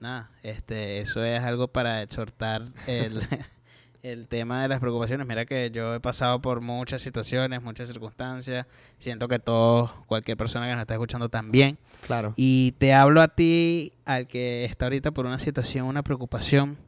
nada, 0.00 0.30
este, 0.42 1.00
eso 1.00 1.24
es 1.24 1.42
algo 1.42 1.68
para 1.68 2.02
exhortar 2.02 2.72
el, 2.86 3.22
el 4.02 4.28
tema 4.28 4.62
de 4.62 4.68
las 4.68 4.80
preocupaciones. 4.80 5.26
Mira 5.26 5.46
que 5.46 5.70
yo 5.70 5.94
he 5.94 6.00
pasado 6.00 6.40
por 6.40 6.60
muchas 6.60 7.02
situaciones, 7.02 7.62
muchas 7.62 7.88
circunstancias. 7.88 8.66
Siento 8.98 9.28
que 9.28 9.38
todo, 9.38 10.04
cualquier 10.06 10.36
persona 10.36 10.66
que 10.66 10.72
nos 10.72 10.82
está 10.82 10.94
escuchando 10.94 11.28
también. 11.28 11.78
Claro. 12.06 12.32
Y 12.36 12.72
te 12.78 12.94
hablo 12.94 13.20
a 13.20 13.28
ti, 13.28 13.92
al 14.04 14.26
que 14.28 14.64
está 14.64 14.86
ahorita 14.86 15.10
por 15.10 15.26
una 15.26 15.38
situación, 15.38 15.86
una 15.86 16.02
preocupación. 16.02 16.78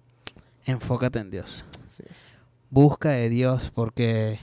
Enfócate 0.68 1.18
en 1.18 1.30
Dios. 1.30 1.64
Así 1.88 2.02
es. 2.10 2.30
Busca 2.68 3.08
de 3.08 3.30
Dios 3.30 3.72
porque 3.74 4.38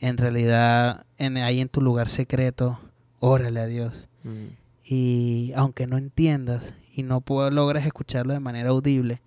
en 0.00 0.16
realidad 0.16 1.06
en, 1.18 1.36
ahí 1.36 1.60
en 1.60 1.68
tu 1.68 1.80
lugar 1.80 2.08
secreto, 2.08 2.80
órale 3.20 3.60
a 3.60 3.66
Dios. 3.66 4.08
Mm. 4.24 4.46
Y 4.84 5.52
aunque 5.54 5.86
no 5.86 5.98
entiendas 5.98 6.74
y 6.92 7.04
no 7.04 7.20
puedo, 7.20 7.48
logres 7.52 7.86
escucharlo 7.86 8.32
de 8.32 8.40
manera 8.40 8.70
audible, 8.70 9.22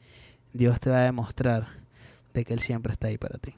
Dios 0.51 0.81
te 0.81 0.89
va 0.89 0.97
a 0.97 1.03
demostrar 1.03 1.69
de 2.33 2.43
que 2.43 2.53
Él 2.53 2.59
siempre 2.59 2.91
está 2.91 3.07
ahí 3.07 3.17
para 3.17 3.37
ti. 3.37 3.55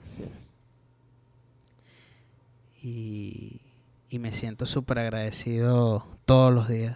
Y, 2.83 3.59
y 4.07 4.19
me 4.19 4.33
siento 4.33 4.67
súper 4.67 4.99
agradecido 4.99 6.05
todos 6.25 6.53
los 6.53 6.67
días 6.67 6.95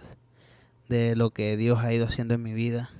de 0.88 1.16
lo 1.16 1.30
que 1.30 1.56
Dios 1.56 1.80
ha 1.80 1.92
ido 1.92 2.06
haciendo 2.06 2.34
en 2.34 2.42
mi 2.42 2.54
vida, 2.54 2.90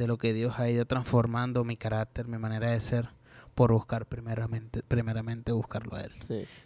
de 0.00 0.06
lo 0.06 0.16
que 0.16 0.32
Dios 0.32 0.58
ha 0.58 0.70
ido 0.70 0.86
transformando 0.86 1.62
mi 1.62 1.76
carácter, 1.76 2.26
mi 2.26 2.38
manera 2.38 2.70
de 2.70 2.80
ser, 2.80 3.10
por 3.54 3.70
buscar 3.70 4.06
primeramente, 4.06 4.82
primeramente 4.82 5.52
buscarlo 5.52 5.94
a 5.94 6.00
Él. 6.00 6.14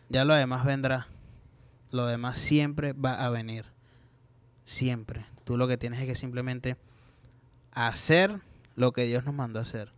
Ya 0.09 0.24
lo 0.24 0.37
demás 0.37 0.64
vendrá, 0.64 1.09
lo 1.91 2.07
demás 2.07 2.39
siempre 2.39 2.93
va 2.93 3.24
a 3.24 3.30
venir, 3.30 3.64
siempre. 4.64 5.26
Tú 5.43 5.57
lo 5.57 5.66
que 5.66 5.76
tienes 5.76 5.99
es 5.99 6.07
que 6.07 6.14
simplemente 6.14 6.76
hacer 7.72 8.39
lo 8.76 8.93
que 8.93 9.03
Dios 9.03 9.24
nos 9.24 9.35
mandó 9.35 9.59
a 9.59 9.62
hacer 9.62 9.91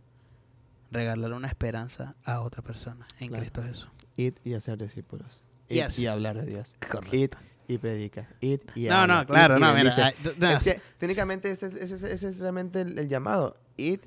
regalar 0.89 1.33
una 1.33 1.47
esperanza 1.47 2.15
a 2.23 2.39
otra 2.39 2.63
persona 2.63 3.05
en 3.19 3.31
Cristo 3.31 3.61
Jesús. 3.61 3.89
Id 4.15 4.33
y 4.43 4.55
hacer 4.55 4.79
discípulos. 4.79 5.43
Id 5.69 5.91
y 5.95 6.07
hablar 6.07 6.37
de 6.37 6.47
Dios. 6.47 6.73
Correcto. 6.89 7.37
Y 7.67 7.77
predica. 7.77 8.27
Id 8.41 8.61
y 8.75 8.85
No, 8.85 9.05
no, 9.07 9.25
claro, 9.25 9.57
no, 9.57 9.73
mira. 9.73 10.09
es 10.09 10.63
que 10.63 10.81
técnicamente 10.97 11.51
ese, 11.51 11.67
es 11.67 12.39
realmente 12.39 12.81
el, 12.81 13.07
llamado. 13.07 13.53
Id 13.75 13.99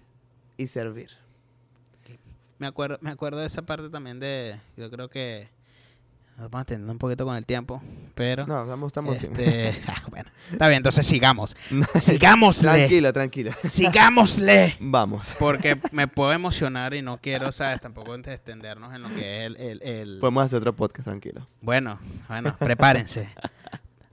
y 0.56 0.66
servir. 0.66 1.10
Me 2.58 2.66
acuerdo, 2.66 2.98
me 3.00 3.10
acuerdo 3.10 3.38
de 3.38 3.46
esa 3.46 3.62
parte 3.62 3.88
también 3.88 4.20
de, 4.20 4.60
yo 4.76 4.90
creo 4.90 5.08
que 5.08 5.48
nos 6.40 6.50
vamos 6.50 6.66
teniendo 6.66 6.90
un 6.90 6.98
poquito 6.98 7.26
con 7.26 7.36
el 7.36 7.44
tiempo, 7.44 7.82
pero... 8.14 8.46
No, 8.46 8.62
estamos, 8.62 8.86
estamos 8.88 9.16
este, 9.22 9.78
ah, 9.88 10.02
bueno, 10.08 10.30
está 10.50 10.68
bien, 10.68 10.78
entonces 10.78 11.06
sigamos. 11.06 11.54
Sigámosle. 11.94 12.70
Tranquilo, 12.70 13.12
tranquilo. 13.12 13.52
Sigámosle. 13.62 14.76
Vamos. 14.80 15.34
Porque 15.38 15.76
me 15.92 16.08
puedo 16.08 16.32
emocionar 16.32 16.94
y 16.94 17.02
no 17.02 17.18
quiero, 17.20 17.52
¿sabes? 17.52 17.82
Tampoco 17.82 18.14
extendernos 18.14 18.94
en 18.94 19.02
lo 19.02 19.08
que 19.10 19.44
es 19.44 19.52
el, 19.58 19.82
el, 19.82 20.18
Podemos 20.18 20.44
hacer 20.46 20.60
otro 20.60 20.74
podcast, 20.74 21.04
tranquilo. 21.04 21.46
Bueno, 21.60 21.98
bueno, 22.28 22.56
prepárense. 22.58 23.28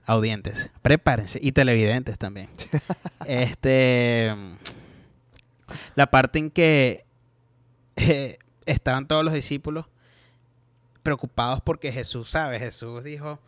Audientes, 0.04 0.68
prepárense. 0.82 1.38
Y 1.42 1.52
televidentes 1.52 2.18
también. 2.18 2.50
este... 3.24 4.34
La 5.94 6.06
parte 6.10 6.38
en 6.38 6.50
que 6.50 7.06
eh, 7.96 8.38
estaban 8.66 9.06
todos 9.08 9.24
los 9.24 9.32
discípulos 9.32 9.86
preocupados 11.08 11.62
porque 11.62 11.90
Jesús 11.90 12.28
sabe, 12.28 12.58
Jesús 12.58 13.02
dijo, 13.02 13.38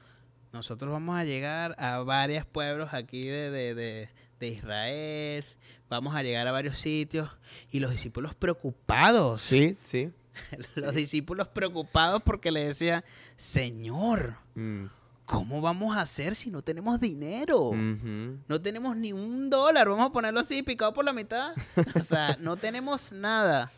nosotros 0.50 0.90
vamos 0.90 1.18
a 1.18 1.24
llegar 1.24 1.76
a 1.78 1.98
varios 1.98 2.46
pueblos 2.46 2.94
aquí 2.94 3.26
de, 3.26 3.50
de, 3.50 4.08
de, 4.38 4.48
Israel, 4.48 5.44
vamos 5.90 6.14
a 6.14 6.22
llegar 6.22 6.48
a 6.48 6.52
varios 6.52 6.78
sitios 6.78 7.28
y 7.70 7.80
los 7.80 7.90
discípulos 7.90 8.34
preocupados. 8.34 9.42
Sí, 9.42 9.76
sí. 9.82 10.10
los 10.74 10.94
discípulos 10.94 11.48
preocupados 11.48 12.22
porque 12.22 12.50
le 12.50 12.64
decía, 12.64 13.04
Señor, 13.36 14.36
mm. 14.54 14.86
¿cómo 15.26 15.60
vamos 15.60 15.94
a 15.98 16.00
hacer 16.00 16.34
si 16.36 16.50
no 16.50 16.62
tenemos 16.62 16.98
dinero? 16.98 17.72
No 17.74 18.62
tenemos 18.62 18.96
ni 18.96 19.12
un 19.12 19.50
dólar, 19.50 19.86
vamos 19.90 20.08
a 20.08 20.12
ponerlo 20.14 20.40
así, 20.40 20.62
picado 20.62 20.94
por 20.94 21.04
la 21.04 21.12
mitad. 21.12 21.52
o 21.94 22.00
sea, 22.00 22.38
no 22.40 22.56
tenemos 22.56 23.12
nada. 23.12 23.70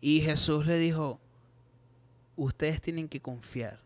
Y 0.00 0.20
Jesús 0.20 0.66
le 0.66 0.78
dijo, 0.78 1.18
ustedes 2.36 2.80
tienen 2.80 3.08
que 3.08 3.20
confiar 3.20 3.80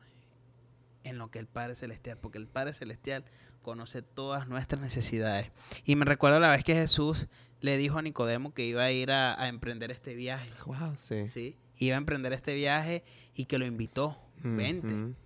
en 1.04 1.18
lo 1.18 1.30
que 1.30 1.38
el 1.38 1.46
Padre 1.46 1.74
Celestial, 1.74 2.18
porque 2.18 2.38
el 2.38 2.46
Padre 2.46 2.72
Celestial 2.74 3.24
conoce 3.62 4.02
todas 4.02 4.48
nuestras 4.48 4.80
necesidades. 4.80 5.50
Y 5.84 5.96
me 5.96 6.04
recuerdo 6.04 6.40
la 6.40 6.50
vez 6.50 6.64
que 6.64 6.74
Jesús 6.74 7.26
le 7.60 7.76
dijo 7.76 7.98
a 7.98 8.02
Nicodemo 8.02 8.54
que 8.54 8.64
iba 8.64 8.82
a 8.82 8.90
ir 8.90 9.10
a, 9.10 9.48
emprender 9.48 9.90
este 9.90 10.14
viaje. 10.14 10.50
Wow, 10.66 10.94
sí. 10.96 11.28
sí. 11.28 11.56
Iba 11.76 11.96
a 11.96 11.98
emprender 11.98 12.32
este 12.32 12.54
viaje 12.54 13.02
y 13.34 13.46
que 13.46 13.58
lo 13.58 13.66
invitó. 13.66 14.16
Vente. 14.42 15.16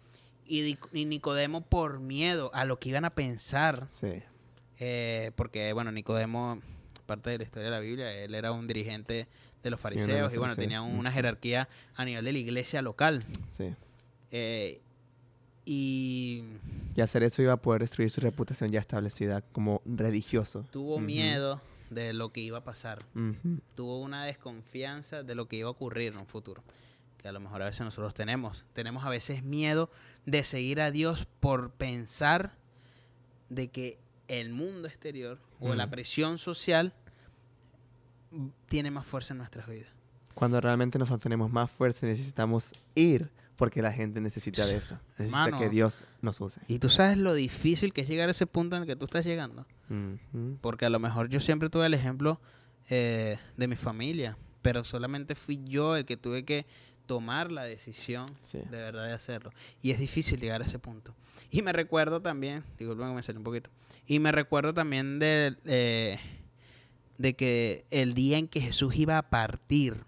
y, 0.46 0.78
Nicodemo 0.92 1.60
por 1.60 2.00
miedo 2.00 2.50
a 2.54 2.64
lo 2.64 2.78
que 2.78 2.88
iban 2.88 3.04
a 3.04 3.10
pensar. 3.10 3.86
Sí. 3.88 4.22
Eh, 4.78 5.32
porque, 5.36 5.72
bueno, 5.72 5.92
Nicodemo, 5.92 6.60
parte 7.06 7.30
de 7.30 7.38
la 7.38 7.44
historia 7.44 7.66
de 7.66 7.70
la 7.70 7.80
Biblia, 7.80 8.12
él 8.12 8.34
era 8.34 8.52
un 8.52 8.66
dirigente 8.66 9.28
de 9.62 9.70
los 9.70 9.80
fariseos 9.80 10.32
y 10.32 10.36
bueno, 10.36 10.56
tenía 10.56 10.82
una 10.82 11.12
jerarquía 11.12 11.68
a 11.94 12.04
nivel 12.04 12.24
de 12.24 12.32
la 12.32 12.38
iglesia 12.38 12.82
local. 12.82 13.24
Sí. 13.48 13.74
Eh, 14.30 14.80
y... 15.64 16.42
Y 16.94 17.00
hacer 17.00 17.22
eso 17.22 17.42
iba 17.42 17.52
a 17.52 17.56
poder 17.56 17.82
destruir 17.82 18.10
su 18.10 18.20
reputación 18.20 18.70
ya 18.70 18.80
establecida 18.80 19.40
como 19.40 19.80
religioso. 19.86 20.66
Tuvo 20.70 20.98
miedo 20.98 21.60
de 21.90 22.12
lo 22.12 22.32
que 22.32 22.40
iba 22.40 22.58
a 22.58 22.64
pasar. 22.64 22.98
Tuvo 23.74 24.00
una 24.00 24.24
desconfianza 24.24 25.22
de 25.22 25.34
lo 25.34 25.46
que 25.48 25.56
iba 25.56 25.68
a 25.68 25.72
ocurrir 25.72 26.12
en 26.12 26.18
un 26.18 26.26
futuro. 26.26 26.62
Que 27.18 27.28
a 27.28 27.32
lo 27.32 27.40
mejor 27.40 27.62
a 27.62 27.66
veces 27.66 27.82
nosotros 27.82 28.14
tenemos. 28.14 28.64
Tenemos 28.72 29.04
a 29.04 29.10
veces 29.10 29.42
miedo 29.42 29.90
de 30.26 30.44
seguir 30.44 30.80
a 30.80 30.90
Dios 30.90 31.26
por 31.40 31.70
pensar 31.70 32.56
de 33.48 33.68
que 33.68 33.98
el 34.28 34.50
mundo 34.50 34.88
exterior 34.88 35.38
o 35.60 35.74
la 35.74 35.88
presión 35.90 36.38
social 36.38 36.94
tiene 38.66 38.90
más 38.90 39.06
fuerza 39.06 39.34
en 39.34 39.38
nuestras 39.38 39.66
vidas. 39.66 39.88
Cuando 40.34 40.60
realmente 40.60 40.98
nosotros 40.98 41.22
tenemos 41.22 41.50
más 41.50 41.70
fuerza 41.70 42.06
y 42.06 42.08
necesitamos 42.08 42.72
ir 42.94 43.30
porque 43.56 43.82
la 43.82 43.92
gente 43.92 44.20
necesita 44.20 44.66
de 44.66 44.76
eso. 44.76 44.98
Necesita 45.18 45.58
que 45.58 45.68
Dios 45.68 46.04
nos 46.20 46.40
use. 46.40 46.60
Y 46.66 46.78
tú 46.78 46.88
sabes 46.88 47.18
lo 47.18 47.34
difícil 47.34 47.92
que 47.92 48.00
es 48.00 48.08
llegar 48.08 48.28
a 48.28 48.32
ese 48.32 48.46
punto 48.46 48.76
en 48.76 48.82
el 48.82 48.88
que 48.88 48.96
tú 48.96 49.04
estás 49.04 49.24
llegando. 49.24 49.66
Porque 50.60 50.86
a 50.86 50.90
lo 50.90 50.98
mejor 50.98 51.28
yo 51.28 51.38
siempre 51.38 51.68
tuve 51.68 51.86
el 51.86 51.94
ejemplo 51.94 52.40
eh, 52.88 53.38
de 53.56 53.68
mi 53.68 53.76
familia, 53.76 54.38
pero 54.62 54.84
solamente 54.84 55.34
fui 55.34 55.62
yo 55.64 55.96
el 55.96 56.06
que 56.06 56.16
tuve 56.16 56.44
que 56.44 56.66
tomar 57.06 57.52
la 57.52 57.64
decisión 57.64 58.26
de 58.52 58.64
verdad 58.70 59.04
de 59.04 59.12
hacerlo. 59.12 59.52
Y 59.82 59.90
es 59.90 59.98
difícil 59.98 60.40
llegar 60.40 60.62
a 60.62 60.64
ese 60.64 60.78
punto. 60.78 61.14
Y 61.50 61.62
me 61.62 61.72
recuerdo 61.72 62.22
también, 62.22 62.64
digo, 62.78 62.94
luego 62.94 63.14
me 63.14 63.22
salió 63.22 63.38
un 63.40 63.44
poquito, 63.44 63.70
y 64.06 64.18
me 64.18 64.32
recuerdo 64.32 64.72
también 64.72 65.18
de, 65.18 65.56
eh, 65.66 66.18
de 67.22 67.34
que 67.34 67.86
el 67.90 68.14
día 68.14 68.36
en 68.36 68.48
que 68.48 68.60
Jesús 68.60 68.96
iba 68.96 69.16
a 69.16 69.22
partir, 69.22 70.04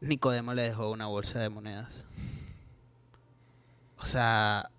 Nicodemo 0.00 0.54
le 0.54 0.62
dejó 0.62 0.90
una 0.90 1.06
bolsa 1.06 1.38
de 1.38 1.50
monedas. 1.50 2.06
O 3.98 4.06
sea, 4.06 4.70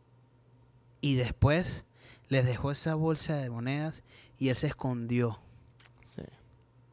y 0.99 1.13
después 1.13 1.85
les 2.29 2.45
dejó 2.47 2.71
esa 2.71 2.95
bolsa 2.95 3.35
de 3.35 3.51
monedas 3.51 4.01
y 4.39 4.49
él 4.49 4.55
se 4.55 4.67
escondió. 4.67 5.39
Sí. 6.03 6.23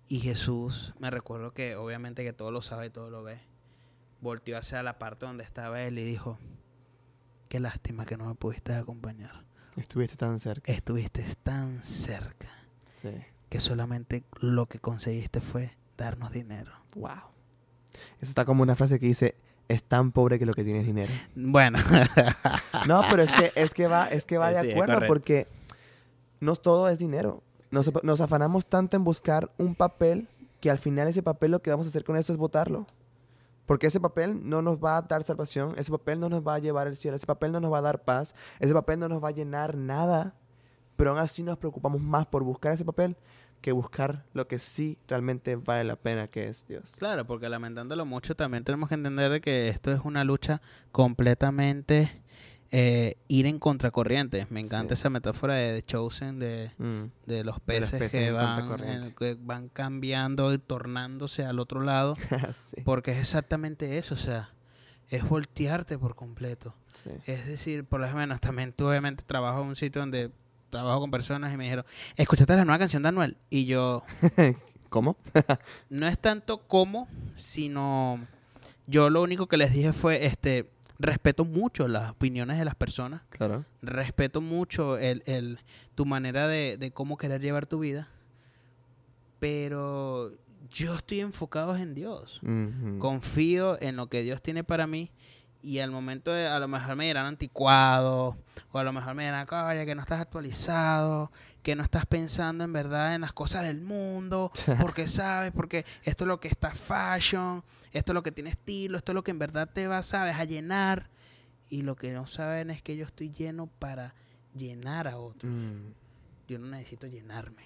Y 0.06 0.20
Jesús, 0.20 0.92
me 0.98 1.10
recuerdo 1.10 1.54
que 1.54 1.74
obviamente 1.76 2.24
que 2.24 2.34
todo 2.34 2.50
lo 2.50 2.60
sabe 2.60 2.88
y 2.88 2.90
todo 2.90 3.08
lo 3.08 3.22
ve, 3.22 3.40
volteó 4.20 4.58
hacia 4.58 4.82
la 4.82 4.98
parte 4.98 5.24
donde 5.24 5.44
estaba 5.44 5.80
él 5.80 5.98
y 5.98 6.04
dijo, 6.04 6.38
qué 7.48 7.58
lástima 7.58 8.04
que 8.04 8.18
no 8.18 8.26
me 8.26 8.34
pudiste 8.34 8.74
acompañar. 8.74 9.44
Estuviste 9.76 10.16
tan 10.16 10.38
cerca. 10.38 10.70
Estuviste 10.70 11.24
tan 11.42 11.82
cerca. 11.82 12.50
Sí. 12.84 13.14
Que 13.48 13.60
solamente 13.60 14.24
lo 14.40 14.66
que 14.66 14.78
conseguiste 14.78 15.40
fue 15.40 15.76
darnos 15.96 16.32
dinero. 16.32 16.72
Wow. 16.94 17.32
Eso 18.20 18.30
está 18.30 18.44
como 18.44 18.62
una 18.62 18.76
frase 18.76 18.98
que 18.98 19.06
dice, 19.06 19.34
es 19.68 19.82
tan 19.82 20.12
pobre 20.12 20.38
que 20.38 20.46
lo 20.46 20.54
que 20.54 20.64
tiene 20.64 20.80
es 20.80 20.86
dinero. 20.86 21.12
Bueno. 21.34 21.78
no, 22.86 23.02
pero 23.10 23.22
es 23.22 23.32
que, 23.32 23.52
es 23.54 23.74
que 23.74 23.86
va, 23.86 24.06
es 24.08 24.24
que 24.24 24.38
va 24.38 24.50
de 24.52 24.72
acuerdo 24.72 25.06
porque 25.06 25.46
no 26.40 26.56
todo 26.56 26.88
es 26.88 26.98
dinero. 26.98 27.42
Nos, 27.70 27.92
nos, 28.02 28.20
afanamos 28.20 28.66
tanto 28.66 28.96
en 28.96 29.04
buscar 29.04 29.50
un 29.58 29.74
papel 29.74 30.26
que 30.60 30.70
al 30.70 30.78
final 30.78 31.08
ese 31.08 31.22
papel 31.22 31.50
lo 31.50 31.60
que 31.60 31.70
vamos 31.70 31.86
a 31.86 31.90
hacer 31.90 32.04
con 32.04 32.16
eso 32.16 32.32
es 32.32 32.38
votarlo. 32.38 32.86
Porque 33.66 33.88
ese 33.88 34.00
papel 34.00 34.48
no 34.48 34.62
nos 34.62 34.82
va 34.82 34.96
a 34.96 35.02
dar 35.02 35.22
salvación, 35.24 35.74
ese 35.76 35.90
papel 35.90 36.18
no 36.20 36.30
nos 36.30 36.46
va 36.46 36.54
a 36.54 36.58
llevar 36.58 36.86
al 36.86 36.96
cielo, 36.96 37.16
ese 37.16 37.26
papel 37.26 37.52
no 37.52 37.60
nos 37.60 37.70
va 37.70 37.78
a 37.78 37.82
dar 37.82 38.02
paz, 38.02 38.34
ese 38.60 38.72
papel 38.72 38.98
no 38.98 39.08
nos 39.08 39.22
va 39.22 39.28
a 39.28 39.32
llenar 39.32 39.76
nada. 39.76 40.34
Pero 40.98 41.10
aún 41.10 41.20
así 41.20 41.44
nos 41.44 41.56
preocupamos 41.58 42.00
más 42.00 42.26
por 42.26 42.42
buscar 42.42 42.72
ese 42.72 42.84
papel 42.84 43.16
que 43.60 43.70
buscar 43.70 44.24
lo 44.32 44.48
que 44.48 44.58
sí 44.58 44.98
realmente 45.06 45.54
vale 45.54 45.84
la 45.84 45.94
pena, 45.94 46.26
que 46.26 46.48
es 46.48 46.66
Dios. 46.66 46.96
Claro, 46.98 47.24
porque 47.24 47.48
lamentándolo 47.48 48.04
mucho 48.04 48.34
también 48.34 48.64
tenemos 48.64 48.88
que 48.88 48.96
entender 48.96 49.40
que 49.40 49.68
esto 49.68 49.92
es 49.92 50.00
una 50.04 50.24
lucha 50.24 50.60
completamente 50.90 52.20
eh, 52.72 53.14
ir 53.28 53.46
en 53.46 53.60
contracorriente. 53.60 54.48
Me 54.50 54.58
encanta 54.58 54.94
esa 54.94 55.08
metáfora 55.08 55.54
de 55.54 55.84
Chosen 55.84 56.40
de, 56.40 56.72
mm. 56.78 57.04
de, 57.26 57.44
los 57.44 57.60
peces 57.60 58.10
que, 58.10 58.32
van, 58.32 59.14
que 59.16 59.36
van 59.40 59.68
cambiando 59.68 60.52
y 60.52 60.58
tornándose 60.58 61.44
al 61.44 61.60
otro 61.60 61.80
lado. 61.80 62.16
Porque 62.84 63.12
es 63.12 63.18
exactamente 63.18 63.98
eso, 63.98 64.14
o 64.14 64.18
sea, 64.18 64.52
es 65.10 65.28
voltearte 65.28 65.96
por 65.96 66.16
completo. 66.16 66.74
Es 67.24 67.46
decir, 67.46 67.84
por 67.84 68.00
lo 68.00 68.12
menos 68.12 68.40
también 68.40 68.72
tú 68.72 68.88
obviamente 68.88 69.22
trabajo 69.24 69.62
en 69.62 69.68
un 69.68 69.76
sitio 69.76 70.02
donde 70.02 70.32
trabajo 70.70 71.00
con 71.00 71.10
personas 71.10 71.52
y 71.52 71.56
me 71.56 71.64
dijeron, 71.64 71.84
escuchaste 72.16 72.56
la 72.56 72.64
nueva 72.64 72.78
canción 72.78 73.02
de 73.02 73.08
Anuel. 73.08 73.36
Y 73.50 73.66
yo... 73.66 74.02
¿Cómo? 74.88 75.16
no 75.90 76.06
es 76.06 76.18
tanto 76.18 76.66
como, 76.66 77.08
sino 77.36 78.26
yo 78.86 79.10
lo 79.10 79.22
único 79.22 79.46
que 79.46 79.58
les 79.58 79.72
dije 79.72 79.92
fue, 79.92 80.24
este, 80.24 80.70
respeto 80.98 81.44
mucho 81.44 81.88
las 81.88 82.10
opiniones 82.10 82.58
de 82.58 82.64
las 82.64 82.74
personas. 82.74 83.22
Claro. 83.28 83.66
Respeto 83.82 84.40
mucho 84.40 84.96
el, 84.96 85.22
el 85.26 85.58
tu 85.94 86.06
manera 86.06 86.48
de, 86.48 86.78
de, 86.78 86.90
cómo 86.90 87.18
querer 87.18 87.42
llevar 87.42 87.66
tu 87.66 87.80
vida. 87.80 88.08
Pero 89.38 90.32
yo 90.70 90.94
estoy 90.94 91.20
enfocado 91.20 91.76
en 91.76 91.94
Dios. 91.94 92.40
Confío 92.98 93.80
en 93.80 93.96
lo 93.96 94.08
que 94.08 94.22
Dios 94.22 94.42
tiene 94.42 94.64
para 94.64 94.86
mí 94.86 95.10
y 95.62 95.80
al 95.80 95.90
momento 95.90 96.32
de, 96.32 96.46
a 96.46 96.58
lo 96.58 96.68
mejor 96.68 96.94
me 96.96 97.06
dirán 97.06 97.26
anticuado, 97.26 98.36
o 98.70 98.78
a 98.78 98.84
lo 98.84 98.92
mejor 98.92 99.14
me 99.14 99.24
dirán, 99.24 99.46
oye, 99.50 99.86
que 99.86 99.94
no 99.94 100.02
estás 100.02 100.20
actualizado, 100.20 101.32
que 101.62 101.74
no 101.74 101.82
estás 101.82 102.06
pensando 102.06 102.64
en 102.64 102.72
verdad 102.72 103.14
en 103.14 103.22
las 103.22 103.32
cosas 103.32 103.64
del 103.64 103.80
mundo, 103.80 104.52
porque 104.80 105.08
sabes, 105.08 105.52
porque 105.52 105.84
esto 106.04 106.24
es 106.24 106.28
lo 106.28 106.38
que 106.38 106.48
está 106.48 106.70
fashion, 106.70 107.64
esto 107.92 108.12
es 108.12 108.14
lo 108.14 108.22
que 108.22 108.32
tiene 108.32 108.50
estilo, 108.50 108.98
esto 108.98 109.12
es 109.12 109.14
lo 109.14 109.24
que 109.24 109.32
en 109.32 109.38
verdad 109.38 109.68
te 109.72 109.86
va, 109.88 110.02
sabes, 110.02 110.36
a 110.36 110.44
llenar. 110.44 111.10
Y 111.70 111.82
lo 111.82 111.96
que 111.96 112.12
no 112.12 112.26
saben 112.26 112.70
es 112.70 112.80
que 112.80 112.96
yo 112.96 113.04
estoy 113.04 113.30
lleno 113.30 113.66
para 113.66 114.14
llenar 114.54 115.06
a 115.06 115.18
otros. 115.18 115.52
Mm. 115.52 115.92
Yo 116.46 116.58
no 116.58 116.68
necesito 116.68 117.06
llenarme. 117.06 117.64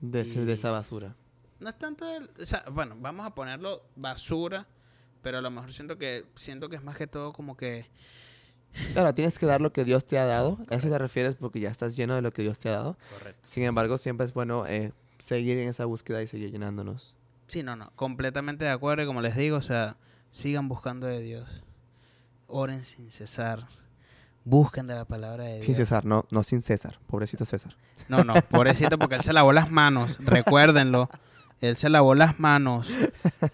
De, 0.00 0.24
de 0.24 0.52
esa 0.52 0.70
basura. 0.70 1.14
No 1.60 1.68
es 1.68 1.78
tanto 1.78 2.04
de, 2.04 2.28
o 2.42 2.46
sea, 2.46 2.64
bueno, 2.70 2.96
vamos 2.98 3.26
a 3.26 3.34
ponerlo 3.34 3.84
basura 3.94 4.66
pero 5.26 5.38
a 5.38 5.40
lo 5.40 5.50
mejor 5.50 5.72
siento 5.72 5.98
que 5.98 6.24
siento 6.36 6.68
que 6.68 6.76
es 6.76 6.84
más 6.84 6.96
que 6.96 7.08
todo 7.08 7.32
como 7.32 7.56
que 7.56 7.90
Claro, 8.92 9.12
tienes 9.12 9.40
que 9.40 9.46
dar 9.46 9.60
lo 9.60 9.72
que 9.72 9.84
Dios 9.84 10.06
te 10.06 10.20
ha 10.20 10.24
dado. 10.24 10.56
A 10.70 10.76
eso 10.76 10.88
te 10.88 10.96
refieres 10.96 11.34
porque 11.34 11.58
ya 11.58 11.68
estás 11.68 11.96
lleno 11.96 12.14
de 12.14 12.22
lo 12.22 12.32
que 12.32 12.42
Dios 12.42 12.60
te 12.60 12.68
ha 12.68 12.72
dado. 12.72 12.96
Correcto. 13.12 13.40
Sin 13.42 13.64
embargo, 13.64 13.98
siempre 13.98 14.24
es 14.24 14.32
bueno 14.32 14.68
eh, 14.68 14.92
seguir 15.18 15.58
en 15.58 15.68
esa 15.68 15.84
búsqueda 15.84 16.22
y 16.22 16.28
seguir 16.28 16.52
llenándonos. 16.52 17.16
Sí, 17.48 17.64
no, 17.64 17.74
no. 17.74 17.90
Completamente 17.96 18.66
de 18.66 18.70
acuerdo. 18.70 19.02
Y 19.02 19.06
como 19.06 19.20
les 19.20 19.34
digo, 19.34 19.56
o 19.56 19.62
sea, 19.62 19.96
sigan 20.30 20.68
buscando 20.68 21.08
de 21.08 21.20
Dios. 21.20 21.48
Oren 22.46 22.84
sin 22.84 23.10
cesar. 23.10 23.66
Busquen 24.44 24.86
de 24.86 24.94
la 24.94 25.06
palabra 25.06 25.42
de 25.42 25.54
Dios. 25.54 25.64
Sin 25.66 25.74
cesar, 25.74 26.04
no, 26.04 26.24
no 26.30 26.44
sin 26.44 26.62
César. 26.62 27.00
Pobrecito 27.08 27.44
César. 27.46 27.74
No, 28.06 28.22
no, 28.22 28.34
pobrecito 28.48 28.96
porque 28.96 29.14
él 29.16 29.22
se 29.22 29.32
lavó 29.32 29.52
las 29.52 29.72
manos. 29.72 30.18
Recuérdenlo. 30.20 31.10
Él 31.60 31.76
se 31.76 31.88
lavó 31.88 32.14
las 32.14 32.38
manos 32.38 32.88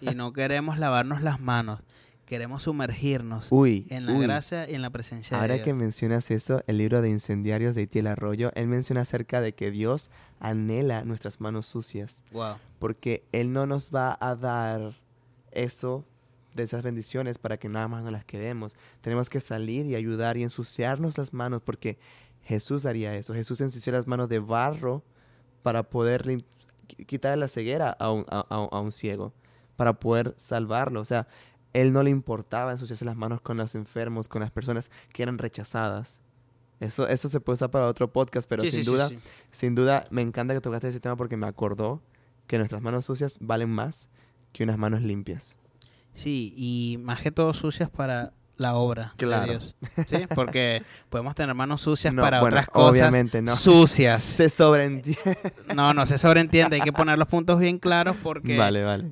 y 0.00 0.14
no 0.14 0.32
queremos 0.32 0.78
lavarnos 0.78 1.22
las 1.22 1.40
manos. 1.40 1.80
Queremos 2.26 2.62
sumergirnos 2.62 3.50
en 3.50 4.06
la 4.06 4.14
gracia 4.14 4.68
y 4.68 4.74
en 4.74 4.80
la 4.80 4.90
presencia 4.90 5.36
de 5.36 5.42
Dios. 5.42 5.50
Ahora 5.50 5.62
que 5.62 5.74
mencionas 5.74 6.30
eso, 6.30 6.62
el 6.66 6.78
libro 6.78 7.02
de 7.02 7.10
Incendiarios 7.10 7.74
de 7.74 7.82
Itiel 7.82 8.06
Arroyo, 8.06 8.52
él 8.54 8.68
menciona 8.68 9.02
acerca 9.02 9.42
de 9.42 9.54
que 9.54 9.70
Dios 9.70 10.10
anhela 10.40 11.04
nuestras 11.04 11.40
manos 11.40 11.66
sucias. 11.66 12.22
Wow. 12.32 12.56
Porque 12.78 13.24
Él 13.32 13.52
no 13.52 13.66
nos 13.66 13.90
va 13.90 14.16
a 14.18 14.34
dar 14.34 14.94
eso 15.50 16.06
de 16.54 16.62
esas 16.62 16.82
bendiciones 16.82 17.38
para 17.38 17.58
que 17.58 17.68
nada 17.68 17.88
más 17.88 18.02
no 18.02 18.10
las 18.10 18.24
quedemos. 18.24 18.76
Tenemos 19.02 19.28
que 19.28 19.40
salir 19.40 19.86
y 19.86 19.94
ayudar 19.94 20.36
y 20.36 20.42
ensuciarnos 20.42 21.18
las 21.18 21.32
manos 21.32 21.62
porque 21.62 21.98
Jesús 22.44 22.86
haría 22.86 23.14
eso. 23.14 23.34
Jesús 23.34 23.60
ensució 23.60 23.92
las 23.92 24.06
manos 24.06 24.28
de 24.28 24.38
barro 24.38 25.02
para 25.62 25.82
poder 25.82 26.26
quitarle 27.06 27.38
la 27.38 27.48
ceguera 27.48 27.90
a 27.90 28.10
un, 28.10 28.24
a, 28.28 28.80
un 28.80 28.92
ciego 28.92 29.32
para 29.76 29.94
poder 29.94 30.34
salvarlo. 30.36 31.00
O 31.00 31.04
sea, 31.04 31.26
él 31.72 31.92
no 31.92 32.02
le 32.02 32.10
importaba 32.10 32.72
ensuciarse 32.72 33.04
las 33.04 33.16
manos 33.16 33.40
con 33.40 33.56
los 33.56 33.74
enfermos, 33.74 34.28
con 34.28 34.40
las 34.40 34.50
personas 34.50 34.90
que 35.12 35.22
eran 35.22 35.38
rechazadas. 35.38 36.20
Eso, 36.80 37.06
eso 37.06 37.28
se 37.28 37.40
puede 37.40 37.54
usar 37.54 37.70
para 37.70 37.86
otro 37.86 38.12
podcast, 38.12 38.48
pero 38.48 38.64
sin 38.64 38.84
duda, 38.84 39.08
sin 39.52 39.74
duda, 39.74 40.04
me 40.10 40.20
encanta 40.20 40.52
que 40.52 40.60
tocaste 40.60 40.88
ese 40.88 41.00
tema 41.00 41.16
porque 41.16 41.36
me 41.36 41.46
acordó 41.46 42.02
que 42.46 42.58
nuestras 42.58 42.82
manos 42.82 43.04
sucias 43.04 43.38
valen 43.40 43.70
más 43.70 44.08
que 44.52 44.64
unas 44.64 44.78
manos 44.78 45.00
limpias. 45.02 45.56
Sí, 46.12 46.52
y 46.56 46.98
más 46.98 47.22
que 47.22 47.30
todo 47.30 47.54
sucias 47.54 47.88
para 47.88 48.32
la 48.62 48.76
obra 48.76 49.14
de 49.18 49.26
Dios. 49.44 49.76
¿Sí? 50.06 50.26
Porque 50.34 50.82
podemos 51.10 51.34
tener 51.34 51.54
manos 51.54 51.82
sucias 51.82 52.14
para 52.14 52.42
otras 52.42 52.68
cosas 52.68 52.90
obviamente, 52.90 53.42
no. 53.42 53.54
sucias. 53.54 54.22
Se 54.24 54.48
sobreentiende. 54.48 55.12
No, 55.74 55.94
no 55.94 56.04
se 56.06 56.18
sobreentiende. 56.18 56.76
Hay 56.76 56.82
que 56.82 56.92
poner 56.92 57.18
los 57.18 57.28
puntos 57.28 57.58
bien 57.58 57.78
claros 57.78 58.16
porque 58.22 58.56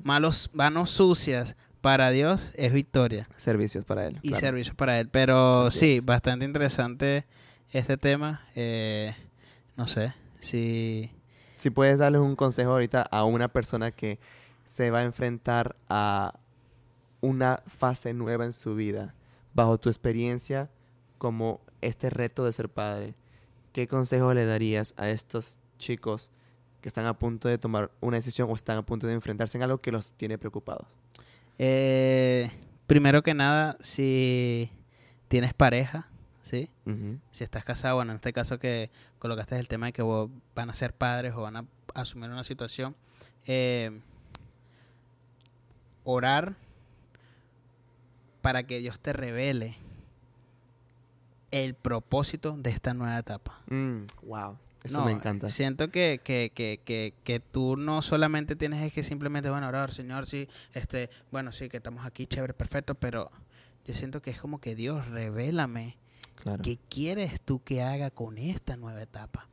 malos 0.03 0.51
manos 0.53 0.91
sucias 0.91 1.55
para 1.81 2.11
Dios 2.11 2.51
es 2.53 2.71
victoria. 2.71 3.27
Servicios 3.35 3.83
para 3.83 4.05
Él. 4.05 4.19
Y 4.21 4.35
servicios 4.35 4.75
para 4.75 4.99
Él. 4.99 5.09
Pero 5.09 5.71
sí, 5.71 5.99
bastante 6.03 6.45
interesante 6.45 7.25
este 7.71 7.97
tema. 7.97 8.45
Eh, 8.55 9.15
no 9.75 9.87
sé, 9.87 10.13
si... 10.39 11.11
Si 11.55 11.69
puedes 11.69 11.97
darles 11.97 12.21
un 12.21 12.35
consejo 12.35 12.71
ahorita 12.71 13.01
a 13.01 13.23
una 13.23 13.47
persona 13.47 13.91
que 13.91 14.19
se 14.65 14.91
va 14.91 14.99
a 14.99 15.03
enfrentar 15.03 15.75
a 15.89 16.33
una 17.21 17.61
fase 17.67 18.13
nueva 18.13 18.45
en 18.45 18.53
su 18.53 18.75
vida 18.75 19.15
bajo 19.53 19.79
tu 19.79 19.89
experiencia 19.89 20.69
como 21.17 21.61
este 21.81 22.09
reto 22.09 22.45
de 22.45 22.53
ser 22.53 22.69
padre, 22.69 23.15
¿qué 23.73 23.87
consejo 23.87 24.33
le 24.33 24.45
darías 24.45 24.93
a 24.97 25.09
estos 25.09 25.59
chicos 25.77 26.31
que 26.81 26.89
están 26.89 27.05
a 27.05 27.17
punto 27.17 27.47
de 27.47 27.57
tomar 27.57 27.91
una 27.99 28.17
decisión 28.17 28.49
o 28.49 28.55
están 28.55 28.77
a 28.77 28.81
punto 28.81 29.07
de 29.07 29.13
enfrentarse 29.13 29.57
en 29.57 29.63
algo 29.63 29.79
que 29.79 29.91
los 29.91 30.13
tiene 30.13 30.37
preocupados? 30.37 30.87
Eh, 31.57 32.49
primero 32.87 33.21
que 33.21 33.33
nada, 33.33 33.77
si 33.79 34.71
tienes 35.27 35.53
pareja, 35.53 36.09
¿sí? 36.41 36.69
Si 37.31 37.43
estás 37.43 37.63
casado, 37.63 37.95
bueno, 37.95 38.11
en 38.11 38.15
este 38.17 38.33
caso 38.33 38.59
que 38.59 38.89
colocaste 39.19 39.57
el 39.59 39.67
tema 39.67 39.87
de 39.87 39.93
que 39.93 40.03
van 40.55 40.69
a 40.69 40.75
ser 40.75 40.93
padres 40.93 41.33
o 41.35 41.41
van 41.41 41.57
a 41.57 41.65
asumir 41.93 42.29
una 42.29 42.43
situación, 42.43 42.95
eh, 43.45 44.01
orar 46.03 46.55
para 48.41 48.63
que 48.63 48.79
Dios 48.79 48.99
te 48.99 49.13
revele 49.13 49.75
el 51.51 51.73
propósito 51.75 52.57
de 52.57 52.69
esta 52.69 52.93
nueva 52.93 53.17
etapa. 53.19 53.61
wow. 53.67 54.53
Mm, 54.53 54.57
eso 54.83 55.05
me 55.05 55.11
encanta. 55.11 55.49
Siento 55.49 55.91
que, 55.91 56.21
que, 56.23 56.51
que, 56.55 57.13
que, 57.23 57.39
tú 57.39 57.77
no 57.77 58.01
solamente 58.01 58.55
tienes 58.55 58.91
que 58.91 59.03
simplemente, 59.03 59.49
bueno, 59.49 59.67
orar, 59.67 59.91
Señor, 59.93 60.25
sí, 60.25 60.49
este, 60.73 61.11
bueno, 61.29 61.51
sí, 61.51 61.69
que 61.69 61.77
estamos 61.77 62.05
aquí, 62.05 62.25
chévere, 62.25 62.53
perfecto, 62.53 62.95
pero 62.95 63.29
yo 63.85 63.93
siento 63.93 64.21
que 64.21 64.31
es 64.31 64.39
como 64.39 64.59
que 64.59 64.75
Dios, 64.75 65.07
revélame 65.07 65.97
qué 66.63 66.79
quieres 66.89 67.39
tú 67.41 67.61
que 67.63 67.83
haga 67.83 68.09
con 68.09 68.39
esta 68.39 68.75
nueva 68.75 69.03
etapa. 69.03 69.47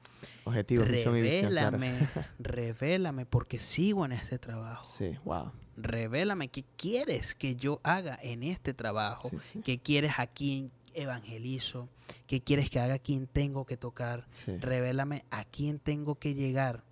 Objetivo, 0.44 0.86
misión 0.86 1.16
y 1.16 1.20
visión. 1.20 1.52
Revélame, 1.52 2.08
revélame, 2.38 3.26
porque 3.26 3.58
sigo 3.58 4.06
en 4.06 4.12
este 4.12 4.38
trabajo. 4.38 4.84
Sí, 4.86 5.18
wow. 5.24 5.52
Revélame 5.80 6.48
qué 6.48 6.64
quieres 6.76 7.34
que 7.34 7.56
yo 7.56 7.80
haga 7.84 8.18
en 8.22 8.42
este 8.42 8.74
trabajo, 8.74 9.30
qué 9.64 9.78
quieres 9.78 10.18
aquí 10.18 10.70
evangelizo, 10.94 11.88
qué 12.26 12.40
quieres 12.40 12.70
que 12.70 12.80
haga, 12.80 12.98
quién 12.98 13.26
tengo 13.26 13.64
que 13.64 13.76
tocar, 13.76 14.26
revélame 14.60 15.24
a 15.30 15.44
quién 15.44 15.78
tengo 15.78 16.16
que 16.16 16.34
llegar, 16.34 16.82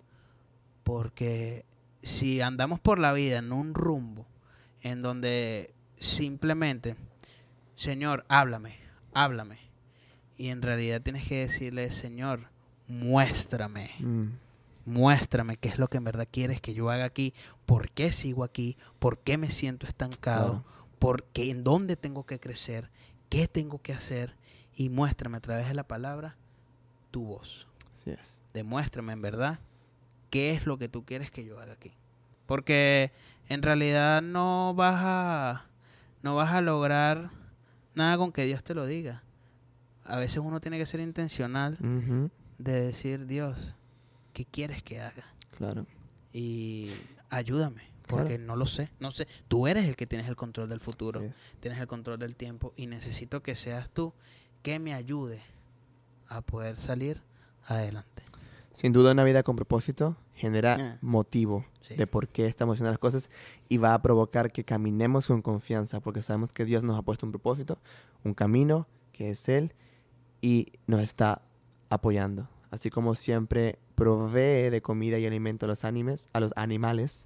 porque 0.83 1.65
si 2.01 2.41
andamos 2.41 2.79
por 2.79 2.99
la 2.99 3.13
vida 3.13 3.39
en 3.39 3.51
un 3.51 3.73
rumbo 3.73 4.25
en 4.81 5.01
donde 5.01 5.73
simplemente, 5.99 6.95
Señor, 7.75 8.25
háblame, 8.29 8.77
háblame, 9.13 9.57
y 10.37 10.49
en 10.49 10.61
realidad 10.61 11.01
tienes 11.01 11.27
que 11.27 11.39
decirle, 11.39 11.89
Señor, 11.91 12.49
muéstrame. 12.87 13.91
Mm. 13.99 14.27
Muéstrame 14.85 15.57
qué 15.57 15.67
es 15.67 15.79
lo 15.79 15.89
que 15.89 15.97
en 15.97 16.05
verdad 16.05 16.29
quieres 16.31 16.61
que 16.61 16.73
yo 16.73 16.89
haga 16.89 17.03
aquí, 17.03 17.33
por 17.67 17.91
qué 17.91 18.11
sigo 18.13 18.43
aquí, 18.45 18.77
por 18.97 19.19
qué 19.19 19.37
me 19.37 19.51
siento 19.51 19.85
estancado, 19.85 20.63
por 20.99 21.25
qué, 21.25 21.51
en 21.51 21.63
dónde 21.63 21.97
tengo 21.97 22.25
que 22.25 22.39
crecer, 22.39 22.89
qué 23.29 23.47
tengo 23.47 23.79
que 23.81 23.93
hacer 23.93 24.35
y 24.73 24.89
muéstrame 24.89 25.37
a 25.37 25.41
través 25.41 25.67
de 25.67 25.73
la 25.73 25.83
palabra 25.83 26.37
tu 27.11 27.25
voz. 27.25 27.67
Así 27.93 28.11
es. 28.11 28.41
Demuéstrame 28.53 29.11
en 29.11 29.21
verdad 29.21 29.59
qué 30.29 30.51
es 30.51 30.65
lo 30.65 30.77
que 30.77 30.87
tú 30.87 31.03
quieres 31.03 31.29
que 31.29 31.43
yo 31.43 31.59
haga 31.59 31.73
aquí. 31.73 31.91
Porque 32.45 33.11
en 33.49 33.61
realidad 33.61 34.21
no 34.21 34.73
vas 34.73 35.01
a 35.03 35.65
no 36.23 36.35
vas 36.35 36.53
a 36.53 36.61
lograr 36.61 37.31
nada 37.95 38.17
con 38.17 38.31
que 38.31 38.45
Dios 38.45 38.63
te 38.63 38.75
lo 38.75 38.85
diga. 38.85 39.23
A 40.05 40.15
veces 40.15 40.37
uno 40.37 40.61
tiene 40.61 40.77
que 40.77 40.85
ser 40.85 41.01
intencional 41.01 41.77
de 42.57 42.81
decir, 42.81 43.25
Dios, 43.25 43.75
¿qué 44.31 44.45
quieres 44.45 44.81
que 44.81 45.01
haga? 45.01 45.25
Claro. 45.57 45.85
Y 46.37 46.91
ayúdame 47.31 47.81
porque 48.05 48.37
no 48.37 48.55
lo 48.55 48.67
sé, 48.67 48.91
no 48.99 49.09
sé. 49.09 49.27
Tú 49.47 49.65
eres 49.65 49.85
el 49.85 49.95
que 49.95 50.05
tienes 50.05 50.27
el 50.27 50.35
control 50.35 50.69
del 50.69 50.79
futuro, 50.79 51.19
tienes 51.59 51.79
el 51.79 51.87
control 51.87 52.19
del 52.19 52.35
tiempo 52.35 52.73
y 52.75 52.85
necesito 52.85 53.41
que 53.41 53.55
seas 53.55 53.89
tú 53.89 54.13
que 54.61 54.77
me 54.77 54.93
ayude 54.93 55.41
a 56.27 56.41
poder 56.41 56.77
salir 56.77 57.23
adelante. 57.65 58.21
Sin 58.71 58.93
duda 58.93 59.13
una 59.13 59.23
vida 59.23 59.41
con 59.41 59.55
propósito 59.55 60.15
genera 60.35 60.77
ah. 60.79 60.97
motivo 61.01 61.65
de 61.89 62.05
por 62.05 62.27
qué 62.27 62.45
estamos 62.45 62.75
haciendo 62.75 62.91
las 62.91 62.99
cosas 62.99 63.31
y 63.67 63.77
va 63.77 63.95
a 63.95 64.01
provocar 64.03 64.51
que 64.51 64.63
caminemos 64.63 65.25
con 65.25 65.41
confianza 65.41 66.01
porque 66.01 66.21
sabemos 66.21 66.53
que 66.53 66.65
Dios 66.65 66.83
nos 66.83 66.99
ha 66.99 67.01
puesto 67.01 67.25
un 67.25 67.31
propósito, 67.31 67.79
un 68.23 68.35
camino 68.35 68.87
que 69.11 69.31
es 69.31 69.49
Él 69.49 69.73
y 70.39 70.67
nos 70.85 71.01
está 71.01 71.41
apoyando. 71.89 72.47
Así 72.69 72.91
como 72.91 73.15
siempre 73.15 73.79
provee 73.97 74.69
de 74.69 74.79
comida 74.83 75.17
y 75.17 75.25
alimento 75.25 75.65
a 75.65 75.69
los, 75.69 75.83
animes, 75.83 76.29
a 76.31 76.39
los 76.39 76.53
animales, 76.55 77.25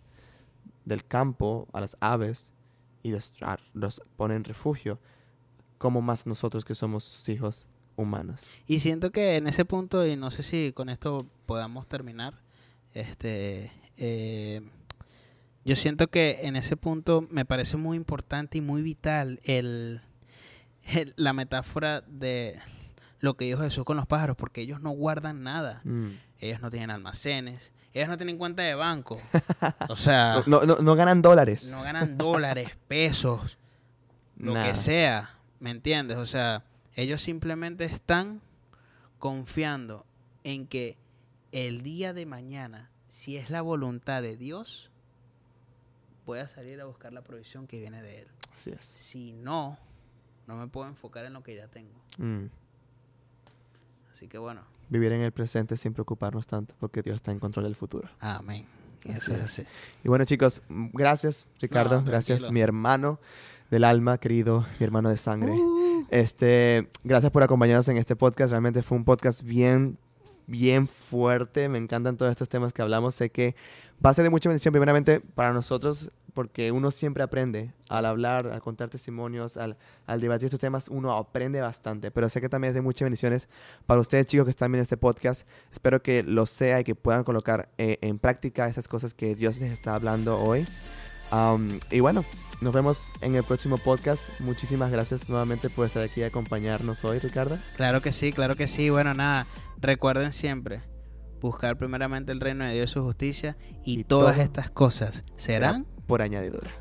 del 0.86 1.05
campo 1.05 1.67
a 1.74 1.82
las 1.82 1.97
aves 1.99 2.53
y 3.03 3.11
los, 3.11 3.34
los 3.74 4.01
pone 4.15 4.36
en 4.36 4.45
refugio, 4.45 4.97
como 5.78 6.01
más 6.01 6.26
nosotros 6.26 6.63
que 6.63 6.74
somos 6.74 7.03
sus 7.03 7.28
hijos 7.28 7.67
humanos. 7.97 8.53
Y 8.67 8.80
siento 8.80 9.11
que 9.11 9.36
en 9.36 9.47
ese 9.47 9.65
punto, 9.65 10.07
y 10.07 10.15
no 10.15 10.32
sé 10.32 10.43
si 10.43 10.72
con 10.72 10.88
esto 10.88 11.28
podamos 11.45 11.88
terminar, 11.89 12.41
este, 12.93 13.74
eh, 13.97 14.61
yo 15.65 15.76
siento 15.76 16.07
que 16.07 16.39
en 16.43 16.55
ese 16.55 16.78
punto 16.78 17.28
me 17.30 17.43
parece 17.43 17.76
muy 17.76 17.97
importante 17.97 18.59
y 18.59 18.61
muy 18.61 18.82
vital 18.82 19.41
el, 19.43 19.99
la 21.17 21.34
metáfora 21.34 21.99
de 21.99 22.61
lo 23.22 23.38
que 23.38 23.45
dijo 23.45 23.61
Jesús 23.61 23.86
con 23.86 23.95
los 23.95 24.07
pájaros, 24.07 24.36
porque 24.36 24.61
ellos 24.61 24.82
no 24.82 24.89
guardan 24.89 25.43
nada. 25.43 25.82
Mm. 25.86 26.09
Ellos 26.39 26.59
no 26.61 26.69
tienen 26.69 26.89
almacenes, 26.89 27.72
ellos 27.93 28.09
no 28.09 28.17
tienen 28.17 28.38
cuenta 28.38 28.63
de 28.63 28.76
banco. 28.76 29.22
O 29.89 29.95
sea. 29.95 30.43
No, 30.47 30.63
no, 30.63 30.78
no 30.78 30.95
ganan 30.95 31.22
dólares. 31.22 31.72
No 31.72 31.84
ganan 31.84 32.17
dólares, 32.17 32.72
pesos, 32.88 33.57
lo 34.38 34.53
que 34.55 34.76
sea. 34.76 35.38
¿Me 35.59 35.69
entiendes? 35.69 36.17
O 36.17 36.26
sea, 36.26 36.63
ellos 36.95 37.22
simplemente 37.22 37.86
están 37.86 38.41
confiando 39.19 40.05
en 40.43 40.67
que 40.67 40.97
el 41.51 41.84
día 41.84 42.13
de 42.13 42.26
mañana, 42.26 42.89
si 43.07 43.38
es 43.38 43.51
la 43.51 43.61
voluntad 43.61 44.24
de 44.24 44.36
Dios, 44.36 44.89
voy 46.26 46.39
a 46.39 46.47
salir 46.47 46.82
a 46.82 46.86
buscar 46.86 47.13
la 47.13 47.22
provisión 47.22 47.67
que 47.67 47.80
viene 47.80 48.01
de 48.01 48.22
Él. 48.22 48.28
Así 48.51 48.72
es. 48.72 48.84
Si 48.84 49.32
no, 49.34 49.78
no 50.47 50.55
me 50.55 50.67
puedo 50.67 50.88
enfocar 50.88 51.26
en 51.26 51.34
lo 51.34 51.43
que 51.43 51.55
ya 51.55 51.67
tengo. 51.67 52.01
Mm. 52.17 52.45
Así 54.22 54.28
que 54.28 54.38
bueno, 54.38 54.61
vivir 54.88 55.13
en 55.13 55.22
el 55.22 55.32
presente 55.32 55.76
sin 55.78 55.93
preocuparnos 55.93 56.45
tanto, 56.45 56.76
porque 56.80 57.01
Dios 57.01 57.15
está 57.15 57.32
en 57.32 57.39
control 57.39 57.65
del 57.65 57.74
futuro. 57.74 58.07
Amén. 58.19 58.67
Eso 59.03 59.34
es 59.34 59.41
así. 59.41 59.63
Y 60.03 60.09
bueno, 60.09 60.26
chicos, 60.26 60.61
gracias, 60.69 61.47
Ricardo. 61.59 62.03
gracias, 62.03 62.51
mi 62.51 62.61
hermano 62.61 63.19
del 63.72 63.84
alma, 63.84 64.19
querido, 64.19 64.63
mi 64.80 64.84
hermano 64.86 65.09
de 65.09 65.17
sangre. 65.17 65.53
Uh. 65.53 66.05
Este, 66.11 66.88
gracias 67.03 67.32
por 67.32 67.41
acompañarnos 67.41 67.88
en 67.88 67.97
este 67.97 68.15
podcast. 68.15 68.51
Realmente 68.51 68.84
fue 68.84 68.95
un 68.99 69.05
podcast 69.05 69.41
bien, 69.41 69.97
bien 70.52 70.88
fuerte. 70.88 71.70
Me 71.70 71.80
encantan 71.80 72.18
todos 72.18 72.30
estos 72.30 72.49
temas 72.49 72.74
que 72.74 72.82
hablamos. 72.84 73.16
Sé 73.16 73.32
que 73.32 73.56
va 74.06 74.12
a 74.12 74.14
ser 74.14 74.24
de 74.24 74.30
mucha 74.30 74.49
bendición, 74.49 74.72
primeramente, 74.74 75.22
para 75.22 75.54
nosotros 75.54 76.12
porque 76.34 76.72
uno 76.72 76.91
siempre 76.91 77.24
aprende 77.24 77.74
al 77.89 78.06
hablar, 78.06 78.47
al 78.47 78.62
contar 78.62 78.89
testimonios, 78.89 79.58
al, 79.58 79.78
al, 80.06 80.22
debatir 80.22 80.45
estos 80.45 80.60
temas, 80.60 80.88
uno 80.88 81.12
aprende 81.12 81.62
bastante. 81.62 82.12
Pero 82.12 82.30
sé 82.30 82.41
que 82.41 82.49
también 82.49 82.70
es 82.70 82.76
de 82.76 82.82
muchas 82.82 83.06
bendiciones 83.06 83.49
para 83.86 83.99
ustedes, 83.99 84.26
chicos, 84.26 84.45
que 84.45 84.52
están 84.52 84.72
viendo 84.72 84.84
este 84.84 84.97
podcast. 84.97 85.47
Espero 85.72 86.02
que 86.02 86.24
lo 86.24 86.45
sea 86.45 86.80
y 86.80 86.84
que 86.84 86.95
puedan 86.95 87.24
colocar 87.24 87.70
eh, 87.78 87.97
en 88.02 88.20
práctica 88.20 88.68
esas 88.68 88.88
cosas 88.88 89.14
que 89.14 89.36
Dios 89.36 89.60
les 89.60 89.72
está 89.72 89.95
hablando 89.95 90.39
hoy. 90.41 90.66
Y 91.92 92.00
bueno, 92.00 92.26
nos 92.62 92.74
vemos 92.74 93.08
en 93.22 93.36
el 93.36 93.44
próximo 93.44 93.78
podcast. 93.78 94.30
Muchísimas 94.40 94.92
gracias 94.92 95.30
nuevamente 95.30 95.70
por 95.70 95.86
estar 95.86 96.04
aquí 96.04 96.22
y 96.22 96.24
acompañarnos 96.24 97.04
hoy, 97.04 97.20
Ricardo. 97.20 97.58
Claro 97.76 98.02
que 98.02 98.12
sí, 98.12 98.32
claro 98.32 98.56
que 98.56 98.68
sí. 98.68 98.90
Bueno, 98.90 99.14
nada, 99.14 99.48
recuerden 99.80 100.32
siempre 100.32 100.82
buscar 101.42 101.78
primeramente 101.78 102.32
el 102.32 102.40
reino 102.40 102.64
de 102.66 102.74
Dios 102.74 102.92
y 102.92 102.94
su 102.94 103.04
justicia 103.04 103.58
y, 103.84 104.04
todas 104.04 104.38
estas 104.38 104.70
cosas 104.70 105.24
serán 105.38 105.88
por 106.06 106.22
añadidura. 106.22 106.72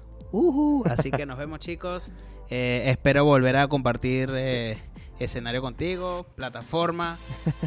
así 0.85 1.11
que 1.11 1.27
nos 1.27 1.39
vemos 1.39 1.61
chicos. 1.61 2.13
Eh, 2.51 2.91
espero 2.91 3.25
volver 3.25 3.57
a 3.57 3.69
compartir 3.69 4.31
eh, 4.35 4.79
escenario 5.19 5.63
contigo, 5.63 6.27
plataforma, 6.35 7.17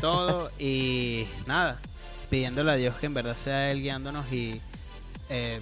todo. 0.01 0.51
y 0.59 1.25
nada, 1.47 1.79
pidiéndole 2.29 2.71
a 2.71 2.75
Dios 2.75 2.95
que 2.95 3.07
en 3.07 3.13
verdad 3.13 3.35
sea 3.35 3.71
Él 3.71 3.81
guiándonos 3.81 4.31
y 4.31 4.61
eh, 5.29 5.61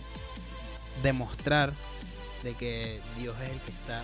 demostrar 1.01 1.73
de 2.43 2.53
que 2.53 3.01
Dios 3.17 3.35
es 3.41 3.49
el 3.49 3.59
que 3.59 3.71
está 3.71 4.03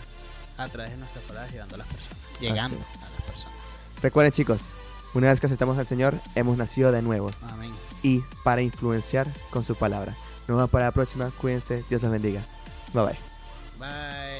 a 0.57 0.67
través 0.69 0.91
de 0.91 0.97
nuestras 0.97 1.23
palabras 1.25 1.51
llevando 1.51 1.75
a 1.75 1.77
las 1.79 1.87
personas, 1.87 2.17
llegando 2.39 2.77
a 2.77 3.09
las 3.09 3.21
personas. 3.23 3.57
Recuerden 4.01 4.31
chicos, 4.31 4.73
una 5.13 5.27
vez 5.27 5.39
que 5.39 5.47
aceptamos 5.47 5.77
al 5.77 5.87
Señor, 5.87 6.19
hemos 6.35 6.57
nacido 6.57 6.91
de 6.91 7.01
nuevos. 7.01 7.41
Amén. 7.43 7.73
Y 8.03 8.21
para 8.43 8.61
influenciar 8.61 9.27
con 9.49 9.63
su 9.63 9.75
palabra. 9.75 10.15
Nos 10.47 10.57
vemos 10.57 10.69
para 10.69 10.85
la 10.85 10.91
próxima. 10.91 11.31
Cuídense. 11.41 11.83
Dios 11.89 12.01
los 12.01 12.11
bendiga. 12.11 12.41
Bye 12.93 13.03
bye. 13.03 13.19
Bye. 13.79 14.36